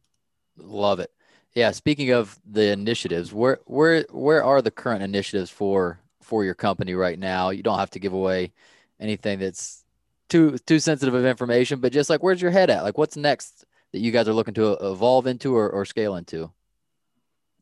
Love 0.57 1.01
it. 1.01 1.11
Yeah. 1.55 1.73
Speaking 1.73 2.13
of 2.13 2.39
the 2.49 2.71
initiatives, 2.71 3.33
where 3.33 3.59
where 3.67 4.05
where 4.11 4.45
are 4.45 4.63
the 4.63 4.71
current 4.71 5.03
initiatives 5.03 5.51
for 5.51 6.01
for 6.23 6.45
your 6.45 6.55
company 6.55 6.95
right 6.95 7.19
now? 7.19 7.51
You 7.51 7.63
don't 7.63 7.79
have 7.79 7.91
to 7.91 7.99
give 7.99 8.13
away 8.13 8.53
anything 9.01 9.39
that's 9.39 9.85
too 10.31 10.57
too 10.59 10.79
sensitive 10.79 11.15
of 11.15 11.25
information, 11.25 11.81
but 11.81 11.93
just 11.93 12.09
like 12.09 12.23
where's 12.23 12.41
your 12.41 12.51
head 12.51 12.71
at? 12.71 12.83
Like 12.83 12.97
what's 12.97 13.17
next 13.17 13.65
that 13.93 13.99
you 13.99 14.13
guys 14.13 14.29
are 14.29 14.33
looking 14.33 14.55
to 14.55 14.73
evolve 14.81 15.27
into 15.27 15.55
or, 15.55 15.69
or 15.69 15.85
scale 15.85 16.17
into? 16.17 16.51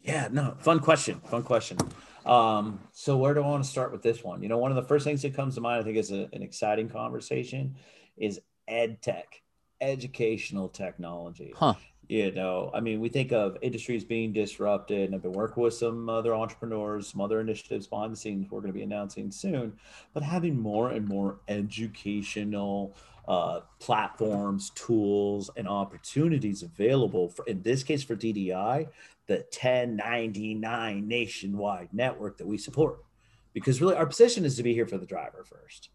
Yeah, 0.03 0.29
no, 0.31 0.55
fun 0.59 0.81
question. 0.81 1.21
Fun 1.21 1.43
question. 1.43 1.79
Um, 2.25 2.81
so 2.93 3.17
where 3.17 3.35
do 3.35 3.43
I 3.43 3.47
want 3.47 3.65
to 3.65 3.71
start 3.71 3.91
with 3.91 4.03
this 4.03 4.23
one? 4.23 4.43
You 4.43 4.49
know, 4.49 4.59
one 4.59 4.71
of 4.71 4.77
the 4.77 4.83
first 4.83 5.05
things 5.05 5.23
that 5.23 5.35
comes 5.35 5.55
to 5.55 5.61
mind, 5.61 5.81
I 5.81 5.85
think, 5.85 5.97
is 5.97 6.13
a, 6.13 6.29
an 6.33 6.43
exciting 6.43 6.89
conversation, 6.89 7.77
is 8.17 8.41
ed 8.69 9.01
tech, 9.01 9.43
educational 9.81 10.69
technology. 10.69 11.53
Huh 11.57 11.75
you 12.09 12.33
know 12.33 12.71
i 12.75 12.81
mean 12.81 13.01
we 13.01 13.09
think 13.09 13.33
of 13.33 13.57
industries 13.63 14.05
being 14.05 14.33
disrupted 14.33 15.07
and 15.07 15.15
i've 15.15 15.23
been 15.23 15.33
working 15.33 15.63
with 15.63 15.75
some 15.75 16.09
other 16.09 16.35
entrepreneurs 16.35 17.09
some 17.09 17.21
other 17.21 17.41
initiatives 17.41 17.87
behind 17.87 18.13
the 18.13 18.17
scenes 18.17 18.51
we're 18.51 18.61
going 18.61 18.73
to 18.73 18.79
be 18.79 18.83
announcing 18.83 19.31
soon 19.31 19.73
but 20.15 20.23
having 20.23 20.59
more 20.59 20.91
and 20.91 21.07
more 21.07 21.39
educational 21.49 22.95
uh, 23.27 23.61
platforms 23.79 24.71
tools 24.71 25.51
and 25.57 25.69
opportunities 25.69 26.63
available 26.63 27.29
for 27.29 27.45
in 27.47 27.61
this 27.63 27.83
case 27.83 28.03
for 28.03 28.17
ddi 28.17 28.89
the 29.29 29.45
1099 29.51 31.07
nationwide 31.07 31.91
network 31.93 32.39
that 32.39 32.47
we 32.47 32.59
support. 32.59 33.05
Because 33.53 33.81
really 33.81 33.95
our 33.95 34.07
position 34.07 34.45
is 34.45 34.57
to 34.57 34.63
be 34.63 34.75
here 34.75 34.87
for 34.87 34.99
the 34.99 35.07
driver 35.07 35.45
first 35.45 35.91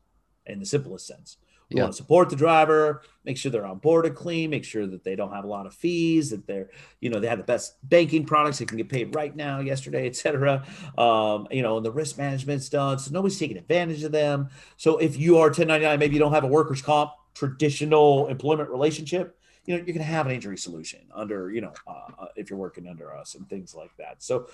in 0.46 0.60
the 0.60 0.66
simplest 0.66 1.08
sense 1.08 1.38
we 1.70 1.78
yeah. 1.78 1.84
want 1.84 1.94
to 1.94 1.98
support 1.98 2.30
the 2.30 2.36
driver, 2.36 3.02
make 3.26 3.38
sure 3.38 3.52
they're 3.52 3.66
on 3.66 3.80
board 3.80 4.06
and 4.06 4.16
clean, 4.16 4.50
make 4.50 4.64
sure 4.64 4.86
that 4.88 5.04
they 5.04 5.16
don't 5.16 5.34
have 5.34 5.44
a 5.44 5.48
lot 5.48 5.66
of 5.66 5.74
fees, 5.74 6.30
that 6.30 6.46
they're, 6.46 6.70
you 7.00 7.10
know, 7.10 7.20
they 7.20 7.28
have 7.28 7.38
the 7.38 7.44
best 7.44 7.78
banking 7.88 8.26
products, 8.26 8.60
they 8.60 8.66
can 8.66 8.78
get 8.78 8.90
paid 8.90 9.16
right 9.16 9.36
now, 9.36 9.60
yesterday, 9.60 10.08
etc. 10.08 10.66
Um, 10.98 11.48
you 11.52 11.62
know, 11.62 11.78
and 11.78 11.86
the 11.86 11.92
risk 11.92 12.18
management's 12.18 12.70
done, 12.70 13.00
so 13.00 13.12
nobody's 13.12 13.40
taking 13.40 13.58
advantage 13.58 14.04
of 14.04 14.12
them. 14.12 14.50
So 14.78 14.98
if 14.98 15.18
you 15.18 15.38
are 15.38 15.48
1099, 15.48 16.00
maybe 16.00 16.14
you 16.14 16.20
don't 16.20 16.34
have 16.34 16.44
a 16.44 16.48
workers' 16.48 16.82
comp 16.82 17.12
traditional 17.34 18.28
employment 18.28 18.70
relationship, 18.70 19.38
you 19.66 19.74
know, 19.74 19.78
you're 19.78 19.94
going 19.94 19.98
to 20.00 20.04
have 20.04 20.26
an 20.26 20.34
injury 20.34 20.58
solution 20.58 21.00
under, 21.14 21.50
you 21.50 21.62
know, 21.62 21.74
uh, 21.88 22.08
uh, 22.20 22.26
if 22.36 22.50
you're 22.50 22.60
working 22.60 22.88
under 22.88 23.16
us 23.16 23.36
and 23.36 23.48
things 23.50 23.74
like 23.74 23.96
that. 23.98 24.22
So 24.22 24.48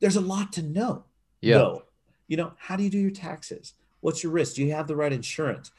there's 0.00 0.16
a 0.16 0.20
lot 0.20 0.52
to 0.54 0.62
know. 0.62 1.04
Yeah. 1.40 1.58
Know. 1.58 1.82
You 2.28 2.36
know, 2.38 2.52
how 2.56 2.76
do 2.76 2.82
you 2.82 2.90
do 2.90 2.98
your 2.98 3.10
taxes? 3.10 3.74
What's 4.00 4.22
your 4.22 4.32
risk? 4.32 4.56
Do 4.56 4.64
you 4.64 4.72
have 4.72 4.86
the 4.86 4.96
right 4.96 5.12
insurance? 5.12 5.70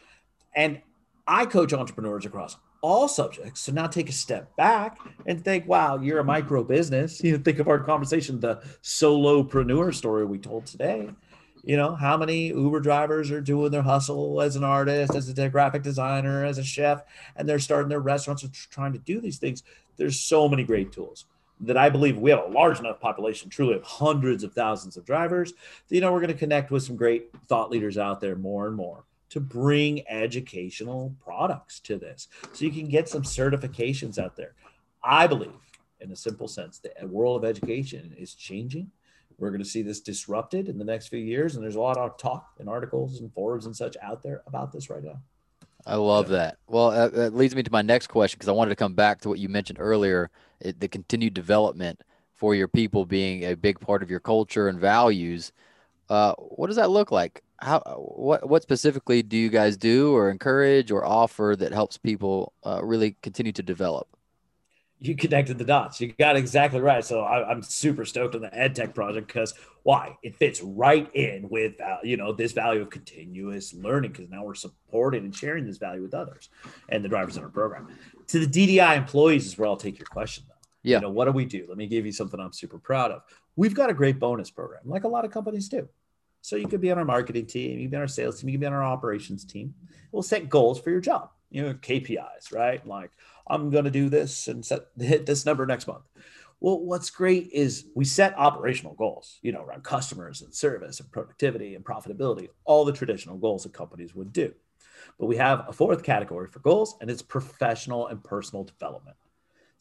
And 0.55 0.81
I 1.27 1.45
coach 1.45 1.73
entrepreneurs 1.73 2.25
across 2.25 2.57
all 2.83 3.07
subjects. 3.07 3.61
So 3.61 3.71
now 3.71 3.87
take 3.87 4.09
a 4.09 4.13
step 4.13 4.53
back 4.57 4.99
and 5.25 5.43
think, 5.43 5.67
wow, 5.67 5.97
you're 5.99 6.19
a 6.19 6.23
micro 6.23 6.63
business. 6.63 7.23
You 7.23 7.37
know, 7.37 7.43
think 7.43 7.59
of 7.59 7.69
our 7.69 7.79
conversation, 7.79 8.39
the 8.39 8.57
solopreneur 8.83 9.95
story 9.95 10.25
we 10.25 10.37
told 10.37 10.65
today. 10.65 11.09
You 11.63 11.77
know, 11.77 11.95
how 11.95 12.17
many 12.17 12.47
Uber 12.47 12.81
drivers 12.81 13.31
are 13.31 13.39
doing 13.39 13.71
their 13.71 13.81
hustle 13.81 14.41
as 14.41 14.57
an 14.57 14.65
artist, 14.65 15.15
as 15.15 15.29
a 15.29 15.49
graphic 15.49 15.81
designer, 15.81 16.43
as 16.43 16.57
a 16.57 16.63
chef, 16.63 17.03
and 17.37 17.47
they're 17.47 17.57
starting 17.57 17.87
their 17.87 18.01
restaurants 18.01 18.43
and 18.43 18.53
trying 18.53 18.91
to 18.91 18.99
do 18.99 19.21
these 19.21 19.37
things. 19.37 19.63
There's 19.95 20.19
so 20.19 20.49
many 20.49 20.65
great 20.65 20.91
tools 20.91 21.25
that 21.61 21.77
I 21.77 21.87
believe 21.87 22.17
we 22.17 22.31
have 22.31 22.43
a 22.43 22.47
large 22.47 22.79
enough 22.79 22.99
population, 22.99 23.49
truly 23.49 23.75
of 23.75 23.83
hundreds 23.83 24.43
of 24.43 24.51
thousands 24.51 24.97
of 24.97 25.05
drivers, 25.05 25.53
that, 25.53 25.95
you 25.95 26.01
know, 26.01 26.11
we're 26.11 26.19
going 26.19 26.33
to 26.33 26.37
connect 26.37 26.69
with 26.69 26.83
some 26.83 26.97
great 26.97 27.29
thought 27.47 27.71
leaders 27.71 27.97
out 27.97 28.19
there 28.19 28.35
more 28.35 28.67
and 28.67 28.75
more 28.75 29.05
to 29.33 29.39
bring 29.39 30.07
educational 30.07 31.15
products 31.19 31.79
to 31.79 31.97
this 31.97 32.27
so 32.53 32.65
you 32.65 32.71
can 32.71 32.87
get 32.87 33.09
some 33.09 33.23
certifications 33.23 34.19
out 34.19 34.35
there. 34.35 34.53
I 35.03 35.25
believe, 35.25 35.49
in 35.99 36.11
a 36.11 36.15
simple 36.15 36.47
sense, 36.47 36.77
the 36.79 37.07
world 37.07 37.43
of 37.43 37.49
education 37.49 38.15
is 38.15 38.35
changing. 38.35 38.91
We're 39.39 39.49
going 39.49 39.63
to 39.63 39.67
see 39.67 39.81
this 39.81 40.01
disrupted 40.01 40.69
in 40.69 40.77
the 40.77 40.85
next 40.85 41.07
few 41.07 41.17
years, 41.17 41.55
and 41.55 41.63
there's 41.63 41.75
a 41.75 41.81
lot 41.81 41.97
of 41.97 42.15
talk 42.19 42.51
and 42.59 42.69
articles 42.69 43.21
and 43.21 43.33
forums 43.33 43.65
and 43.65 43.75
such 43.75 43.97
out 44.03 44.21
there 44.21 44.43
about 44.45 44.71
this 44.71 44.91
right 44.91 45.03
now. 45.03 45.19
I 45.83 45.95
love 45.95 46.29
yeah. 46.29 46.37
that. 46.37 46.57
Well, 46.67 46.91
that 46.91 47.35
leads 47.35 47.55
me 47.55 47.63
to 47.63 47.71
my 47.71 47.81
next 47.81 48.07
question 48.07 48.37
because 48.37 48.49
I 48.49 48.53
wanted 48.53 48.69
to 48.69 48.75
come 48.75 48.93
back 48.93 49.21
to 49.21 49.29
what 49.29 49.39
you 49.39 49.49
mentioned 49.49 49.79
earlier 49.81 50.29
it, 50.59 50.79
the 50.79 50.87
continued 50.87 51.33
development 51.33 52.01
for 52.35 52.53
your 52.53 52.67
people 52.67 53.05
being 53.07 53.45
a 53.45 53.55
big 53.55 53.79
part 53.79 54.03
of 54.03 54.11
your 54.11 54.19
culture 54.19 54.67
and 54.67 54.79
values. 54.79 55.51
Uh, 56.07 56.33
what 56.35 56.67
does 56.67 56.75
that 56.75 56.91
look 56.91 57.11
like? 57.11 57.42
How 57.59 57.79
what 57.79 58.47
what 58.49 58.63
specifically 58.63 59.23
do 59.23 59.37
you 59.37 59.49
guys 59.49 59.77
do 59.77 60.15
or 60.15 60.29
encourage 60.29 60.91
or 60.91 61.05
offer 61.05 61.55
that 61.57 61.71
helps 61.71 61.97
people 61.97 62.53
uh, 62.65 62.81
really 62.83 63.15
continue 63.21 63.51
to 63.53 63.63
develop? 63.63 64.07
you 65.03 65.15
connected 65.15 65.57
the 65.57 65.65
dots. 65.65 65.99
You 65.99 66.13
got 66.17 66.37
exactly 66.37 66.79
right. 66.79 67.03
So 67.03 67.19
I, 67.21 67.51
am 67.51 67.61
super 67.61 68.05
stoked 68.05 68.35
on 68.35 68.41
the 68.41 68.47
EdTech 68.47 68.95
project 68.95 69.27
because 69.27 69.53
why? 69.83 70.17
It 70.23 70.37
fits 70.37 70.61
right 70.61 71.13
in 71.13 71.49
with 71.49 71.79
uh, 71.81 71.97
you 72.03 72.15
know 72.15 72.31
this 72.31 72.53
value 72.53 72.81
of 72.81 72.89
continuous 72.89 73.73
learning 73.73 74.13
because 74.13 74.29
now 74.29 74.45
we're 74.45 74.55
supporting 74.55 75.25
and 75.25 75.35
sharing 75.35 75.65
this 75.65 75.77
value 75.77 76.01
with 76.01 76.13
others 76.13 76.49
and 76.87 77.03
the 77.03 77.09
drivers 77.09 77.35
in 77.35 77.43
our 77.43 77.49
program. 77.49 77.89
To 78.27 78.45
the 78.45 78.47
DDI 78.47 78.95
employees 78.95 79.45
is 79.45 79.57
where 79.57 79.67
I'll 79.67 79.75
take 79.75 79.99
your 79.99 80.07
question 80.07 80.45
though. 80.47 80.53
Yeah. 80.83 80.97
You 80.97 81.01
know 81.01 81.09
what 81.09 81.25
do 81.25 81.31
we 81.33 81.43
do? 81.45 81.65
Let 81.67 81.77
me 81.77 81.87
give 81.87 82.05
you 82.05 82.13
something 82.13 82.39
I'm 82.39 82.53
super 82.53 82.79
proud 82.79 83.11
of. 83.11 83.23
We've 83.57 83.75
got 83.75 83.89
a 83.89 83.93
great 83.93 84.19
bonus 84.19 84.51
program, 84.51 84.83
like 84.85 85.03
a 85.03 85.09
lot 85.09 85.25
of 85.25 85.31
companies 85.31 85.67
do. 85.67 85.89
So 86.43 86.57
you 86.57 86.67
could 86.67 86.81
be 86.81 86.91
on 86.91 86.97
our 86.97 87.05
marketing 87.05 87.45
team, 87.45 87.79
you 87.79 87.85
can 87.85 87.91
be 87.91 87.95
on 87.95 88.01
our 88.01 88.07
sales 88.07 88.41
team, 88.41 88.49
you 88.49 88.55
can 88.55 88.59
be 88.59 88.67
on 88.67 88.73
our 88.73 88.83
operations 88.83 89.45
team. 89.45 89.73
We'll 90.11 90.23
set 90.23 90.49
goals 90.49 90.77
for 90.77 90.89
your 90.89 90.99
job, 90.99 91.29
you 91.49 91.63
know, 91.63 91.73
KPIs, 91.75 92.51
right? 92.51 92.85
Like 92.85 93.11
I'm 93.47 93.69
going 93.69 93.85
to 93.85 93.89
do 93.89 94.09
this 94.09 94.49
and 94.49 94.63
set 94.63 94.87
hit 94.99 95.25
this 95.25 95.45
number 95.45 95.65
next 95.65 95.87
month. 95.87 96.03
Well, 96.59 96.79
what's 96.79 97.09
great 97.09 97.49
is 97.53 97.85
we 97.95 98.03
set 98.03 98.37
operational 98.37 98.93
goals, 98.93 99.39
you 99.41 99.53
know, 99.53 99.63
around 99.63 99.85
customers 99.85 100.41
and 100.41 100.53
service 100.53 100.99
and 100.99 101.09
productivity 101.13 101.75
and 101.75 101.85
profitability, 101.85 102.49
all 102.65 102.83
the 102.83 102.91
traditional 102.91 103.37
goals 103.37 103.63
that 103.63 103.71
companies 103.71 104.13
would 104.13 104.33
do. 104.33 104.53
But 105.17 105.27
we 105.27 105.37
have 105.37 105.63
a 105.69 105.71
fourth 105.71 106.03
category 106.03 106.49
for 106.49 106.59
goals, 106.59 106.97
and 106.99 107.09
it's 107.09 107.21
professional 107.21 108.07
and 108.07 108.21
personal 108.21 108.65
development. 108.65 109.15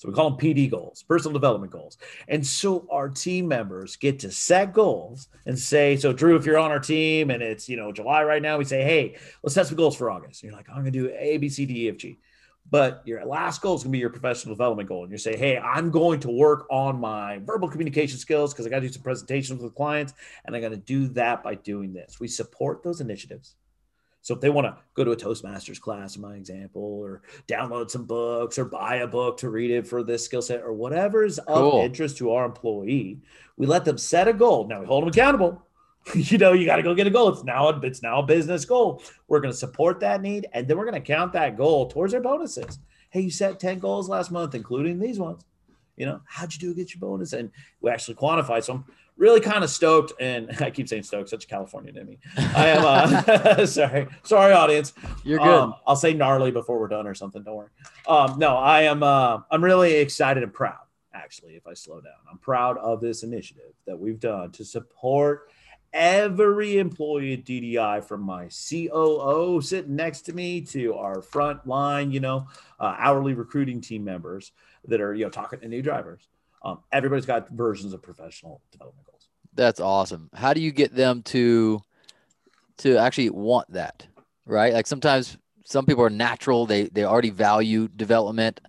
So 0.02 0.08
we 0.08 0.14
call 0.16 0.30
them 0.30 0.38
PD 0.40 0.68
goals, 0.68 1.04
personal 1.04 1.32
development 1.32 1.70
goals. 1.70 1.96
And 2.26 2.44
so 2.44 2.88
our 2.90 3.08
team 3.08 3.46
members 3.46 3.94
get 3.94 4.18
to 4.18 4.32
set 4.32 4.72
goals 4.72 5.28
and 5.46 5.56
say, 5.56 5.96
so 5.96 6.12
Drew, 6.12 6.34
if 6.34 6.44
you're 6.44 6.58
on 6.58 6.72
our 6.72 6.80
team 6.80 7.30
and 7.30 7.40
it's, 7.40 7.68
you 7.68 7.76
know, 7.76 7.92
July 7.92 8.24
right 8.24 8.42
now, 8.42 8.58
we 8.58 8.64
say, 8.64 8.82
hey, 8.82 9.16
let's 9.44 9.54
set 9.54 9.68
some 9.68 9.76
goals 9.76 9.94
for 9.94 10.10
August. 10.10 10.42
And 10.42 10.50
you're 10.50 10.58
like, 10.58 10.68
I'm 10.68 10.82
going 10.82 10.86
to 10.86 10.90
do 10.90 11.14
A, 11.16 11.36
B, 11.36 11.48
C, 11.48 11.66
D, 11.66 11.86
E, 11.86 11.88
F, 11.88 11.98
G. 11.98 12.18
But 12.68 13.02
your 13.04 13.24
last 13.24 13.62
goal 13.62 13.76
is 13.76 13.84
going 13.84 13.92
to 13.92 13.96
be 13.96 14.00
your 14.00 14.10
professional 14.10 14.56
development 14.56 14.88
goal. 14.88 15.04
And 15.04 15.12
you 15.12 15.18
say, 15.18 15.36
hey, 15.36 15.56
I'm 15.56 15.92
going 15.92 16.18
to 16.20 16.30
work 16.30 16.66
on 16.68 16.98
my 16.98 17.38
verbal 17.38 17.68
communication 17.68 18.18
skills 18.18 18.52
because 18.52 18.66
I 18.66 18.70
got 18.70 18.80
to 18.80 18.88
do 18.88 18.92
some 18.92 19.02
presentations 19.02 19.62
with 19.62 19.72
clients. 19.76 20.14
And 20.44 20.56
I'm 20.56 20.62
going 20.62 20.72
to 20.72 20.78
do 20.78 21.06
that 21.10 21.44
by 21.44 21.54
doing 21.54 21.92
this. 21.92 22.18
We 22.18 22.26
support 22.26 22.82
those 22.82 23.00
initiatives. 23.00 23.54
So 24.22 24.34
if 24.34 24.40
they 24.40 24.50
want 24.50 24.68
to 24.68 24.76
go 24.94 25.02
to 25.02 25.10
a 25.10 25.16
Toastmasters 25.16 25.80
class, 25.80 26.14
in 26.14 26.22
my 26.22 26.36
example, 26.36 26.80
or 26.80 27.22
download 27.48 27.90
some 27.90 28.04
books 28.04 28.56
or 28.56 28.64
buy 28.64 28.96
a 28.96 29.06
book 29.06 29.36
to 29.38 29.50
read 29.50 29.72
it 29.72 29.86
for 29.86 30.04
this 30.04 30.24
skill 30.24 30.42
set 30.42 30.62
or 30.62 30.72
whatever 30.72 31.24
is 31.24 31.40
cool. 31.46 31.80
of 31.80 31.84
interest 31.84 32.18
to 32.18 32.30
our 32.30 32.44
employee, 32.44 33.20
we 33.56 33.66
let 33.66 33.84
them 33.84 33.98
set 33.98 34.28
a 34.28 34.32
goal. 34.32 34.68
Now 34.68 34.80
we 34.80 34.86
hold 34.86 35.02
them 35.02 35.08
accountable. 35.08 35.60
you 36.14 36.38
know, 36.38 36.52
you 36.52 36.66
got 36.66 36.76
to 36.76 36.82
go 36.82 36.94
get 36.94 37.06
a 37.06 37.10
goal. 37.10 37.28
It's 37.28 37.44
now 37.44 37.68
a, 37.68 37.80
it's 37.80 38.02
now 38.02 38.20
a 38.20 38.22
business 38.22 38.64
goal. 38.64 39.02
We're 39.28 39.40
going 39.40 39.52
to 39.52 39.58
support 39.58 40.00
that 40.00 40.22
need, 40.22 40.46
and 40.52 40.66
then 40.66 40.76
we're 40.76 40.88
going 40.88 41.00
to 41.00 41.12
count 41.12 41.32
that 41.32 41.56
goal 41.56 41.88
towards 41.88 42.12
their 42.12 42.20
bonuses. 42.20 42.78
Hey, 43.10 43.20
you 43.20 43.30
set 43.30 43.60
ten 43.60 43.78
goals 43.78 44.08
last 44.08 44.30
month, 44.30 44.54
including 44.54 44.98
these 44.98 45.18
ones. 45.18 45.44
You 46.02 46.06
know, 46.06 46.20
how'd 46.26 46.52
you 46.52 46.58
do 46.58 46.74
get 46.74 46.92
your 46.92 46.98
bonus? 46.98 47.32
And 47.32 47.52
we 47.80 47.88
actually 47.88 48.16
quantify. 48.16 48.60
So 48.60 48.72
I'm 48.74 48.84
really 49.16 49.38
kind 49.38 49.62
of 49.62 49.70
stoked. 49.70 50.12
And 50.18 50.50
I 50.60 50.72
keep 50.72 50.88
saying 50.88 51.04
stoked, 51.04 51.28
such 51.28 51.44
a 51.44 51.46
California 51.46 51.92
to 51.92 52.04
me. 52.04 52.18
I 52.36 52.70
am 52.70 52.84
uh, 52.84 53.66
sorry, 53.66 54.08
sorry, 54.24 54.52
audience. 54.52 54.94
You're 55.22 55.38
good. 55.38 55.46
Um, 55.46 55.74
I'll 55.86 55.94
say 55.94 56.12
gnarly 56.12 56.50
before 56.50 56.80
we're 56.80 56.88
done 56.88 57.06
or 57.06 57.14
something. 57.14 57.44
Don't 57.44 57.54
worry. 57.54 57.68
Um, 58.08 58.36
no, 58.36 58.56
I 58.56 58.82
am. 58.82 59.04
Uh, 59.04 59.42
I'm 59.48 59.62
really 59.62 59.94
excited 59.94 60.42
and 60.42 60.52
proud. 60.52 60.80
Actually, 61.14 61.54
if 61.54 61.68
I 61.68 61.74
slow 61.74 62.00
down, 62.00 62.14
I'm 62.28 62.38
proud 62.38 62.78
of 62.78 63.00
this 63.00 63.22
initiative 63.22 63.74
that 63.86 63.96
we've 63.96 64.18
done 64.18 64.50
to 64.52 64.64
support 64.64 65.52
every 65.92 66.78
employee 66.78 67.34
at 67.34 67.44
DDI 67.44 68.02
from 68.02 68.22
my 68.22 68.48
COO 68.48 69.60
sitting 69.60 69.94
next 69.94 70.22
to 70.22 70.32
me 70.32 70.60
to 70.62 70.94
our 70.94 71.20
front 71.20 71.64
line, 71.64 72.10
you 72.10 72.18
know, 72.18 72.48
uh, 72.80 72.96
hourly 72.98 73.34
recruiting 73.34 73.80
team 73.80 74.02
members 74.02 74.50
that 74.86 75.00
are, 75.00 75.14
you 75.14 75.24
know, 75.24 75.30
talking 75.30 75.60
to 75.60 75.68
new 75.68 75.82
drivers. 75.82 76.28
Um, 76.64 76.80
everybody's 76.92 77.26
got 77.26 77.50
versions 77.50 77.92
of 77.92 78.02
professional 78.02 78.60
development 78.70 79.06
goals. 79.06 79.28
That's 79.54 79.80
awesome. 79.80 80.30
How 80.34 80.54
do 80.54 80.60
you 80.60 80.70
get 80.70 80.94
them 80.94 81.22
to 81.24 81.80
to 82.78 82.96
actually 82.96 83.30
want 83.30 83.70
that? 83.72 84.06
Right? 84.46 84.72
Like 84.72 84.86
sometimes 84.86 85.36
some 85.64 85.86
people 85.86 86.04
are 86.04 86.10
natural, 86.10 86.66
they 86.66 86.84
they 86.84 87.04
already 87.04 87.30
value 87.30 87.88
development. 87.88 88.60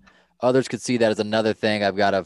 Others 0.42 0.68
could 0.68 0.82
see 0.82 0.98
that 0.98 1.12
as 1.12 1.20
another 1.20 1.54
thing. 1.54 1.84
I've 1.84 1.96
got 1.96 2.12
to 2.12 2.26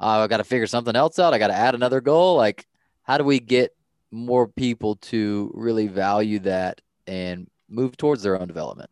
uh, 0.00 0.20
I've 0.20 0.30
got 0.30 0.38
to 0.38 0.44
figure 0.44 0.66
something 0.66 0.94
else 0.94 1.18
out. 1.18 1.34
I 1.34 1.38
got 1.38 1.48
to 1.48 1.54
add 1.54 1.74
another 1.74 2.00
goal. 2.00 2.36
Like, 2.36 2.66
how 3.02 3.18
do 3.18 3.24
we 3.24 3.40
get 3.40 3.74
more 4.10 4.46
people 4.46 4.96
to 4.96 5.50
really 5.54 5.88
value 5.88 6.38
that 6.40 6.80
and 7.06 7.48
move 7.68 7.96
towards 7.96 8.22
their 8.22 8.40
own 8.40 8.46
development? 8.46 8.90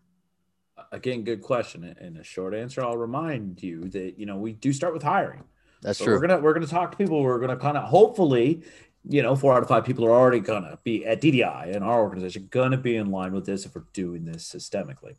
Again, 0.93 1.25
good 1.25 1.43
question. 1.43 1.85
And 1.85 2.17
a 2.19 2.25
short 2.25 2.55
answer, 2.55 2.85
I'll 2.85 2.97
remind 2.97 3.63
you 3.63 3.89
that 3.91 4.19
you 4.19 4.27
know 4.27 4.37
we 4.37 4.53
do 4.53 4.73
start 4.73 4.93
with 4.95 5.03
hiring. 5.03 5.45
That's 5.83 5.99
so 5.99 6.07
true. 6.07 6.15
We're 6.15 6.27
gonna 6.27 6.41
we're 6.41 6.55
gonna 6.55 6.67
talk 6.67 6.93
to 6.93 6.97
people. 6.97 7.23
We're 7.23 7.41
gonna 7.41 7.57
kind 7.57 7.77
of 7.77 7.85
hopefully, 7.85 8.63
you 9.09 9.23
know, 9.23 9.37
four 9.37 9.55
out 9.55 9.63
of 9.63 9.69
five 9.69 9.85
people 9.85 10.05
are 10.07 10.11
already 10.11 10.41
gonna 10.41 10.79
be 10.85 11.05
at 11.07 11.21
DDI 11.21 11.75
and 11.75 11.85
our 11.85 12.01
organization 12.01 12.49
gonna 12.51 12.77
be 12.77 12.97
in 12.97 13.11
line 13.11 13.33
with 13.33 13.47
this 13.47 13.67
if 13.67 13.75
we're 13.75 13.85
doing 13.93 14.25
this 14.25 14.53
systemically. 14.53 15.17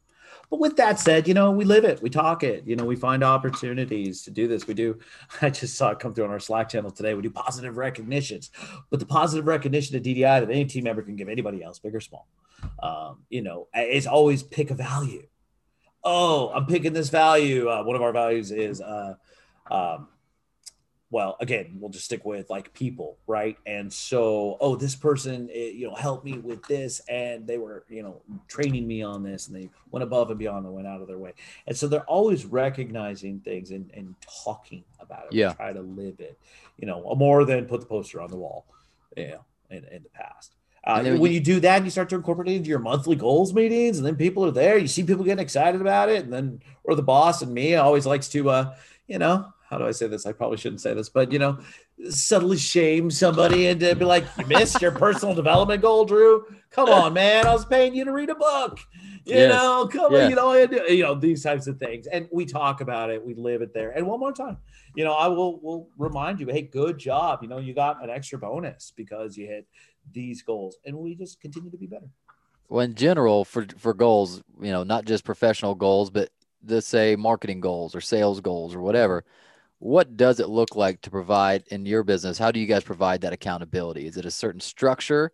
But 0.50 0.60
with 0.60 0.78
that 0.78 1.00
said, 1.00 1.28
you 1.28 1.34
know, 1.34 1.52
we 1.52 1.66
live 1.66 1.84
it, 1.84 2.02
we 2.02 2.10
talk 2.10 2.44
it, 2.44 2.66
you 2.66 2.76
know, 2.76 2.86
we 2.86 2.96
find 2.96 3.24
opportunities 3.24 4.24
to 4.24 4.32
do 4.32 4.48
this. 4.48 4.66
We 4.66 4.74
do, 4.74 5.00
I 5.42 5.50
just 5.50 5.76
saw 5.76 5.90
it 5.90 6.00
come 6.00 6.14
through 6.14 6.26
on 6.26 6.32
our 6.32 6.40
Slack 6.40 6.70
channel 6.70 6.92
today. 6.92 7.14
We 7.14 7.22
do 7.22 7.30
positive 7.30 7.78
recognitions, 7.78 8.52
but 8.90 9.00
the 9.00 9.06
positive 9.06 9.46
recognition 9.46 10.02
to 10.02 10.10
DDI 10.10 10.40
that 10.40 10.50
any 10.50 10.66
team 10.66 10.86
member 10.86 11.02
can 11.02 11.16
give 11.16 11.28
anybody 11.28 11.64
else, 11.64 11.80
big 11.80 11.96
or 11.96 12.02
small, 12.02 12.28
um, 12.82 13.20
you 13.30 13.42
know, 13.42 13.68
it's 13.74 14.08
always 14.08 14.44
pick 14.44 14.72
a 14.72 14.76
value. 14.76 15.28
Oh, 16.10 16.52
I'm 16.54 16.66
picking 16.66 16.94
this 16.94 17.10
value. 17.10 17.68
Uh, 17.68 17.84
one 17.84 17.98
of 17.98 18.02
our 18.02 18.14
values 18.14 18.52
is 18.52 18.80
uh, 18.82 19.16
um, 19.70 20.08
well 21.10 21.38
again 21.40 21.78
we'll 21.80 21.90
just 21.90 22.06
stick 22.06 22.26
with 22.26 22.50
like 22.50 22.74
people 22.74 23.18
right? 23.28 23.58
And 23.66 23.92
so 23.92 24.58
oh 24.62 24.76
this 24.76 24.96
person 24.96 25.50
eh, 25.54 25.72
you 25.74 25.88
know 25.88 25.96
helped 25.96 26.24
me 26.26 26.38
with 26.38 26.64
this 26.68 27.02
and 27.10 27.46
they 27.46 27.58
were 27.58 27.86
you 27.90 28.04
know 28.04 28.22
training 28.48 28.88
me 28.88 29.02
on 29.04 29.22
this 29.22 29.48
and 29.48 29.56
they 29.56 29.70
went 29.92 30.04
above 30.04 30.30
and 30.30 30.40
beyond 30.40 30.66
and 30.66 30.74
went 30.74 30.88
out 30.88 31.02
of 31.02 31.08
their 31.08 31.18
way. 31.18 31.34
And 31.68 31.76
so 31.76 31.88
they're 31.88 32.02
always 32.06 32.46
recognizing 32.46 33.40
things 33.42 33.72
and, 33.72 33.92
and 33.94 34.16
talking 34.44 34.84
about 35.00 35.26
it. 35.26 35.34
Yeah. 35.34 35.54
try 35.54 35.74
to 35.74 35.82
live 35.82 36.20
it 36.20 36.40
you 36.78 36.86
know 36.88 37.16
more 37.18 37.44
than 37.46 37.66
put 37.66 37.82
the 37.82 37.86
poster 37.86 38.22
on 38.22 38.30
the 38.30 38.38
wall 38.38 38.66
you 39.16 39.28
know 39.28 39.46
in, 39.70 39.84
in 39.86 40.04
the 40.04 40.10
past 40.10 40.57
uh, 40.88 41.04
when 41.04 41.32
you, 41.32 41.38
you 41.38 41.40
do 41.42 41.60
that, 41.60 41.84
you 41.84 41.90
start 41.90 42.08
to 42.10 42.16
incorporate 42.16 42.48
it 42.48 42.56
into 42.56 42.70
your 42.70 42.80
monthly 42.80 43.18
goals 43.18 43.54
meetings, 43.54 43.98
and 43.98 44.08
then 44.08 44.16
people 44.16 44.46
are 44.46 44.52
there. 44.52 44.78
You 44.78 44.88
see 44.88 45.04
people 45.04 45.26
getting 45.26 45.44
excited 45.44 45.82
about 45.82 46.08
it, 46.08 46.24
and 46.24 46.32
then 46.32 46.62
or 46.86 46.96
the 46.96 47.04
boss 47.04 47.42
and 47.42 47.54
me 47.54 47.76
always 47.76 48.06
likes 48.06 48.30
to, 48.30 48.50
uh, 48.50 48.76
you 49.06 49.20
know, 49.20 49.52
how 49.70 49.78
do 49.78 49.86
I 49.86 49.92
say 49.92 50.08
this? 50.08 50.26
I 50.26 50.32
probably 50.32 50.58
shouldn't 50.58 50.80
say 50.80 50.94
this, 50.94 51.10
but 51.10 51.34
you 51.34 51.40
know, 51.40 51.60
subtly 52.10 52.58
shame 52.58 53.12
somebody 53.12 53.68
and 53.68 53.82
to 53.82 53.96
be 53.96 54.06
like, 54.06 54.24
you 54.38 54.46
missed 54.46 54.82
your 54.82 54.92
personal 54.92 55.36
development 55.36 55.82
goal, 55.82 56.06
Drew. 56.06 56.46
Come 56.70 56.88
on, 56.88 57.14
man. 57.14 57.46
I 57.46 57.54
was 57.54 57.66
paying 57.66 57.94
you 57.94 58.06
to 58.06 58.14
read 58.14 58.30
a 58.30 58.36
book. 58.36 58.80
You 59.26 59.36
yes. 59.36 59.52
know, 59.52 59.90
come 59.92 60.14
on, 60.14 60.30
you 60.30 60.38
know, 60.38 60.54
and, 60.54 60.72
you 60.88 61.04
know, 61.04 61.16
these 61.16 61.44
types 61.44 61.68
of 61.68 61.80
things. 61.80 62.08
And 62.08 62.30
we 62.32 62.46
talk 62.46 62.80
about 62.80 63.10
it, 63.10 63.26
we 63.26 63.34
live 63.34 63.62
it 63.62 63.74
there. 63.74 63.92
And 63.92 64.08
one 64.08 64.22
more 64.22 64.32
time, 64.32 64.56
you 64.96 65.04
know, 65.04 65.12
I 65.14 65.28
will 65.28 65.60
will 65.60 65.90
remind 65.98 66.40
you, 66.40 66.48
hey, 66.48 66.62
good 66.62 66.98
job. 66.98 67.40
You 67.42 67.50
know, 67.50 67.58
you 67.58 67.74
got 67.74 68.02
an 68.02 68.10
extra 68.10 68.40
bonus 68.40 68.94
because 68.96 69.36
you 69.36 69.48
hit 69.48 69.68
these 70.12 70.42
goals. 70.42 70.78
And 70.86 70.98
we 70.98 71.16
just 71.16 71.40
continue 71.40 71.72
to 71.72 71.78
be 71.78 71.88
better. 71.88 72.10
Well, 72.70 72.82
in 72.82 72.96
general, 72.96 73.46
for 73.46 73.66
for 73.78 73.94
goals, 73.94 74.44
you 74.62 74.72
know, 74.72 74.84
not 74.84 75.06
just 75.06 75.24
professional 75.24 75.76
goals, 75.76 76.10
but 76.10 76.30
let's 76.66 76.88
say 76.88 77.16
marketing 77.16 77.62
goals 77.62 77.96
or 77.96 78.02
sales 78.02 78.42
goals 78.42 78.76
or 78.76 78.82
whatever 78.82 79.24
what 79.80 80.18
does 80.18 80.40
it 80.40 80.50
look 80.50 80.76
like 80.76 81.02
to 81.02 81.12
provide 81.12 81.64
in 81.68 81.86
your 81.86 82.04
business? 82.04 82.38
How 82.38 82.52
do 82.52 82.60
you 82.60 82.66
guys 82.66 82.84
provide 82.84 83.22
that 83.22 83.34
accountability? 83.34 84.08
Is 84.08 84.18
it 84.18 84.26
a 84.26 84.32
certain 84.32 84.62
structure 84.62 85.32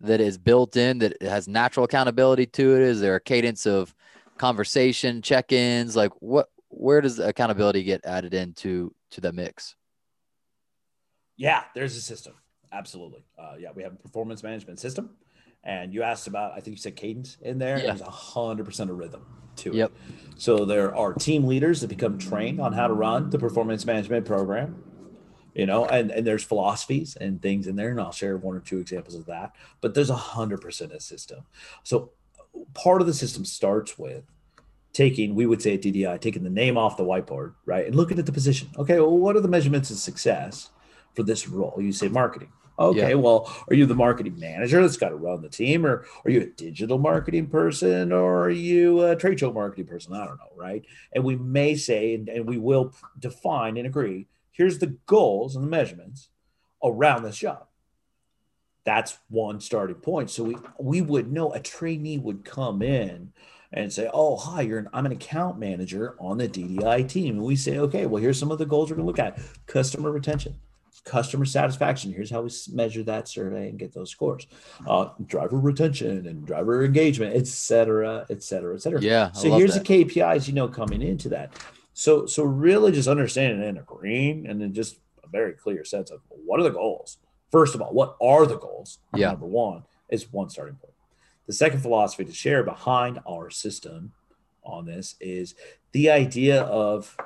that 0.00 0.20
is 0.20 0.36
built 0.36 0.76
in 0.76 0.98
that 0.98 1.20
has 1.22 1.48
natural 1.48 1.84
accountability 1.84 2.46
to 2.46 2.76
it? 2.76 2.82
Is 2.82 3.00
there 3.00 3.14
a 3.14 3.20
cadence 3.20 3.66
of 3.66 3.94
conversation, 4.36 5.22
check-ins? 5.22 5.96
Like 5.96 6.12
what 6.20 6.48
where 6.68 7.00
does 7.00 7.18
accountability 7.18 7.84
get 7.84 8.04
added 8.04 8.34
into 8.34 8.94
to 9.12 9.20
the 9.20 9.32
mix? 9.32 9.76
Yeah, 11.38 11.64
there's 11.74 11.96
a 11.96 12.02
system. 12.02 12.34
Absolutely. 12.76 13.24
Uh, 13.38 13.54
yeah, 13.58 13.70
we 13.74 13.82
have 13.82 13.92
a 13.92 13.96
performance 13.96 14.42
management 14.42 14.78
system. 14.78 15.10
And 15.64 15.92
you 15.92 16.02
asked 16.02 16.28
about, 16.28 16.52
I 16.52 16.60
think 16.60 16.76
you 16.76 16.76
said 16.76 16.94
cadence 16.94 17.38
in 17.40 17.58
there. 17.58 17.78
Yeah. 17.78 17.86
There's 17.86 18.00
a 18.02 18.10
hundred 18.10 18.66
percent 18.66 18.90
of 18.90 18.98
rhythm 18.98 19.26
to 19.56 19.72
yep. 19.74 19.90
it. 20.08 20.40
So 20.40 20.64
there 20.64 20.94
are 20.94 21.12
team 21.12 21.44
leaders 21.44 21.80
that 21.80 21.88
become 21.88 22.18
trained 22.18 22.60
on 22.60 22.72
how 22.72 22.86
to 22.86 22.94
run 22.94 23.30
the 23.30 23.38
performance 23.38 23.84
management 23.84 24.26
program. 24.26 24.82
You 25.54 25.64
know, 25.64 25.86
and, 25.86 26.10
and 26.10 26.26
there's 26.26 26.44
philosophies 26.44 27.16
and 27.18 27.40
things 27.40 27.66
in 27.66 27.76
there, 27.76 27.88
and 27.88 27.98
I'll 27.98 28.12
share 28.12 28.36
one 28.36 28.54
or 28.54 28.60
two 28.60 28.78
examples 28.78 29.14
of 29.14 29.24
that. 29.26 29.56
But 29.80 29.94
there's 29.94 30.10
a 30.10 30.14
hundred 30.14 30.60
percent 30.60 30.92
a 30.92 31.00
system. 31.00 31.44
So 31.82 32.12
part 32.74 33.00
of 33.00 33.06
the 33.06 33.14
system 33.14 33.44
starts 33.46 33.98
with 33.98 34.24
taking, 34.92 35.34
we 35.34 35.46
would 35.46 35.60
say 35.62 35.74
at 35.74 35.82
DDI, 35.82 36.20
taking 36.20 36.42
the 36.42 36.50
name 36.50 36.78
off 36.78 36.96
the 36.96 37.04
whiteboard, 37.04 37.54
right? 37.64 37.86
And 37.86 37.94
looking 37.94 38.18
at 38.18 38.26
the 38.26 38.32
position. 38.32 38.68
Okay, 38.78 39.00
well, 39.00 39.16
what 39.16 39.34
are 39.34 39.40
the 39.40 39.48
measurements 39.48 39.90
of 39.90 39.96
success 39.96 40.70
for 41.14 41.22
this 41.22 41.48
role? 41.48 41.74
You 41.78 41.92
say 41.92 42.08
marketing. 42.08 42.52
Okay, 42.78 43.10
Yeah. 43.10 43.14
well, 43.14 43.50
are 43.68 43.74
you 43.74 43.86
the 43.86 43.94
marketing 43.94 44.38
manager 44.38 44.82
that's 44.82 44.96
got 44.96 45.08
to 45.10 45.16
run 45.16 45.42
the 45.42 45.48
team, 45.48 45.86
or 45.86 46.04
are 46.24 46.30
you 46.30 46.42
a 46.42 46.46
digital 46.46 46.98
marketing 46.98 47.46
person, 47.46 48.12
or 48.12 48.44
are 48.44 48.50
you 48.50 49.02
a 49.04 49.16
trade 49.16 49.40
show 49.40 49.52
marketing 49.52 49.86
person? 49.86 50.12
I 50.12 50.26
don't 50.26 50.36
know, 50.36 50.52
right? 50.54 50.84
And 51.12 51.24
we 51.24 51.36
may 51.36 51.74
say, 51.74 52.14
and, 52.14 52.28
and 52.28 52.46
we 52.46 52.58
will 52.58 52.94
define 53.18 53.76
and 53.76 53.86
agree 53.86 54.28
here's 54.56 54.78
the 54.78 54.96
goals 55.06 55.54
and 55.54 55.64
the 55.64 55.68
measurements 55.68 56.30
around 56.82 57.22
this 57.22 57.36
job. 57.36 57.66
That's 58.84 59.18
one 59.28 59.60
starting 59.60 59.96
point. 59.96 60.30
So 60.30 60.44
we 60.44 60.56
we 60.78 61.02
would 61.02 61.30
know 61.30 61.52
a 61.52 61.60
trainee 61.60 62.18
would 62.18 62.44
come 62.44 62.82
in 62.82 63.32
and 63.72 63.92
say, 63.92 64.08
"Oh, 64.14 64.36
hi, 64.36 64.62
you're 64.62 64.78
an, 64.78 64.88
I'm 64.92 65.06
an 65.06 65.12
account 65.12 65.58
manager 65.58 66.14
on 66.20 66.38
the 66.38 66.48
DDI 66.48 67.08
team." 67.08 67.34
And 67.34 67.44
we 67.44 67.56
say, 67.56 67.78
"Okay, 67.78 68.06
well, 68.06 68.22
here's 68.22 68.38
some 68.38 68.52
of 68.52 68.58
the 68.58 68.66
goals 68.66 68.90
we're 68.90 68.96
going 68.96 69.06
to 69.06 69.10
look 69.10 69.18
at: 69.18 69.40
customer 69.66 70.12
retention, 70.12 70.54
customer 71.06 71.46
satisfaction. 71.46 72.12
Here's 72.12 72.30
how 72.30 72.42
we 72.42 72.50
measure 72.72 73.02
that 73.04 73.28
survey 73.28 73.70
and 73.70 73.78
get 73.78 73.94
those 73.94 74.10
scores: 74.10 74.46
uh, 74.86 75.10
driver 75.24 75.58
retention 75.58 76.26
and 76.26 76.46
driver 76.46 76.84
engagement, 76.84 77.34
et 77.34 77.46
cetera, 77.46 78.26
et 78.28 78.42
cetera, 78.42 78.74
et 78.74 78.82
cetera." 78.82 79.00
Yeah. 79.00 79.30
I 79.34 79.38
So 79.38 79.56
here's 79.56 79.74
that. 79.74 79.86
the 79.86 80.04
KPIs, 80.04 80.46
you 80.48 80.52
know, 80.52 80.68
coming 80.68 81.00
into 81.00 81.30
that. 81.30 81.52
So 81.94 82.26
so 82.26 82.42
really 82.42 82.92
just 82.92 83.08
understanding 83.08 83.66
and 83.66 83.78
agreeing, 83.78 84.46
and 84.46 84.60
then 84.60 84.74
just 84.74 84.96
a 85.24 85.28
very 85.28 85.54
clear 85.54 85.84
sense 85.84 86.10
of 86.10 86.20
what 86.28 86.60
are 86.60 86.64
the 86.64 86.70
goals. 86.70 87.18
First 87.50 87.74
of 87.74 87.80
all, 87.80 87.92
what 87.94 88.16
are 88.20 88.44
the 88.44 88.58
goals? 88.58 88.98
Yeah. 89.14 89.30
Number 89.30 89.46
one 89.46 89.84
is 90.10 90.30
one 90.32 90.50
starting 90.50 90.74
point. 90.74 90.92
The 91.46 91.52
second 91.52 91.80
philosophy 91.80 92.24
to 92.24 92.32
share 92.32 92.64
behind 92.64 93.20
our 93.26 93.50
system 93.50 94.12
on 94.64 94.84
this 94.84 95.14
is 95.20 95.54
the 95.92 96.10
idea 96.10 96.62
of, 96.62 97.16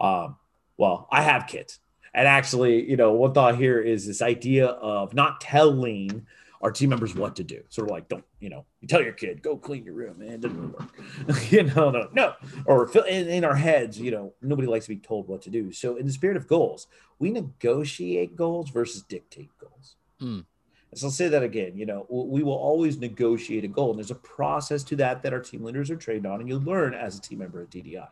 um, 0.00 0.36
well, 0.78 1.06
I 1.12 1.20
have 1.22 1.46
kids, 1.46 1.78
and 2.14 2.26
actually, 2.26 2.88
you 2.88 2.96
know, 2.96 3.12
one 3.12 3.32
thought 3.32 3.56
here 3.56 3.80
is 3.80 4.06
this 4.06 4.22
idea 4.22 4.66
of 4.66 5.14
not 5.14 5.40
telling 5.40 6.26
our 6.60 6.70
team 6.70 6.90
members 6.90 7.14
what 7.14 7.36
to 7.36 7.44
do. 7.44 7.62
Sort 7.68 7.88
of 7.88 7.92
like, 7.92 8.08
don't, 8.08 8.24
you 8.38 8.50
know, 8.50 8.66
you 8.80 8.88
tell 8.88 9.02
your 9.02 9.12
kid, 9.12 9.42
go 9.42 9.56
clean 9.56 9.84
your 9.84 9.94
room, 9.94 10.18
man. 10.18 10.32
It 10.32 10.40
doesn't 10.42 10.60
really 10.60 10.72
work. 10.72 11.50
you 11.52 11.62
know, 11.62 11.90
no, 11.90 12.08
no. 12.12 12.34
Or 12.66 12.90
in, 13.06 13.28
in 13.28 13.44
our 13.44 13.54
heads, 13.54 13.98
you 13.98 14.10
know, 14.10 14.34
nobody 14.42 14.68
likes 14.68 14.84
to 14.86 14.90
be 14.90 14.98
told 14.98 15.28
what 15.28 15.42
to 15.42 15.50
do. 15.50 15.72
So, 15.72 15.96
in 15.96 16.06
the 16.06 16.12
spirit 16.12 16.36
of 16.36 16.46
goals, 16.46 16.86
we 17.18 17.30
negotiate 17.30 18.36
goals 18.36 18.70
versus 18.70 19.02
dictate 19.02 19.50
goals. 19.58 19.96
Hmm. 20.18 20.40
So 20.94 21.06
I'll 21.06 21.12
say 21.12 21.28
that 21.28 21.44
again. 21.44 21.76
You 21.76 21.86
know, 21.86 22.06
we 22.08 22.42
will 22.42 22.52
always 22.52 22.98
negotiate 22.98 23.64
a 23.64 23.68
goal, 23.68 23.90
and 23.90 23.98
there's 23.98 24.10
a 24.10 24.16
process 24.16 24.82
to 24.84 24.96
that 24.96 25.22
that 25.22 25.32
our 25.32 25.38
team 25.38 25.62
leaders 25.62 25.88
are 25.90 25.96
trained 25.96 26.26
on, 26.26 26.40
and 26.40 26.48
you 26.48 26.58
learn 26.58 26.94
as 26.94 27.16
a 27.16 27.20
team 27.20 27.38
member 27.38 27.62
at 27.62 27.70
DDI. 27.70 28.08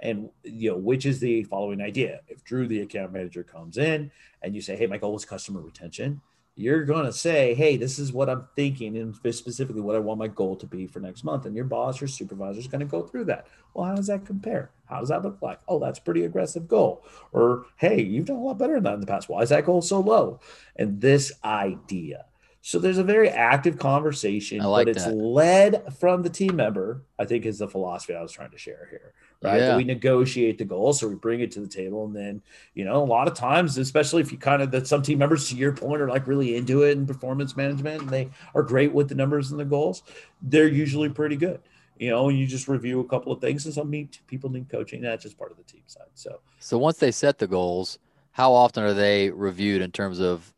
And 0.00 0.30
you 0.44 0.70
know, 0.70 0.76
which 0.76 1.06
is 1.06 1.20
the 1.20 1.44
following 1.44 1.80
idea: 1.80 2.20
if 2.28 2.44
Drew, 2.44 2.66
the 2.66 2.80
account 2.80 3.12
manager, 3.12 3.42
comes 3.42 3.78
in 3.78 4.10
and 4.42 4.54
you 4.54 4.60
say, 4.60 4.76
"Hey, 4.76 4.86
my 4.86 4.98
goal 4.98 5.16
is 5.16 5.24
customer 5.24 5.60
retention," 5.60 6.20
you're 6.54 6.84
going 6.84 7.06
to 7.06 7.12
say, 7.12 7.54
"Hey, 7.54 7.76
this 7.76 7.98
is 7.98 8.12
what 8.12 8.28
I'm 8.28 8.48
thinking, 8.56 8.96
and 8.96 9.14
specifically 9.34 9.80
what 9.80 9.96
I 9.96 10.00
want 10.00 10.18
my 10.18 10.28
goal 10.28 10.56
to 10.56 10.66
be 10.66 10.86
for 10.86 11.00
next 11.00 11.24
month." 11.24 11.46
And 11.46 11.54
your 11.54 11.64
boss 11.64 12.00
or 12.00 12.06
supervisor 12.06 12.60
is 12.60 12.66
going 12.66 12.80
to 12.80 12.86
go 12.86 13.02
through 13.02 13.24
that. 13.26 13.46
Well, 13.74 13.86
how 13.86 13.94
does 13.94 14.06
that 14.06 14.24
compare? 14.24 14.70
How 14.86 15.00
does 15.00 15.08
that 15.08 15.22
look 15.22 15.42
like? 15.42 15.60
Oh, 15.68 15.78
that's 15.78 15.98
a 15.98 16.02
pretty 16.02 16.24
aggressive 16.24 16.68
goal. 16.68 17.04
Or, 17.32 17.66
hey, 17.76 18.02
you've 18.02 18.26
done 18.26 18.36
a 18.36 18.42
lot 18.42 18.58
better 18.58 18.74
than 18.74 18.84
that 18.84 18.94
in 18.94 19.00
the 19.00 19.06
past. 19.06 19.28
Why 19.28 19.42
is 19.42 19.50
that 19.50 19.66
goal 19.66 19.82
so 19.82 20.00
low? 20.00 20.40
And 20.76 21.00
this 21.00 21.32
idea. 21.44 22.26
So 22.66 22.80
there's 22.80 22.98
a 22.98 23.04
very 23.04 23.28
active 23.28 23.78
conversation, 23.78 24.58
like 24.58 24.86
but 24.86 24.96
it's 24.96 25.04
that. 25.04 25.14
led 25.14 25.94
from 26.00 26.24
the 26.24 26.28
team 26.28 26.56
member. 26.56 27.04
I 27.16 27.24
think 27.24 27.46
is 27.46 27.60
the 27.60 27.68
philosophy 27.68 28.12
I 28.12 28.20
was 28.20 28.32
trying 28.32 28.50
to 28.50 28.58
share 28.58 28.88
here. 28.90 29.12
Right? 29.40 29.58
Yeah. 29.60 29.76
we 29.76 29.84
negotiate 29.84 30.58
the 30.58 30.64
goal, 30.64 30.92
so 30.92 31.06
we 31.06 31.14
bring 31.14 31.38
it 31.38 31.52
to 31.52 31.60
the 31.60 31.68
table, 31.68 32.06
and 32.06 32.16
then 32.16 32.42
you 32.74 32.84
know, 32.84 33.00
a 33.00 33.06
lot 33.06 33.28
of 33.28 33.34
times, 33.34 33.78
especially 33.78 34.20
if 34.20 34.32
you 34.32 34.38
kind 34.38 34.62
of 34.62 34.72
that 34.72 34.88
some 34.88 35.00
team 35.00 35.18
members, 35.18 35.48
to 35.50 35.54
your 35.54 35.74
point, 35.74 36.02
are 36.02 36.08
like 36.08 36.26
really 36.26 36.56
into 36.56 36.82
it 36.82 36.98
in 36.98 37.06
performance 37.06 37.56
management, 37.56 38.00
and 38.00 38.10
they 38.10 38.30
are 38.52 38.64
great 38.64 38.92
with 38.92 39.08
the 39.08 39.14
numbers 39.14 39.52
and 39.52 39.60
the 39.60 39.64
goals. 39.64 40.02
They're 40.42 40.66
usually 40.66 41.08
pretty 41.08 41.36
good. 41.36 41.60
You 42.00 42.10
know, 42.10 42.30
you 42.30 42.48
just 42.48 42.66
review 42.66 42.98
a 42.98 43.04
couple 43.04 43.30
of 43.30 43.40
things, 43.40 43.64
and 43.66 43.74
some 43.74 43.92
people 44.26 44.50
need 44.50 44.68
coaching. 44.68 45.02
That's 45.02 45.22
just 45.22 45.38
part 45.38 45.52
of 45.52 45.56
the 45.56 45.62
team 45.62 45.82
side. 45.86 46.08
So 46.14 46.40
So 46.58 46.78
once 46.78 46.96
they 46.96 47.12
set 47.12 47.38
the 47.38 47.46
goals, 47.46 48.00
how 48.32 48.52
often 48.52 48.82
are 48.82 48.92
they 48.92 49.30
reviewed 49.30 49.82
in 49.82 49.92
terms 49.92 50.18
of 50.18 50.52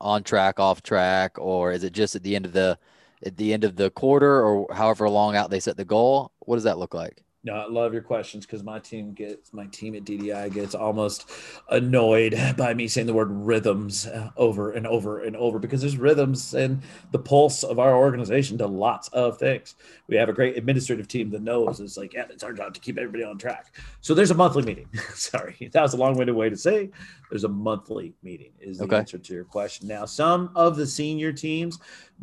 on 0.00 0.22
track, 0.22 0.58
off 0.60 0.82
track, 0.82 1.38
or 1.38 1.72
is 1.72 1.84
it 1.84 1.92
just 1.92 2.16
at 2.16 2.22
the 2.22 2.36
end 2.36 2.46
of 2.46 2.52
the 2.52 2.78
at 3.24 3.36
the 3.36 3.52
end 3.52 3.64
of 3.64 3.76
the 3.76 3.90
quarter 3.90 4.44
or 4.44 4.72
however 4.74 5.08
long 5.08 5.36
out 5.36 5.50
they 5.50 5.60
set 5.60 5.76
the 5.76 5.84
goal? 5.84 6.32
What 6.40 6.56
does 6.56 6.64
that 6.64 6.78
look 6.78 6.94
like? 6.94 7.22
No, 7.46 7.52
I 7.52 7.68
love 7.68 7.92
your 7.92 8.00
questions 8.02 8.46
because 8.46 8.62
my 8.62 8.78
team 8.78 9.12
gets 9.12 9.52
my 9.52 9.66
team 9.66 9.94
at 9.94 10.04
DDI 10.04 10.50
gets 10.50 10.74
almost 10.74 11.30
annoyed 11.68 12.34
by 12.56 12.72
me 12.72 12.88
saying 12.88 13.06
the 13.06 13.12
word 13.12 13.30
rhythms 13.30 14.06
uh, 14.06 14.30
over 14.38 14.72
and 14.72 14.86
over 14.86 15.20
and 15.24 15.36
over 15.36 15.58
because 15.58 15.82
there's 15.82 15.98
rhythms 15.98 16.54
and 16.54 16.82
the 17.12 17.18
pulse 17.18 17.62
of 17.62 17.78
our 17.78 17.94
organization 17.98 18.56
to 18.58 18.66
lots 18.66 19.08
of 19.08 19.38
things. 19.38 19.74
We 20.08 20.16
have 20.16 20.30
a 20.30 20.32
great 20.32 20.56
administrative 20.56 21.06
team 21.06 21.28
that 21.30 21.42
knows 21.42 21.80
it's 21.80 21.98
like, 21.98 22.14
yeah, 22.14 22.24
it's 22.30 22.42
our 22.42 22.54
job 22.54 22.72
to 22.74 22.80
keep 22.80 22.96
everybody 22.96 23.24
on 23.24 23.36
track. 23.36 23.74
So 24.00 24.14
there's 24.14 24.30
a 24.30 24.34
monthly 24.34 24.62
meeting. 24.62 24.88
Sorry, 25.14 25.68
that 25.72 25.82
was 25.82 25.92
a 25.92 25.98
long-winded 25.98 26.34
way 26.34 26.48
to 26.48 26.56
say 26.56 26.90
there's 27.28 27.44
a 27.44 27.48
monthly 27.48 28.14
meeting 28.22 28.52
is 28.58 28.78
the 28.78 28.84
Okay. 28.84 28.96
answer 28.96 29.18
to 29.18 29.34
your 29.34 29.44
question. 29.44 29.86
Now, 29.86 30.06
some 30.06 30.50
of 30.54 30.76
the 30.76 30.86
senior 30.86 31.32
teams 31.32 31.78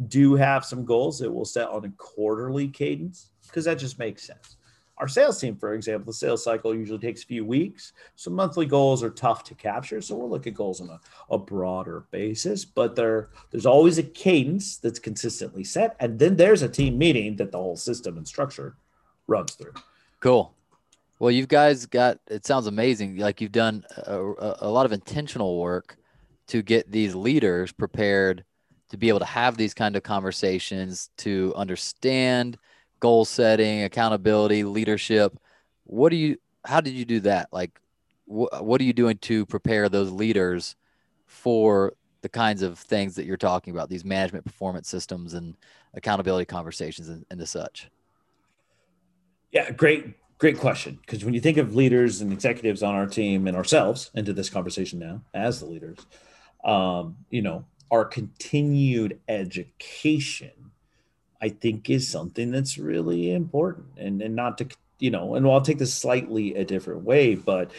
do 0.07 0.33
have 0.33 0.65
some 0.65 0.83
goals 0.83 1.19
that 1.19 1.31
will 1.31 1.45
set 1.45 1.67
on 1.69 1.85
a 1.85 1.89
quarterly 1.97 2.67
cadence 2.67 3.29
because 3.45 3.65
that 3.65 3.75
just 3.75 3.99
makes 3.99 4.23
sense. 4.25 4.57
Our 5.01 5.07
sales 5.07 5.41
team, 5.41 5.55
for 5.55 5.73
example, 5.73 6.11
the 6.11 6.17
sales 6.17 6.43
cycle 6.43 6.75
usually 6.75 6.99
takes 6.99 7.23
a 7.23 7.25
few 7.25 7.43
weeks. 7.43 7.93
So 8.15 8.29
monthly 8.29 8.67
goals 8.67 9.01
are 9.01 9.09
tough 9.09 9.43
to 9.45 9.55
capture. 9.55 9.99
So 9.99 10.15
we'll 10.15 10.29
look 10.29 10.45
at 10.45 10.53
goals 10.53 10.79
on 10.79 10.89
a, 10.89 10.99
a 11.33 11.39
broader 11.39 12.05
basis, 12.11 12.65
but 12.65 12.95
there, 12.95 13.29
there's 13.49 13.65
always 13.65 13.97
a 13.97 14.03
cadence 14.03 14.77
that's 14.77 14.99
consistently 14.99 15.63
set. 15.63 15.95
And 15.99 16.19
then 16.19 16.35
there's 16.35 16.61
a 16.61 16.69
team 16.69 16.99
meeting 16.99 17.35
that 17.37 17.51
the 17.51 17.57
whole 17.57 17.77
system 17.77 18.15
and 18.17 18.27
structure 18.27 18.75
runs 19.25 19.55
through. 19.55 19.73
Cool. 20.19 20.53
Well, 21.17 21.31
you 21.31 21.47
guys 21.47 21.87
got 21.87 22.19
it 22.27 22.45
sounds 22.45 22.67
amazing. 22.67 23.17
Like 23.17 23.41
you've 23.41 23.51
done 23.51 23.83
a, 24.05 24.19
a, 24.19 24.57
a 24.61 24.69
lot 24.69 24.85
of 24.85 24.91
intentional 24.91 25.57
work 25.57 25.97
to 26.47 26.61
get 26.61 26.91
these 26.91 27.15
leaders 27.15 27.71
prepared 27.71 28.45
to 28.89 28.97
be 28.97 29.09
able 29.09 29.19
to 29.19 29.25
have 29.25 29.57
these 29.57 29.73
kind 29.73 29.95
of 29.95 30.03
conversations, 30.03 31.09
to 31.17 31.53
understand 31.55 32.57
goal 33.01 33.25
setting, 33.25 33.83
accountability, 33.83 34.63
leadership. 34.63 35.37
What 35.83 36.09
do 36.09 36.15
you 36.15 36.37
how 36.63 36.79
did 36.79 36.93
you 36.93 37.03
do 37.03 37.19
that? 37.21 37.49
Like 37.51 37.81
wh- 38.25 38.61
what 38.61 38.79
are 38.79 38.85
you 38.85 38.93
doing 38.93 39.17
to 39.19 39.45
prepare 39.45 39.89
those 39.89 40.11
leaders 40.11 40.77
for 41.25 41.93
the 42.21 42.29
kinds 42.29 42.61
of 42.61 42.79
things 42.79 43.15
that 43.15 43.25
you're 43.25 43.35
talking 43.35 43.73
about, 43.73 43.89
these 43.89 44.05
management 44.05 44.45
performance 44.45 44.87
systems 44.87 45.33
and 45.33 45.55
accountability 45.93 46.45
conversations 46.45 47.09
and, 47.09 47.25
and 47.29 47.39
the 47.39 47.47
such? 47.47 47.89
Yeah, 49.51 49.71
great, 49.71 50.13
great 50.37 50.59
question. 50.59 50.99
Because 51.01 51.25
when 51.25 51.33
you 51.33 51.41
think 51.41 51.57
of 51.57 51.75
leaders 51.75 52.21
and 52.21 52.31
executives 52.31 52.83
on 52.83 52.95
our 52.95 53.07
team 53.07 53.47
and 53.47 53.57
ourselves 53.57 54.11
into 54.13 54.33
this 54.33 54.49
conversation 54.49 54.99
now 54.99 55.21
as 55.33 55.59
the 55.59 55.65
leaders, 55.65 55.97
um, 56.63 57.17
you 57.31 57.41
know, 57.41 57.65
our 57.89 58.05
continued 58.05 59.19
education, 59.27 60.51
I 61.41 61.49
think, 61.49 61.89
is 61.89 62.07
something 62.07 62.51
that's 62.51 62.77
really 62.77 63.33
important. 63.33 63.87
And 63.97 64.21
and 64.21 64.35
not 64.35 64.57
to, 64.59 64.67
you 64.99 65.11
know, 65.11 65.35
and 65.35 65.47
I'll 65.47 65.61
take 65.61 65.79
this 65.79 65.93
slightly 65.93 66.55
a 66.55 66.63
different 66.63 67.03
way, 67.03 67.35
but 67.35 67.71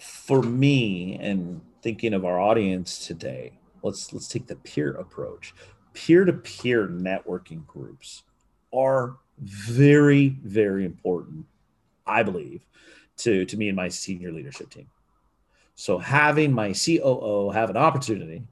for 0.00 0.42
me 0.42 1.18
and 1.20 1.60
thinking 1.82 2.14
of 2.14 2.24
our 2.24 2.40
audience 2.40 3.06
today, 3.06 3.52
let's 3.82 4.12
let's 4.12 4.28
take 4.28 4.46
the 4.46 4.56
peer 4.56 4.92
approach. 4.92 5.54
Peer-to-peer 5.92 6.88
networking 6.88 7.64
groups 7.66 8.24
are 8.72 9.16
very, 9.38 10.30
very 10.42 10.84
important, 10.84 11.46
I 12.04 12.24
believe, 12.24 12.62
to, 13.18 13.44
to 13.44 13.56
me 13.56 13.68
and 13.68 13.76
my 13.76 13.88
senior 13.88 14.32
leadership 14.32 14.70
team. 14.70 14.88
So 15.76 15.98
having 15.98 16.52
my 16.52 16.72
COO 16.72 17.50
have 17.50 17.70
an 17.70 17.76
opportunity 17.76 18.42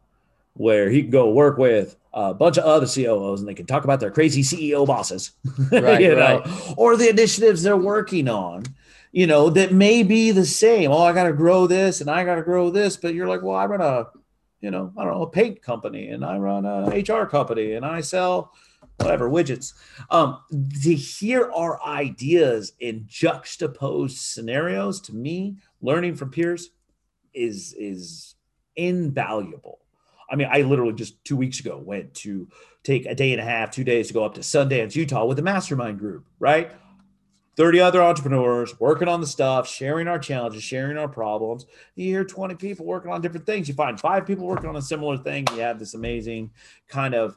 where 0.54 0.90
he 0.90 1.02
can 1.02 1.10
go 1.10 1.30
work 1.30 1.58
with 1.58 1.96
a 2.12 2.34
bunch 2.34 2.58
of 2.58 2.64
other 2.64 2.86
COOs 2.86 3.40
and 3.40 3.48
they 3.48 3.54
can 3.54 3.66
talk 3.66 3.84
about 3.84 4.00
their 4.00 4.10
crazy 4.10 4.42
CEO 4.42 4.86
bosses, 4.86 5.32
Right, 5.72 6.00
you 6.00 6.14
know, 6.14 6.44
or 6.76 6.96
the 6.96 7.08
initiatives 7.08 7.62
they're 7.62 7.76
working 7.76 8.28
on, 8.28 8.64
you 9.12 9.26
know, 9.26 9.50
that 9.50 9.72
may 9.72 10.02
be 10.02 10.30
the 10.30 10.44
same. 10.44 10.90
Oh, 10.90 11.02
I 11.02 11.12
got 11.12 11.24
to 11.24 11.32
grow 11.32 11.66
this 11.66 12.00
and 12.00 12.10
I 12.10 12.24
got 12.24 12.36
to 12.36 12.42
grow 12.42 12.70
this, 12.70 12.96
but 12.96 13.14
you're 13.14 13.28
like, 13.28 13.42
well, 13.42 13.56
I 13.56 13.66
run 13.66 13.80
a, 13.80 14.08
you 14.60 14.70
know, 14.70 14.92
I 14.96 15.04
don't 15.04 15.14
know, 15.14 15.22
a 15.22 15.30
paint 15.30 15.62
company 15.62 16.08
and 16.08 16.24
I 16.24 16.36
run 16.36 16.64
a 16.66 16.88
HR 17.00 17.26
company 17.26 17.72
and 17.72 17.84
I 17.84 18.00
sell 18.00 18.52
whatever 18.98 19.28
widgets. 19.28 19.74
Um, 20.10 20.40
to 20.82 20.94
hear 20.94 21.50
our 21.52 21.82
ideas 21.82 22.72
in 22.80 23.04
juxtaposed 23.06 24.18
scenarios, 24.18 25.00
to 25.02 25.14
me, 25.14 25.56
learning 25.80 26.16
from 26.16 26.30
peers 26.30 26.70
is 27.34 27.74
is 27.78 28.34
invaluable. 28.76 29.81
I 30.32 30.36
mean, 30.36 30.48
I 30.50 30.62
literally 30.62 30.94
just 30.94 31.22
two 31.24 31.36
weeks 31.36 31.60
ago 31.60 31.76
went 31.76 32.14
to 32.14 32.48
take 32.82 33.04
a 33.04 33.14
day 33.14 33.32
and 33.32 33.40
a 33.40 33.44
half, 33.44 33.70
two 33.70 33.84
days 33.84 34.08
to 34.08 34.14
go 34.14 34.24
up 34.24 34.34
to 34.34 34.40
Sundance, 34.40 34.96
Utah 34.96 35.26
with 35.26 35.36
the 35.36 35.42
mastermind 35.42 35.98
group, 35.98 36.24
right? 36.40 36.72
30 37.56 37.80
other 37.80 38.02
entrepreneurs 38.02 38.80
working 38.80 39.08
on 39.08 39.20
the 39.20 39.26
stuff, 39.26 39.68
sharing 39.68 40.08
our 40.08 40.18
challenges, 40.18 40.62
sharing 40.62 40.96
our 40.96 41.06
problems. 41.06 41.66
You 41.96 42.06
hear 42.06 42.24
20 42.24 42.54
people 42.54 42.86
working 42.86 43.12
on 43.12 43.20
different 43.20 43.44
things. 43.44 43.68
You 43.68 43.74
find 43.74 44.00
five 44.00 44.26
people 44.26 44.46
working 44.46 44.70
on 44.70 44.76
a 44.76 44.82
similar 44.82 45.18
thing. 45.18 45.46
You 45.52 45.60
have 45.60 45.78
this 45.78 45.92
amazing 45.92 46.50
kind 46.88 47.14
of 47.14 47.36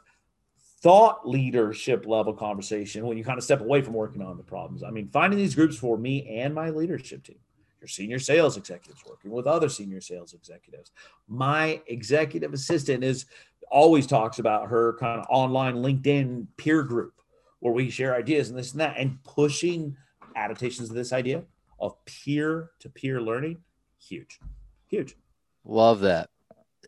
thought 0.82 1.28
leadership 1.28 2.06
level 2.08 2.34
conversation 2.34 3.06
when 3.06 3.18
you 3.18 3.26
kind 3.26 3.38
of 3.38 3.44
step 3.44 3.60
away 3.60 3.82
from 3.82 3.94
working 3.94 4.22
on 4.22 4.38
the 4.38 4.44
problems. 4.44 4.84
I 4.84 4.90
mean, 4.90 5.10
finding 5.12 5.38
these 5.38 5.54
groups 5.54 5.76
for 5.76 5.98
me 5.98 6.40
and 6.40 6.56
my 6.56 6.70
leadership 6.70 7.24
team, 7.26 7.40
your 7.86 7.90
senior 7.90 8.18
sales 8.18 8.58
executives 8.58 9.04
working 9.08 9.30
with 9.30 9.46
other 9.46 9.70
senior 9.70 10.02
sales 10.02 10.34
executives. 10.34 10.92
My 11.28 11.80
executive 11.86 12.52
assistant 12.52 13.04
is 13.04 13.28
always 13.70 14.08
talks 14.08 14.40
about 14.40 14.70
her 14.70 14.98
kind 15.00 15.20
of 15.20 15.28
online 15.30 15.76
LinkedIn 15.76 16.48
peer 16.58 16.82
group 16.82 17.14
where 17.60 17.74
we 17.74 17.92
share 17.92 18.16
ideas 18.16 18.50
and 18.50 18.58
this 18.58 18.72
and 18.72 18.82
that 18.82 18.98
and 18.98 19.24
pushing 19.24 19.96
adaptations 20.36 20.90
of 20.90 20.96
this 20.96 21.14
idea 21.14 21.44
of 21.80 21.94
peer 22.06 22.72
to 22.80 22.90
peer 22.90 23.22
learning. 23.22 23.58
Huge, 24.00 24.40
huge. 24.88 25.16
Love 25.64 26.00
that. 26.00 26.32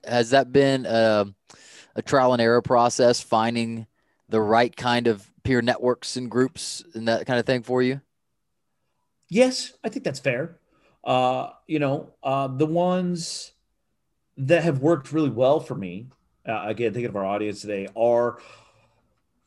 Has 0.04 0.32
that 0.32 0.52
been 0.52 0.88
a, 0.88 1.28
a 1.96 2.02
trial 2.02 2.34
and 2.34 2.42
error 2.42 2.64
process 2.64 3.22
finding 3.22 3.86
the 4.30 4.42
right 4.42 4.76
kind 4.76 5.06
of 5.06 5.30
peer 5.44 5.62
networks 5.62 6.18
and 6.18 6.32
groups 6.32 6.84
and 6.96 7.08
that 7.08 7.28
kind 7.28 7.40
of 7.40 7.46
thing 7.46 7.62
for 7.62 7.84
you? 7.84 8.02
Yes, 9.30 9.74
I 9.84 9.90
think 9.90 10.04
that's 10.06 10.20
fair. 10.20 10.58
Uh, 11.08 11.52
you 11.68 11.80
know, 11.80 12.12
uh, 12.22 12.48
the 12.48 12.66
ones 12.66 13.54
that 14.36 14.64
have 14.64 14.80
worked 14.80 15.14
really 15.14 15.30
well 15.30 15.62
for 15.62 15.74
me, 15.74 16.10
uh, 16.46 16.66
again, 16.66 16.92
thinking 16.92 17.08
of 17.08 17.16
our 17.16 17.26
audience 17.26 17.62
today, 17.62 17.88
are 17.96 18.40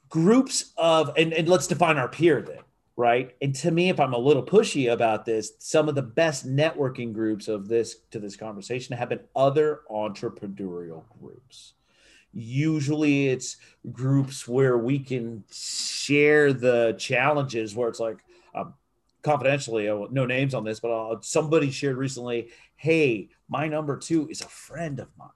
groups 0.09 0.73
of, 0.79 1.13
and, 1.19 1.35
and 1.35 1.47
let's 1.51 1.67
define 1.67 1.99
our 1.99 2.09
peer 2.09 2.41
then, 2.41 2.63
right? 2.97 3.37
And 3.43 3.55
to 3.57 3.71
me, 3.71 3.91
if 3.91 4.01
I'm 4.01 4.15
a 4.15 4.19
little 4.19 4.43
pushy 4.43 4.91
about 4.91 5.27
this, 5.27 5.53
some 5.59 5.87
of 5.87 5.95
the 5.95 6.03
best 6.03 6.49
networking 6.49 7.13
groups 7.13 7.47
of 7.47 7.69
this 7.69 7.97
to 8.11 8.19
this 8.19 8.37
conversation 8.37 8.97
have 8.97 9.11
been 9.11 9.21
other 9.37 9.83
entrepreneurial 9.91 11.05
groups. 11.21 11.75
Usually 12.33 13.29
it's 13.29 13.59
groups 13.93 14.49
where 14.49 14.79
we 14.79 14.99
can 14.99 15.45
share 15.53 16.55
the 16.55 16.97
challenges 16.99 17.77
where 17.77 17.91
it's 17.91 18.01
like, 18.01 18.25
confidentially, 19.23 19.87
no 20.11 20.27
names 20.27 20.55
on 20.55 20.65
this, 20.65 20.81
but 20.81 20.91
uh, 20.91 21.17
somebody 21.21 21.71
shared 21.71 21.97
recently, 21.97 22.51
hey, 22.77 23.29
my 23.49 23.69
number 23.69 23.97
two 23.97 24.29
is 24.29 24.41
a 24.41 24.49
friend 24.49 25.01
of 25.01 25.09
mine 25.19 25.31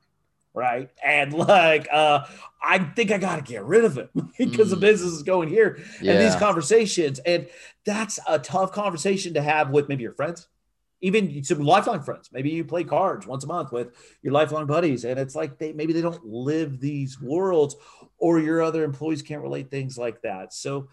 right? 0.54 0.88
And 1.04 1.32
like, 1.32 1.88
uh, 1.92 2.24
I 2.62 2.78
think 2.78 3.10
I 3.10 3.18
got 3.18 3.36
to 3.36 3.42
get 3.42 3.64
rid 3.64 3.84
of 3.84 3.98
him 3.98 4.08
because 4.38 4.68
mm. 4.68 4.70
the 4.70 4.76
business 4.76 5.12
is 5.12 5.22
going 5.22 5.48
here. 5.48 5.80
Yeah. 6.00 6.12
And 6.12 6.22
these 6.22 6.36
conversations, 6.36 7.18
and 7.18 7.48
that's 7.84 8.18
a 8.26 8.38
tough 8.38 8.72
conversation 8.72 9.34
to 9.34 9.42
have 9.42 9.70
with 9.70 9.88
maybe 9.88 10.04
your 10.04 10.14
friends, 10.14 10.46
even 11.00 11.44
some 11.44 11.60
lifelong 11.60 12.02
friends. 12.02 12.30
Maybe 12.32 12.50
you 12.50 12.64
play 12.64 12.84
cards 12.84 13.26
once 13.26 13.44
a 13.44 13.46
month 13.48 13.72
with 13.72 13.88
your 14.22 14.32
lifelong 14.32 14.66
buddies, 14.66 15.04
and 15.04 15.18
it's 15.18 15.34
like 15.34 15.58
they 15.58 15.72
maybe 15.72 15.92
they 15.92 16.00
don't 16.00 16.24
live 16.24 16.80
these 16.80 17.20
worlds, 17.20 17.76
or 18.16 18.38
your 18.38 18.62
other 18.62 18.84
employees 18.84 19.20
can't 19.20 19.42
relate 19.42 19.70
things 19.70 19.98
like 19.98 20.22
that. 20.22 20.54
So. 20.54 20.88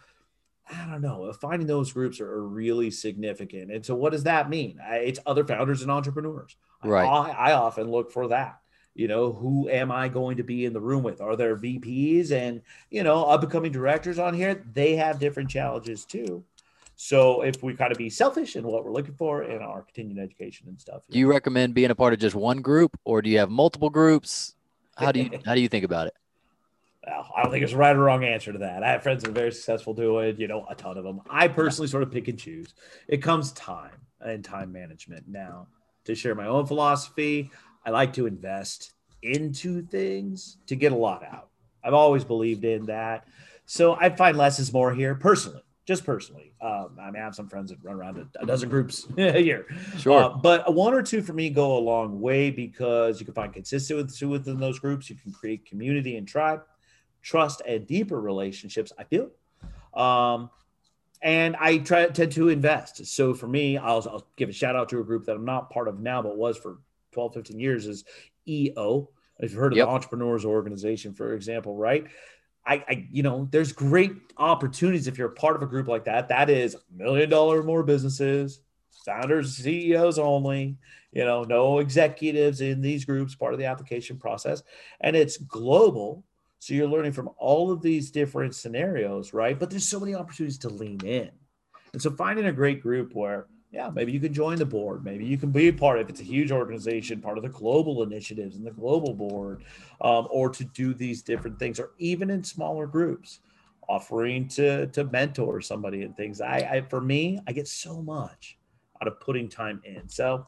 I 0.72 0.86
don't 0.90 1.02
know. 1.02 1.26
Uh, 1.26 1.34
finding 1.34 1.68
those 1.68 1.92
groups 1.92 2.20
are, 2.20 2.42
really 2.42 2.92
significant. 2.92 3.72
And 3.72 3.86
so, 3.86 3.96
what 3.96 4.12
does 4.12 4.24
that 4.24 4.50
mean? 4.50 4.80
It's 4.90 5.20
other 5.26 5.46
founders 5.46 5.82
and 5.82 5.92
entrepreneurs. 5.92 6.56
Right. 6.84 7.06
I, 7.06 7.52
I 7.52 7.54
often 7.54 7.92
look 7.92 8.12
for 8.12 8.30
that 8.30 8.62
you 8.94 9.08
know 9.08 9.32
who 9.32 9.70
am 9.70 9.92
i 9.92 10.08
going 10.08 10.38
to 10.38 10.44
be 10.44 10.66
in 10.66 10.74
the 10.74 10.80
room 10.80 11.04
with 11.04 11.22
are 11.22 11.36
there 11.36 11.56
vps 11.56 12.32
and 12.32 12.62
you 12.90 13.04
know 13.04 13.24
up 13.24 13.42
and 13.42 13.52
coming 13.52 13.72
directors 13.72 14.20
on 14.20 14.34
here 14.34 14.64
they 14.74 14.96
have 14.96 15.20
different 15.20 15.50
challenges 15.50 16.06
too 16.06 16.44
so 16.96 17.42
if 17.42 17.64
we 17.64 17.74
kind 17.74 17.92
of 17.92 17.98
be 17.98 18.10
selfish 18.10 18.56
in 18.56 18.64
what 18.66 18.84
we're 18.84 18.92
looking 18.92 19.16
for 19.16 19.44
in 19.44 19.62
our 19.62 19.82
continuing 19.82 20.20
education 20.20 20.68
and 20.68 20.80
stuff 20.80 21.04
do 21.10 21.18
you 21.18 21.28
recommend 21.28 21.74
being 21.74 21.92
a 21.92 21.96
part 21.96 22.14
of 22.14 22.20
just 22.20 22.36
one 22.36 22.62
group 22.62 22.98
or 23.06 23.22
do 23.22 23.30
you 23.30 23.38
have 23.38 23.50
multiple 23.50 23.90
groups 23.90 24.56
how 24.98 25.12
do 25.12 25.22
you 25.22 25.30
how 25.46 25.56
do 25.56 25.62
you 25.62 25.70
think 25.70 25.86
about 25.86 26.08
it 26.08 26.14
I 27.12 27.44
don't 27.44 27.52
think 27.52 27.62
there's 27.62 27.74
a 27.74 27.78
right 27.78 27.96
or 27.96 28.00
wrong 28.00 28.24
answer 28.24 28.52
to 28.52 28.60
that. 28.60 28.84
I 28.84 28.92
have 28.92 29.04
friends 29.04 29.24
that 29.24 29.30
are 29.30 29.34
very 29.34 29.52
successful 29.52 29.94
doing, 29.94 30.40
you 30.40 30.48
know, 30.48 30.66
a 30.70 30.76
ton 30.76 30.98
of 30.98 31.04
them. 31.04 31.22
I 31.30 31.48
personally 31.48 31.88
sort 31.88 32.04
of 32.04 32.12
pick 32.12 32.28
and 32.28 32.40
choose. 32.40 32.74
It 33.08 33.22
comes 33.22 33.52
time 33.54 33.98
and 34.20 34.44
time 34.44 34.72
management 34.72 35.28
now 35.28 35.68
to 36.06 36.16
share 36.16 36.36
my 36.36 36.48
own 36.48 36.66
philosophy. 36.66 37.52
I 37.86 37.90
like 37.90 38.14
to 38.14 38.28
invest 38.28 38.94
into 39.22 39.82
things 39.84 40.58
to 40.68 40.76
get 40.76 40.92
a 40.92 40.96
lot 40.96 41.24
out. 41.24 41.50
I've 41.84 41.94
always 41.94 42.24
believed 42.24 42.64
in 42.64 42.86
that. 42.88 43.28
So 43.66 43.96
I 43.96 44.10
find 44.10 44.38
less 44.38 44.60
is 44.60 44.74
more 44.74 44.94
here 44.94 45.16
personally, 45.16 45.64
just 45.88 46.06
personally. 46.06 46.54
Um, 46.62 46.98
I 47.00 47.06
mean, 47.06 47.22
I 47.22 47.26
have 47.26 47.36
some 47.36 47.48
friends 47.48 47.72
that 47.72 47.84
run 47.84 47.96
around 47.96 48.18
a, 48.18 48.28
a 48.40 48.46
dozen 48.46 48.70
groups 48.70 49.08
a 49.18 49.42
year. 49.42 49.66
Sure. 49.98 50.24
Uh, 50.24 50.30
but 50.30 50.74
one 50.74 50.94
or 50.94 51.02
two 51.02 51.22
for 51.22 51.34
me 51.34 51.50
go 51.50 51.78
a 51.78 51.80
long 51.80 52.20
way 52.20 52.52
because 52.52 53.20
you 53.20 53.26
can 53.26 53.34
find 53.34 53.54
consistency 53.54 54.26
within 54.26 54.60
those 54.60 54.80
groups. 54.80 55.10
You 55.10 55.16
can 55.16 55.32
create 55.32 55.66
community 55.66 56.18
and 56.18 56.28
tribe, 56.28 56.64
trust, 57.22 57.62
and 57.68 57.86
deeper 57.86 58.20
relationships, 58.20 58.92
I 58.98 59.04
feel. 59.04 59.30
Um, 59.94 60.50
and 61.22 61.56
I 61.58 61.78
try 61.78 62.08
tend 62.08 62.32
to 62.34 62.50
invest. 62.50 63.06
So 63.06 63.34
for 63.34 63.48
me, 63.48 63.78
I'll, 63.78 64.06
I'll 64.10 64.28
give 64.38 64.50
a 64.50 64.54
shout 64.54 64.76
out 64.76 64.90
to 64.90 65.00
a 65.00 65.04
group 65.04 65.26
that 65.26 65.36
I'm 65.36 65.46
not 65.46 65.70
part 65.70 65.88
of 65.88 66.00
now, 66.00 66.22
but 66.22 66.36
was 66.36 66.58
for 66.58 66.80
12, 67.12 67.34
15 67.36 67.60
years 67.60 67.86
is 67.86 68.06
EO. 68.48 69.10
If 69.40 69.52
you've 69.52 69.60
heard 69.60 69.74
of 69.74 69.78
yep. 69.78 69.88
the 69.88 69.94
Entrepreneurs 69.94 70.46
Organization, 70.46 71.14
for 71.14 71.34
example, 71.34 71.76
right? 71.76 72.08
I, 72.66 72.84
I, 72.88 73.08
you 73.12 73.24
know, 73.24 73.48
there's 73.52 73.72
great 73.72 74.14
opportunities 74.38 75.08
if 75.08 75.18
you're 75.18 75.30
part 75.30 75.56
of 75.56 75.64
a 75.64 75.68
group 75.68 75.88
like 75.88 76.06
that. 76.06 76.30
That 76.30 76.50
is 76.50 76.76
million 76.96 77.30
dollar 77.30 77.64
more 77.64 77.84
businesses, 77.84 78.60
founders, 79.04 79.58
CEOs 79.58 80.20
only, 80.20 80.78
you 81.12 81.26
know, 81.26 81.44
no 81.44 81.80
executives 81.80 82.62
in 82.62 82.82
these 82.82 83.04
groups, 83.04 83.34
part 83.34 83.54
of 83.54 83.60
the 83.60 83.66
application 83.66 84.18
process. 84.18 84.62
And 85.00 85.16
it's 85.16 85.38
global. 85.38 86.24
So 86.62 86.76
you're 86.76 86.88
learning 86.88 87.14
from 87.14 87.32
all 87.38 87.72
of 87.72 87.82
these 87.82 88.12
different 88.12 88.54
scenarios, 88.54 89.34
right? 89.34 89.58
But 89.58 89.72
there's 89.72 89.88
so 89.88 90.00
many 90.00 90.14
opportunities 90.14 90.60
to 90.60 90.70
lean 90.70 91.04
in. 91.04 91.32
And 91.92 92.00
so 92.00 92.12
finding 92.12 92.46
a 92.46 92.52
great 92.52 92.84
group 92.84 93.16
where 93.16 93.48
yeah, 93.72 93.90
maybe 93.90 94.12
you 94.12 94.20
can 94.20 94.32
join 94.32 94.58
the 94.58 94.66
board. 94.66 95.04
Maybe 95.04 95.26
you 95.26 95.40
can 95.40 95.50
be 95.50 95.70
a 95.70 95.74
part 95.74 95.98
of 95.98 96.08
it's 96.08 96.20
a 96.20 96.24
huge 96.24 96.52
organization, 96.52 97.20
part 97.20 97.40
of 97.40 97.44
the 97.44 97.50
global 97.50 98.04
initiatives 98.04 98.58
and 98.58 98.64
the 98.64 98.72
global 98.72 99.16
board, 99.16 99.64
um, 100.02 100.28
or 100.30 100.50
to 100.50 100.64
do 100.64 100.94
these 100.94 101.24
different 101.24 101.58
things, 101.58 101.80
or 101.80 101.94
even 101.98 102.30
in 102.30 102.44
smaller 102.44 102.86
groups, 102.86 103.40
offering 103.90 104.48
to 104.50 104.86
to 104.88 105.06
mentor 105.06 105.62
somebody 105.62 106.04
and 106.04 106.16
things. 106.16 106.42
I, 106.42 106.58
I 106.58 106.82
for 106.88 107.02
me, 107.02 107.40
I 107.48 107.54
get 107.54 107.68
so 107.68 108.04
much 108.04 108.60
out 109.02 109.08
of 109.08 109.20
putting 109.20 109.50
time 109.50 109.82
in. 109.84 110.08
So 110.08 110.46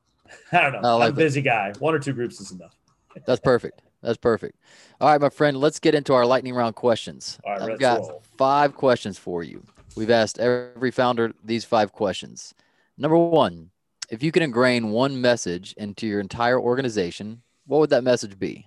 I 0.52 0.62
don't 0.62 0.80
know. 0.80 1.00
I 1.00 1.08
am 1.08 1.10
a 1.10 1.12
busy 1.12 1.42
guy. 1.42 1.74
One 1.80 1.94
or 1.94 1.98
two 1.98 2.14
groups 2.14 2.40
is 2.40 2.50
enough. 2.50 2.78
That's 3.26 3.40
perfect. 3.40 3.82
That's 4.02 4.18
perfect. 4.18 4.58
All 5.00 5.08
right, 5.08 5.20
my 5.20 5.28
friend, 5.28 5.56
let's 5.56 5.78
get 5.78 5.94
into 5.94 6.14
our 6.14 6.24
lightning 6.24 6.54
round 6.54 6.74
questions. 6.74 7.38
All 7.44 7.52
right, 7.52 7.72
I've 7.72 7.78
got 7.78 8.00
roll. 8.00 8.22
five 8.38 8.74
questions 8.74 9.18
for 9.18 9.42
you. 9.42 9.62
We've 9.96 10.10
asked 10.10 10.38
every 10.38 10.90
founder 10.90 11.32
these 11.44 11.64
five 11.64 11.92
questions. 11.92 12.54
Number 12.96 13.16
one, 13.16 13.70
if 14.08 14.22
you 14.22 14.32
could 14.32 14.42
ingrain 14.42 14.90
one 14.90 15.20
message 15.20 15.72
into 15.74 16.06
your 16.06 16.20
entire 16.20 16.60
organization, 16.60 17.42
what 17.66 17.78
would 17.80 17.90
that 17.90 18.04
message 18.04 18.38
be? 18.38 18.66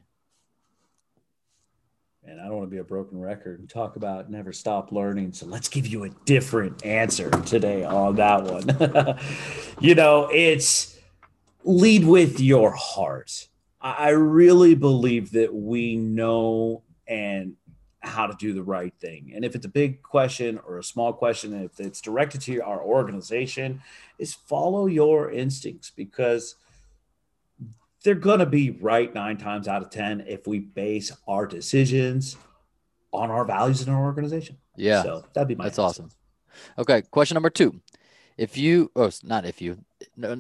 And 2.25 2.39
I 2.39 2.45
don't 2.45 2.55
want 2.55 2.67
to 2.69 2.71
be 2.71 2.77
a 2.77 2.83
broken 2.83 3.19
record 3.19 3.59
and 3.59 3.69
talk 3.69 3.97
about 3.97 4.31
never 4.31 4.53
stop 4.53 4.93
learning. 4.93 5.33
So 5.33 5.45
let's 5.45 5.67
give 5.67 5.85
you 5.85 6.05
a 6.05 6.09
different 6.25 6.85
answer 6.85 7.29
today 7.29 7.83
on 7.83 8.15
that 8.15 8.43
one. 8.43 9.19
you 9.81 9.93
know, 9.93 10.29
it's 10.31 10.97
lead 11.65 12.05
with 12.05 12.39
your 12.39 12.71
heart. 12.71 13.47
I 13.83 14.09
really 14.09 14.75
believe 14.75 15.31
that 15.33 15.53
we 15.53 15.97
know 15.97 16.83
and 17.05 17.55
how 17.99 18.27
to 18.27 18.35
do 18.37 18.53
the 18.53 18.63
right 18.63 18.93
thing. 18.99 19.33
And 19.35 19.43
if 19.43 19.55
it's 19.55 19.65
a 19.65 19.69
big 19.69 20.01
question 20.03 20.59
or 20.65 20.77
a 20.77 20.83
small 20.83 21.11
question, 21.11 21.53
if 21.53 21.79
it's 21.79 21.99
directed 21.99 22.41
to 22.41 22.59
our 22.59 22.81
organization, 22.81 23.81
is 24.17 24.33
follow 24.33 24.85
your 24.85 25.31
instincts 25.31 25.89
because 25.89 26.55
they're 28.03 28.15
going 28.15 28.39
to 28.39 28.45
be 28.45 28.71
right 28.71 29.13
nine 29.13 29.37
times 29.37 29.67
out 29.67 29.81
of 29.81 29.89
10 29.89 30.25
if 30.27 30.47
we 30.47 30.59
base 30.59 31.11
our 31.27 31.45
decisions 31.45 32.37
on 33.11 33.31
our 33.31 33.45
values 33.45 33.81
in 33.81 33.89
our 33.93 34.03
organization. 34.03 34.57
Yeah. 34.75 35.03
So 35.03 35.25
that'd 35.33 35.47
be 35.47 35.55
my 35.55 35.65
That's 35.65 35.79
answer. 35.79 36.03
awesome. 36.03 36.09
Okay. 36.77 37.03
Question 37.11 37.35
number 37.35 37.49
two. 37.49 37.81
If 38.37 38.57
you, 38.57 38.91
oh, 38.95 39.11
not 39.23 39.45
if 39.45 39.61
you, 39.61 39.77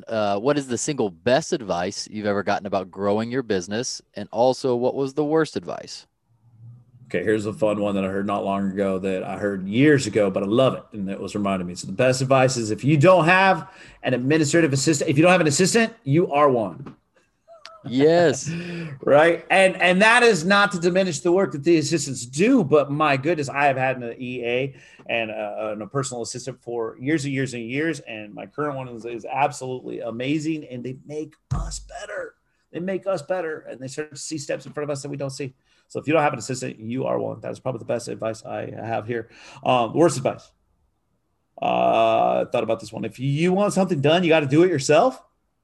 uh, 0.07 0.39
what 0.39 0.57
is 0.57 0.67
the 0.67 0.77
single 0.77 1.09
best 1.09 1.53
advice 1.53 2.07
you've 2.09 2.25
ever 2.25 2.43
gotten 2.43 2.65
about 2.65 2.91
growing 2.91 3.31
your 3.31 3.43
business? 3.43 4.01
And 4.15 4.29
also, 4.31 4.75
what 4.75 4.95
was 4.95 5.13
the 5.13 5.25
worst 5.25 5.55
advice? 5.55 6.07
Okay, 7.05 7.23
here's 7.23 7.45
a 7.45 7.53
fun 7.53 7.79
one 7.79 7.93
that 7.93 8.03
I 8.03 8.07
heard 8.07 8.25
not 8.25 8.43
long 8.43 8.71
ago 8.71 8.97
that 8.97 9.23
I 9.23 9.37
heard 9.37 9.67
years 9.67 10.07
ago, 10.07 10.31
but 10.31 10.41
I 10.41 10.47
love 10.47 10.73
it. 10.73 10.83
And 10.93 11.07
it 11.09 11.19
was 11.19 11.35
reminding 11.35 11.67
me. 11.67 11.75
So 11.75 11.85
the 11.85 11.93
best 11.93 12.21
advice 12.21 12.57
is 12.57 12.71
if 12.71 12.83
you 12.83 12.97
don't 12.97 13.25
have 13.25 13.71
an 14.01 14.15
administrative 14.15 14.73
assistant, 14.73 15.11
if 15.11 15.17
you 15.17 15.21
don't 15.21 15.31
have 15.31 15.41
an 15.41 15.47
assistant, 15.47 15.93
you 16.03 16.31
are 16.31 16.49
one. 16.49 16.95
Yes. 17.85 18.49
right. 19.01 19.45
And 19.49 19.75
and 19.77 20.01
that 20.01 20.23
is 20.23 20.45
not 20.45 20.71
to 20.71 20.79
diminish 20.79 21.19
the 21.19 21.31
work 21.31 21.51
that 21.51 21.63
the 21.63 21.77
assistants 21.77 22.25
do, 22.25 22.63
but 22.63 22.91
my 22.91 23.17
goodness, 23.17 23.49
I 23.49 23.65
have 23.65 23.77
had 23.77 23.97
an 23.97 24.21
EA 24.21 24.75
and 25.07 25.31
a, 25.31 25.71
and 25.73 25.81
a 25.81 25.87
personal 25.87 26.21
assistant 26.21 26.61
for 26.61 26.97
years 26.99 27.25
and 27.25 27.33
years 27.33 27.53
and 27.53 27.63
years, 27.63 27.99
and 28.01 28.33
my 28.33 28.45
current 28.45 28.77
one 28.77 28.87
is, 28.87 29.05
is 29.05 29.25
absolutely 29.25 29.99
amazing, 29.99 30.65
and 30.65 30.83
they 30.83 30.97
make 31.05 31.35
us 31.53 31.79
better. 31.79 32.35
They 32.71 32.79
make 32.79 33.05
us 33.05 33.21
better, 33.21 33.59
and 33.69 33.79
they 33.79 33.87
start 33.87 34.11
to 34.11 34.17
see 34.17 34.37
steps 34.37 34.65
in 34.65 34.73
front 34.73 34.89
of 34.89 34.93
us 34.93 35.01
that 35.03 35.09
we 35.09 35.17
don't 35.17 35.29
see. 35.29 35.53
So 35.87 35.99
if 35.99 36.07
you 36.07 36.13
don't 36.13 36.23
have 36.23 36.33
an 36.33 36.39
assistant, 36.39 36.79
you 36.79 37.05
are 37.05 37.19
one. 37.19 37.39
That's 37.39 37.59
probably 37.59 37.79
the 37.79 37.85
best 37.85 38.07
advice 38.07 38.43
I 38.43 38.71
have 38.71 39.05
here. 39.05 39.29
Um, 39.63 39.93
worst 39.93 40.17
advice. 40.17 40.49
Uh, 41.61 42.45
thought 42.45 42.63
about 42.63 42.79
this 42.79 42.91
one. 42.91 43.05
If 43.05 43.19
you 43.19 43.53
want 43.53 43.73
something 43.73 44.01
done, 44.01 44.23
you 44.23 44.29
got 44.29 44.39
to 44.39 44.47
do 44.47 44.63
it 44.63 44.69
yourself. 44.69 45.21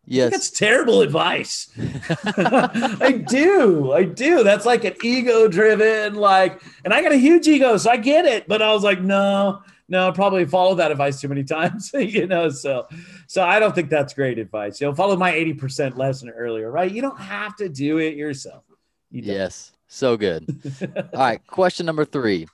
Yes. 0.09 0.31
That's 0.31 0.49
terrible 0.49 1.01
advice. 1.01 1.69
I 1.77 3.23
do. 3.29 3.93
I 3.93 4.03
do. 4.03 4.43
That's 4.43 4.65
like 4.65 4.83
an 4.83 4.95
ego 5.03 5.47
driven, 5.47 6.15
like, 6.15 6.59
and 6.83 6.91
I 6.91 7.03
got 7.03 7.11
a 7.11 7.17
huge 7.17 7.47
ego, 7.47 7.77
so 7.77 7.91
I 7.91 7.97
get 7.97 8.25
it. 8.25 8.47
But 8.47 8.63
I 8.63 8.73
was 8.73 8.83
like, 8.83 9.01
no, 9.01 9.61
no, 9.87 10.07
I 10.07 10.11
probably 10.11 10.45
followed 10.45 10.75
that 10.75 10.89
advice 10.89 11.21
too 11.21 11.27
many 11.27 11.43
times, 11.45 11.91
you 11.93 12.25
know. 12.25 12.49
So, 12.49 12.87
so 13.27 13.43
I 13.43 13.59
don't 13.59 13.75
think 13.75 13.91
that's 13.91 14.15
great 14.15 14.39
advice. 14.39 14.81
You 14.81 14.87
know, 14.87 14.95
follow 14.95 15.15
my 15.15 15.31
80% 15.31 15.95
lesson 15.95 16.29
earlier, 16.29 16.71
right? 16.71 16.91
You 16.91 17.03
don't 17.03 17.19
have 17.19 17.55
to 17.57 17.69
do 17.69 17.99
it 17.99 18.15
yourself. 18.15 18.63
You. 19.11 19.21
Yes. 19.23 19.73
So 19.87 20.17
good. 20.17 20.47
All 21.13 21.19
right. 21.19 21.45
Question 21.45 21.85
number 21.85 22.05
three 22.05 22.47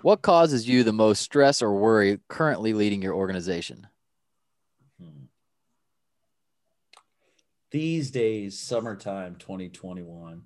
What 0.00 0.22
causes 0.22 0.66
you 0.66 0.82
the 0.82 0.92
most 0.94 1.20
stress 1.20 1.60
or 1.60 1.74
worry 1.74 2.20
currently 2.28 2.72
leading 2.72 3.02
your 3.02 3.14
organization? 3.14 3.86
These 7.72 8.10
days, 8.10 8.58
summertime 8.58 9.36
2021, 9.38 10.42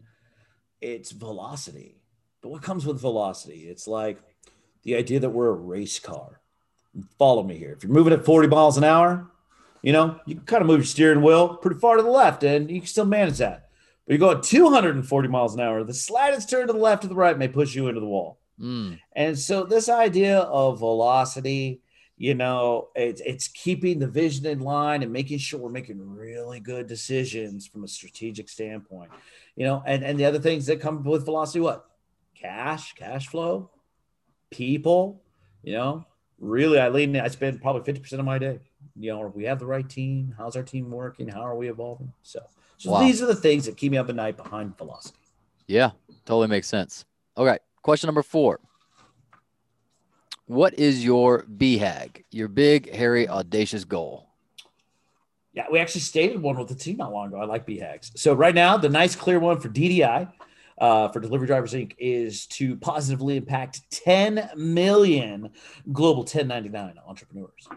it's 0.81 1.11
velocity. 1.11 2.01
But 2.41 2.51
what 2.51 2.62
comes 2.62 2.87
with 2.87 3.01
velocity? 3.01 3.68
It's 3.68 3.89
like 3.89 4.18
the 4.85 4.95
idea 4.95 5.18
that 5.20 5.31
we're 5.31 5.49
a 5.49 5.53
race 5.53 5.99
car. 5.99 6.41
Follow 7.18 7.43
me 7.43 7.57
here. 7.59 7.72
If 7.72 7.83
you're 7.83 7.93
moving 7.93 8.12
at 8.12 8.24
40 8.24 8.47
miles 8.49 8.79
an 8.79 8.85
hour, 8.85 9.27
you 9.83 9.93
know, 9.93 10.20
you 10.24 10.37
can 10.37 10.45
kind 10.45 10.61
of 10.62 10.68
move 10.68 10.79
your 10.79 10.85
steering 10.85 11.20
wheel 11.20 11.57
pretty 11.57 11.81
far 11.81 11.97
to 11.97 12.03
the 12.03 12.11
left 12.11 12.45
and 12.45 12.70
you 12.70 12.81
can 12.81 12.87
still 12.87 13.05
manage 13.05 13.39
that. 13.39 13.70
But 14.07 14.12
you 14.12 14.18
go 14.18 14.31
at 14.31 14.45
240 14.45 15.29
miles 15.29 15.55
an 15.55 15.61
hour, 15.61 15.83
the 15.83 15.93
slightest 15.93 16.49
turn 16.49 16.68
to 16.68 16.72
the 16.72 16.79
left 16.79 17.05
or 17.05 17.09
the 17.09 17.14
right 17.16 17.37
may 17.37 17.49
push 17.49 17.74
you 17.74 17.89
into 17.89 18.01
the 18.01 18.07
wall. 18.07 18.39
Mm, 18.61 18.99
And 19.14 19.39
so 19.39 19.64
this 19.64 19.89
idea 19.89 20.39
of 20.39 20.79
velocity, 20.79 21.83
you 22.19 22.35
know, 22.35 22.89
it's 22.95 23.21
it's 23.25 23.49
keeping 23.49 23.99
the 23.99 24.07
vision 24.07 24.47
in 24.47 24.61
line 24.61 25.03
and 25.03 25.12
making 25.12 25.39
sure 25.39 25.61
we're 25.61 25.69
making 25.69 25.99
really 26.17 26.61
good 26.61 26.87
decisions 26.87 27.67
from 27.67 27.85
a 27.85 27.89
strategic 27.89 28.49
standpoint. 28.49 29.11
You 29.55 29.67
know, 29.67 29.83
and 29.87 30.03
and 30.03 30.19
the 30.19 30.25
other 30.25 30.39
things 30.39 30.67
that 30.67 30.81
come 30.81 31.05
with 31.05 31.25
velocity, 31.25 31.61
what? 31.61 31.85
Cash, 32.35 32.95
cash 32.95 33.27
flow, 33.29 33.71
people, 34.51 35.23
you 35.62 35.73
know. 35.75 36.07
Really, 36.39 36.79
I 36.79 36.91
lean 36.91 37.17
I 37.17 37.29
spend 37.29 37.62
probably 37.62 37.91
50% 37.95 38.12
of 38.19 38.25
my 38.27 38.39
day. 38.39 38.61
You 38.95 39.12
know, 39.12 39.33
we 39.35 39.45
have 39.45 39.59
the 39.59 39.64
right 39.67 39.89
team. 39.89 40.35
How's 40.37 40.55
our 40.55 40.62
team 40.62 40.91
working? 40.91 41.29
How 41.29 41.41
are 41.41 41.57
we 41.57 41.69
evolving? 41.71 42.12
So, 42.23 42.41
so 42.77 42.91
Wow. 42.93 43.01
these 43.01 43.23
are 43.23 43.27
the 43.27 43.35
things 43.35 43.64
that 43.64 43.77
keep 43.79 43.91
me 43.93 43.97
up 43.99 44.11
at 44.11 44.14
night 44.14 44.37
behind 44.37 44.77
velocity. 44.77 45.19
yeah, 45.67 45.93
totally 46.27 46.47
makes 46.49 46.67
sense. 46.67 47.05
Okay. 47.39 47.59
Question 47.83 48.09
number 48.09 48.23
four 48.23 48.61
What 50.47 50.78
is 50.78 51.05
your 51.05 51.42
BHAG, 51.44 52.22
your 52.30 52.47
big, 52.47 52.94
hairy, 52.94 53.28
audacious 53.28 53.84
goal? 53.84 54.28
Yeah, 55.53 55.64
we 55.72 55.80
actually 55.80 56.03
stated 56.03 56.40
one 56.40 56.57
with 56.57 56.68
the 56.68 56.74
team 56.76 56.99
not 56.99 57.12
long 57.12 57.28
ago. 57.28 57.38
I 57.40 57.47
like 57.47 57.66
BHAGs. 57.66 58.16
So 58.16 58.32
right 58.32 58.55
now, 58.55 58.76
the 58.76 58.88
nice 58.88 59.16
clear 59.16 59.40
one 59.40 59.59
for 59.59 59.68
DDI, 59.68 60.30
uh, 60.78 61.09
for 61.09 61.18
Delivery 61.18 61.49
Drivers 61.49 61.72
Inc., 61.72 61.94
is 61.99 62.47
to 62.47 62.76
positively 62.76 63.36
impact 63.36 63.90
10 63.90 64.51
million 64.55 65.51
global 65.92 66.20
1099 66.20 66.94
entrepreneurs. 67.09 67.68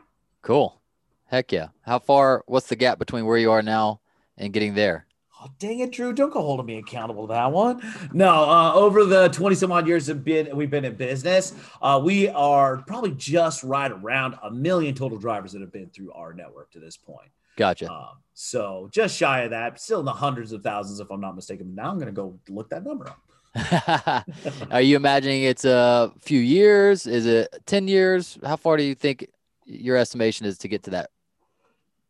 Cool. 0.43 0.79
Heck 1.25 1.51
yeah. 1.51 1.69
How 1.81 1.97
far, 1.97 2.43
what's 2.45 2.67
the 2.67 2.75
gap 2.75 2.99
between 2.99 3.25
where 3.25 3.37
you 3.37 3.51
are 3.51 3.63
now 3.63 4.01
and 4.37 4.53
getting 4.53 4.75
there? 4.75 5.07
Oh, 5.41 5.47
dang 5.57 5.79
it, 5.79 5.91
Drew! 5.91 6.11
Don't 6.11 6.33
go 6.33 6.41
holding 6.41 6.65
me 6.65 6.77
accountable 6.77 7.27
to 7.27 7.33
that 7.33 7.51
one. 7.51 7.81
No, 8.11 8.49
uh, 8.49 8.73
over 8.73 9.05
the 9.05 9.29
twenty 9.29 9.55
some 9.55 9.71
odd 9.71 9.87
years 9.87 10.07
have 10.07 10.23
been 10.23 10.55
we've 10.55 10.69
been 10.69 10.83
in 10.85 10.95
business. 10.95 11.53
Uh, 11.81 12.01
we 12.03 12.27
are 12.29 12.77
probably 12.77 13.11
just 13.11 13.63
right 13.63 13.91
around 13.91 14.35
a 14.43 14.51
million 14.51 14.93
total 14.93 15.17
drivers 15.17 15.53
that 15.53 15.61
have 15.61 15.71
been 15.71 15.89
through 15.89 16.11
our 16.11 16.33
network 16.33 16.71
to 16.71 16.79
this 16.79 16.97
point. 16.97 17.29
Gotcha. 17.55 17.91
Um, 17.91 18.17
so 18.33 18.89
just 18.91 19.17
shy 19.17 19.41
of 19.41 19.51
that, 19.51 19.81
still 19.81 19.99
in 19.99 20.05
the 20.05 20.13
hundreds 20.13 20.53
of 20.53 20.63
thousands, 20.63 21.01
if 21.01 21.11
I'm 21.11 21.19
not 21.19 21.35
mistaken. 21.35 21.75
Now 21.75 21.89
I'm 21.89 21.95
going 21.95 22.07
to 22.07 22.13
go 22.13 22.39
look 22.47 22.69
that 22.69 22.85
number 22.85 23.09
up. 23.09 23.19
Are 24.71 24.81
you 24.81 24.95
imagining 24.95 25.43
it's 25.43 25.65
a 25.65 26.11
few 26.21 26.39
years? 26.39 27.05
Is 27.05 27.25
it 27.25 27.53
10 27.65 27.87
years? 27.87 28.37
How 28.45 28.55
far 28.55 28.77
do 28.77 28.83
you 28.83 28.95
think 28.95 29.27
your 29.65 29.97
estimation 29.97 30.45
is 30.45 30.57
to 30.59 30.67
get 30.67 30.83
to 30.83 30.91
that? 30.91 31.09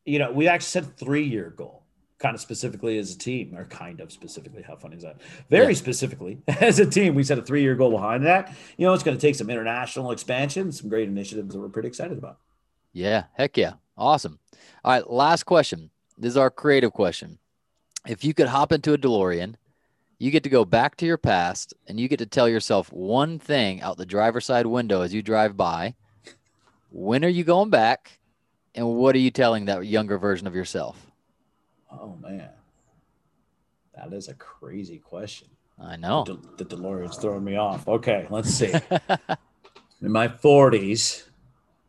You 0.06 0.20
know, 0.20 0.32
we 0.32 0.48
actually 0.48 0.68
set 0.68 0.84
a 0.84 0.88
three 0.88 1.24
year 1.26 1.54
goal, 1.56 1.79
kind 2.20 2.36
of 2.36 2.42
specifically 2.42 2.98
as 2.98 3.16
a 3.16 3.18
team, 3.18 3.56
or 3.56 3.66
kind 3.66 4.02
of 4.02 4.12
specifically. 4.12 4.62
How 4.62 4.76
funny 4.76 4.98
is 4.98 5.04
that? 5.04 5.18
Very 5.50 5.74
Yeah. 5.74 5.80
specifically 5.80 6.42
as 6.48 6.78
a 6.80 6.86
team, 6.86 7.16
we 7.16 7.24
set 7.24 7.38
a 7.40 7.42
three 7.42 7.62
year 7.62 7.76
goal 7.76 7.92
behind 7.92 8.26
that. 8.26 8.54
You 8.78 8.86
know, 8.86 8.94
it's 8.94 9.04
going 9.04 9.18
to 9.18 9.22
take 9.22 9.36
some 9.36 9.50
international 9.50 10.12
expansion, 10.12 10.72
some 10.72 10.90
great 10.90 11.08
initiatives 11.08 11.54
that 11.54 11.60
we're 11.60 11.70
pretty 11.70 11.88
excited 11.88 12.18
about. 12.18 12.38
Yeah, 12.94 13.24
heck 13.34 13.58
yeah. 13.58 13.74
Awesome. 13.98 14.40
All 14.84 14.92
right, 14.94 15.10
last 15.10 15.44
question. 15.44 15.90
This 16.18 16.32
is 16.32 16.38
our 16.38 16.50
creative 16.50 16.92
question. 16.94 17.40
If 18.08 18.24
you 18.24 18.34
could 18.34 18.48
hop 18.48 18.72
into 18.72 18.94
a 18.94 18.98
DeLorean, 18.98 19.56
you 20.18 20.32
get 20.32 20.44
to 20.44 20.50
go 20.50 20.66
back 20.66 20.98
to 20.98 21.06
your 21.06 21.18
past 21.18 21.74
and 21.88 22.00
you 22.00 22.08
get 22.10 22.20
to 22.20 22.26
tell 22.26 22.50
yourself 22.50 22.92
one 22.92 23.40
thing 23.40 23.82
out 23.82 23.98
the 23.98 24.06
driver's 24.06 24.46
side 24.46 24.66
window 24.66 25.02
as 25.02 25.14
you 25.14 25.22
drive 25.22 25.56
by. 25.56 25.96
When 26.90 27.24
are 27.24 27.30
you 27.30 27.44
going 27.44 27.70
back? 27.70 28.20
And 28.76 28.88
what 28.96 29.16
are 29.16 29.20
you 29.20 29.32
telling 29.32 29.66
that 29.66 29.86
younger 29.86 30.18
version 30.18 30.48
of 30.48 30.56
yourself? 30.56 31.09
Oh, 31.92 32.18
man. 32.22 32.50
That 33.96 34.14
is 34.14 34.28
a 34.28 34.34
crazy 34.36 34.98
question. 34.98 35.48
I 35.82 35.96
know. 35.96 36.24
De- 36.26 36.64
the 36.64 36.76
DeLorean's 36.76 37.18
throwing 37.18 37.44
me 37.44 37.56
off. 37.56 37.88
Okay, 37.88 38.28
let's 38.30 38.50
see. 38.50 38.74
in 40.02 40.12
my 40.12 40.28
40s. 40.28 41.26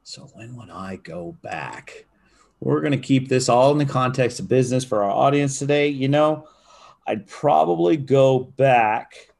So 0.02 0.28
when 0.34 0.56
would 0.56 0.70
I 0.70 0.96
go 0.96 1.36
back? 1.42 2.06
We're 2.60 2.80
going 2.80 2.92
to 2.92 2.98
keep 2.98 3.28
this 3.28 3.48
all 3.48 3.72
in 3.72 3.78
the 3.78 3.86
context 3.86 4.40
of 4.40 4.48
business 4.48 4.84
for 4.84 5.02
our 5.02 5.10
audience 5.10 5.58
today. 5.58 5.88
You 5.88 6.08
know, 6.08 6.48
I'd 7.06 7.26
probably 7.26 7.96
go 7.96 8.40
back 8.40 9.30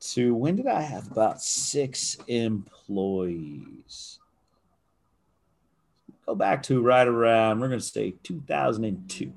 to 0.00 0.34
when 0.34 0.56
did 0.56 0.66
I 0.66 0.80
have 0.80 1.10
about 1.10 1.40
six 1.40 2.16
employees? 2.26 4.18
Go 6.26 6.34
back 6.34 6.62
to 6.64 6.82
right 6.82 7.06
around, 7.06 7.60
we're 7.60 7.68
going 7.68 7.80
to 7.80 7.84
say 7.84 8.14
2002. 8.22 9.32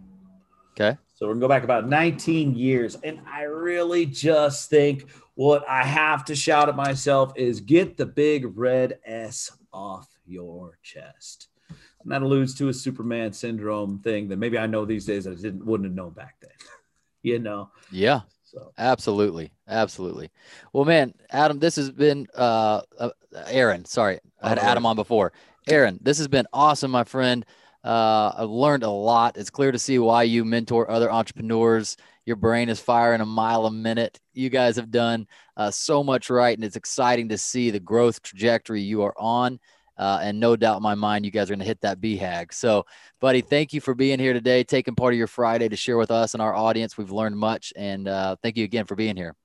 Okay. 0.82 0.98
So 1.14 1.28
we're 1.28 1.34
gonna 1.34 1.42
go 1.42 1.48
back 1.48 1.64
about 1.64 1.88
19 1.88 2.56
years. 2.56 2.98
And 3.04 3.22
I 3.32 3.44
really 3.44 4.06
just 4.06 4.70
think 4.70 5.10
what 5.36 5.68
I 5.70 5.84
have 5.84 6.26
to 6.26 6.36
shout 6.36 6.70
at 6.70 6.76
myself 6.76 7.34
is 7.36 7.62
get 7.62 7.98
the 7.98 8.06
big 8.06 8.58
red 8.58 9.00
S 9.06 9.52
off 9.72 10.08
your 10.26 10.80
chest. 10.82 11.48
And 11.70 12.12
that 12.12 12.24
alludes 12.24 12.56
to 12.56 12.70
a 12.70 12.74
Superman 12.74 13.34
syndrome 13.34 14.00
thing 14.00 14.28
that 14.30 14.38
maybe 14.38 14.58
I 14.58 14.66
know 14.66 14.86
these 14.86 15.06
days 15.06 15.26
that 15.26 15.38
I 15.38 15.42
didn't 15.42 15.66
wouldn't 15.66 15.90
have 15.90 15.96
known 15.96 16.14
back 16.14 16.38
then. 16.42 16.52
you 17.22 17.40
know. 17.40 17.70
Yeah. 17.92 18.22
So 18.44 18.74
Absolutely. 18.78 19.52
Absolutely. 19.68 20.32
Well, 20.74 20.86
man, 20.86 21.14
Adam, 21.30 21.60
this 21.60 21.76
has 21.76 21.92
been 21.92 22.28
uh, 22.36 22.82
uh 22.98 23.12
Aaron, 23.46 23.86
sorry. 23.86 24.20
I 24.42 24.50
had 24.50 24.60
Adam 24.60 24.86
on 24.86 24.96
before. 24.96 25.32
Aaron, 25.70 26.00
this 26.02 26.18
has 26.18 26.28
been 26.28 26.48
awesome, 26.52 26.92
my 26.92 27.04
friend. 27.04 27.46
Uh, 27.84 28.32
I've 28.38 28.50
learned 28.50 28.84
a 28.84 28.90
lot. 28.90 29.38
It's 29.38 29.50
clear 29.50 29.72
to 29.72 29.80
see 29.80 29.98
why 30.00 30.24
you 30.24 30.46
mentor 30.46 30.90
other 30.90 31.12
entrepreneurs. 31.12 31.98
Your 32.26 32.36
brain 32.36 32.70
is 32.70 32.80
firing 32.80 33.22
a 33.22 33.26
mile 33.26 33.66
a 33.66 33.72
minute. 33.72 34.20
You 34.34 34.50
guys 34.50 34.76
have 34.76 34.92
done 34.92 35.28
uh, 35.58 35.72
so 35.72 36.04
much 36.04 36.30
right, 36.30 36.56
and 36.56 36.64
it's 36.64 36.76
exciting 36.76 37.30
to 37.30 37.38
see 37.38 37.72
the 37.72 37.80
growth 37.80 38.22
trajectory 38.22 38.82
you 38.82 39.02
are 39.04 39.16
on. 39.18 39.60
Uh, 39.98 40.20
and 40.24 40.40
no 40.40 40.56
doubt 40.56 40.78
in 40.78 40.84
my 40.84 40.96
mind, 40.96 41.26
you 41.26 41.32
guys 41.32 41.50
are 41.50 41.54
going 41.54 41.60
to 41.60 41.66
hit 41.66 41.82
that 41.82 42.00
BHAG. 42.00 42.54
So, 42.54 42.86
buddy, 43.20 43.42
thank 43.42 43.74
you 43.74 43.82
for 43.82 43.94
being 43.94 44.20
here 44.20 44.34
today, 44.34 44.64
taking 44.64 44.96
part 44.96 45.14
of 45.14 45.18
your 45.18 45.28
Friday 45.28 45.70
to 45.70 45.76
share 45.76 45.98
with 45.98 46.10
us 46.10 46.34
and 46.34 46.42
our 46.42 46.56
audience. 46.56 46.98
We've 46.98 47.12
learned 47.12 47.38
much, 47.38 47.74
and 47.76 48.08
uh, 48.08 48.36
thank 48.42 48.58
you 48.58 48.64
again 48.64 48.86
for 48.86 48.96
being 48.96 49.16
here. 49.16 49.36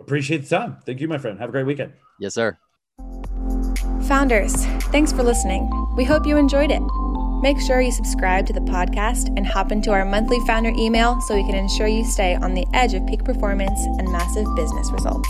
appreciate 0.00 0.42
the 0.42 0.48
time. 0.48 0.78
Thank 0.84 1.00
you, 1.00 1.08
my 1.08 1.18
friend. 1.18 1.38
Have 1.38 1.48
a 1.48 1.52
great 1.52 1.66
weekend. 1.66 1.92
Yes, 2.18 2.34
sir. 2.34 2.58
Founders, 4.02 4.66
thanks 4.86 5.12
for 5.12 5.22
listening. 5.22 5.70
We 5.96 6.04
hope 6.04 6.26
you 6.26 6.36
enjoyed 6.36 6.70
it. 6.70 6.82
Make 7.44 7.60
sure 7.60 7.82
you 7.82 7.92
subscribe 7.92 8.46
to 8.46 8.54
the 8.54 8.60
podcast 8.60 9.26
and 9.36 9.46
hop 9.46 9.70
into 9.70 9.90
our 9.90 10.06
monthly 10.06 10.40
founder 10.46 10.72
email 10.78 11.20
so 11.20 11.36
we 11.36 11.42
can 11.42 11.54
ensure 11.54 11.86
you 11.86 12.02
stay 12.02 12.34
on 12.36 12.54
the 12.54 12.66
edge 12.72 12.94
of 12.94 13.06
peak 13.06 13.22
performance 13.22 13.78
and 13.84 14.10
massive 14.10 14.46
business 14.56 14.90
results. 14.90 15.28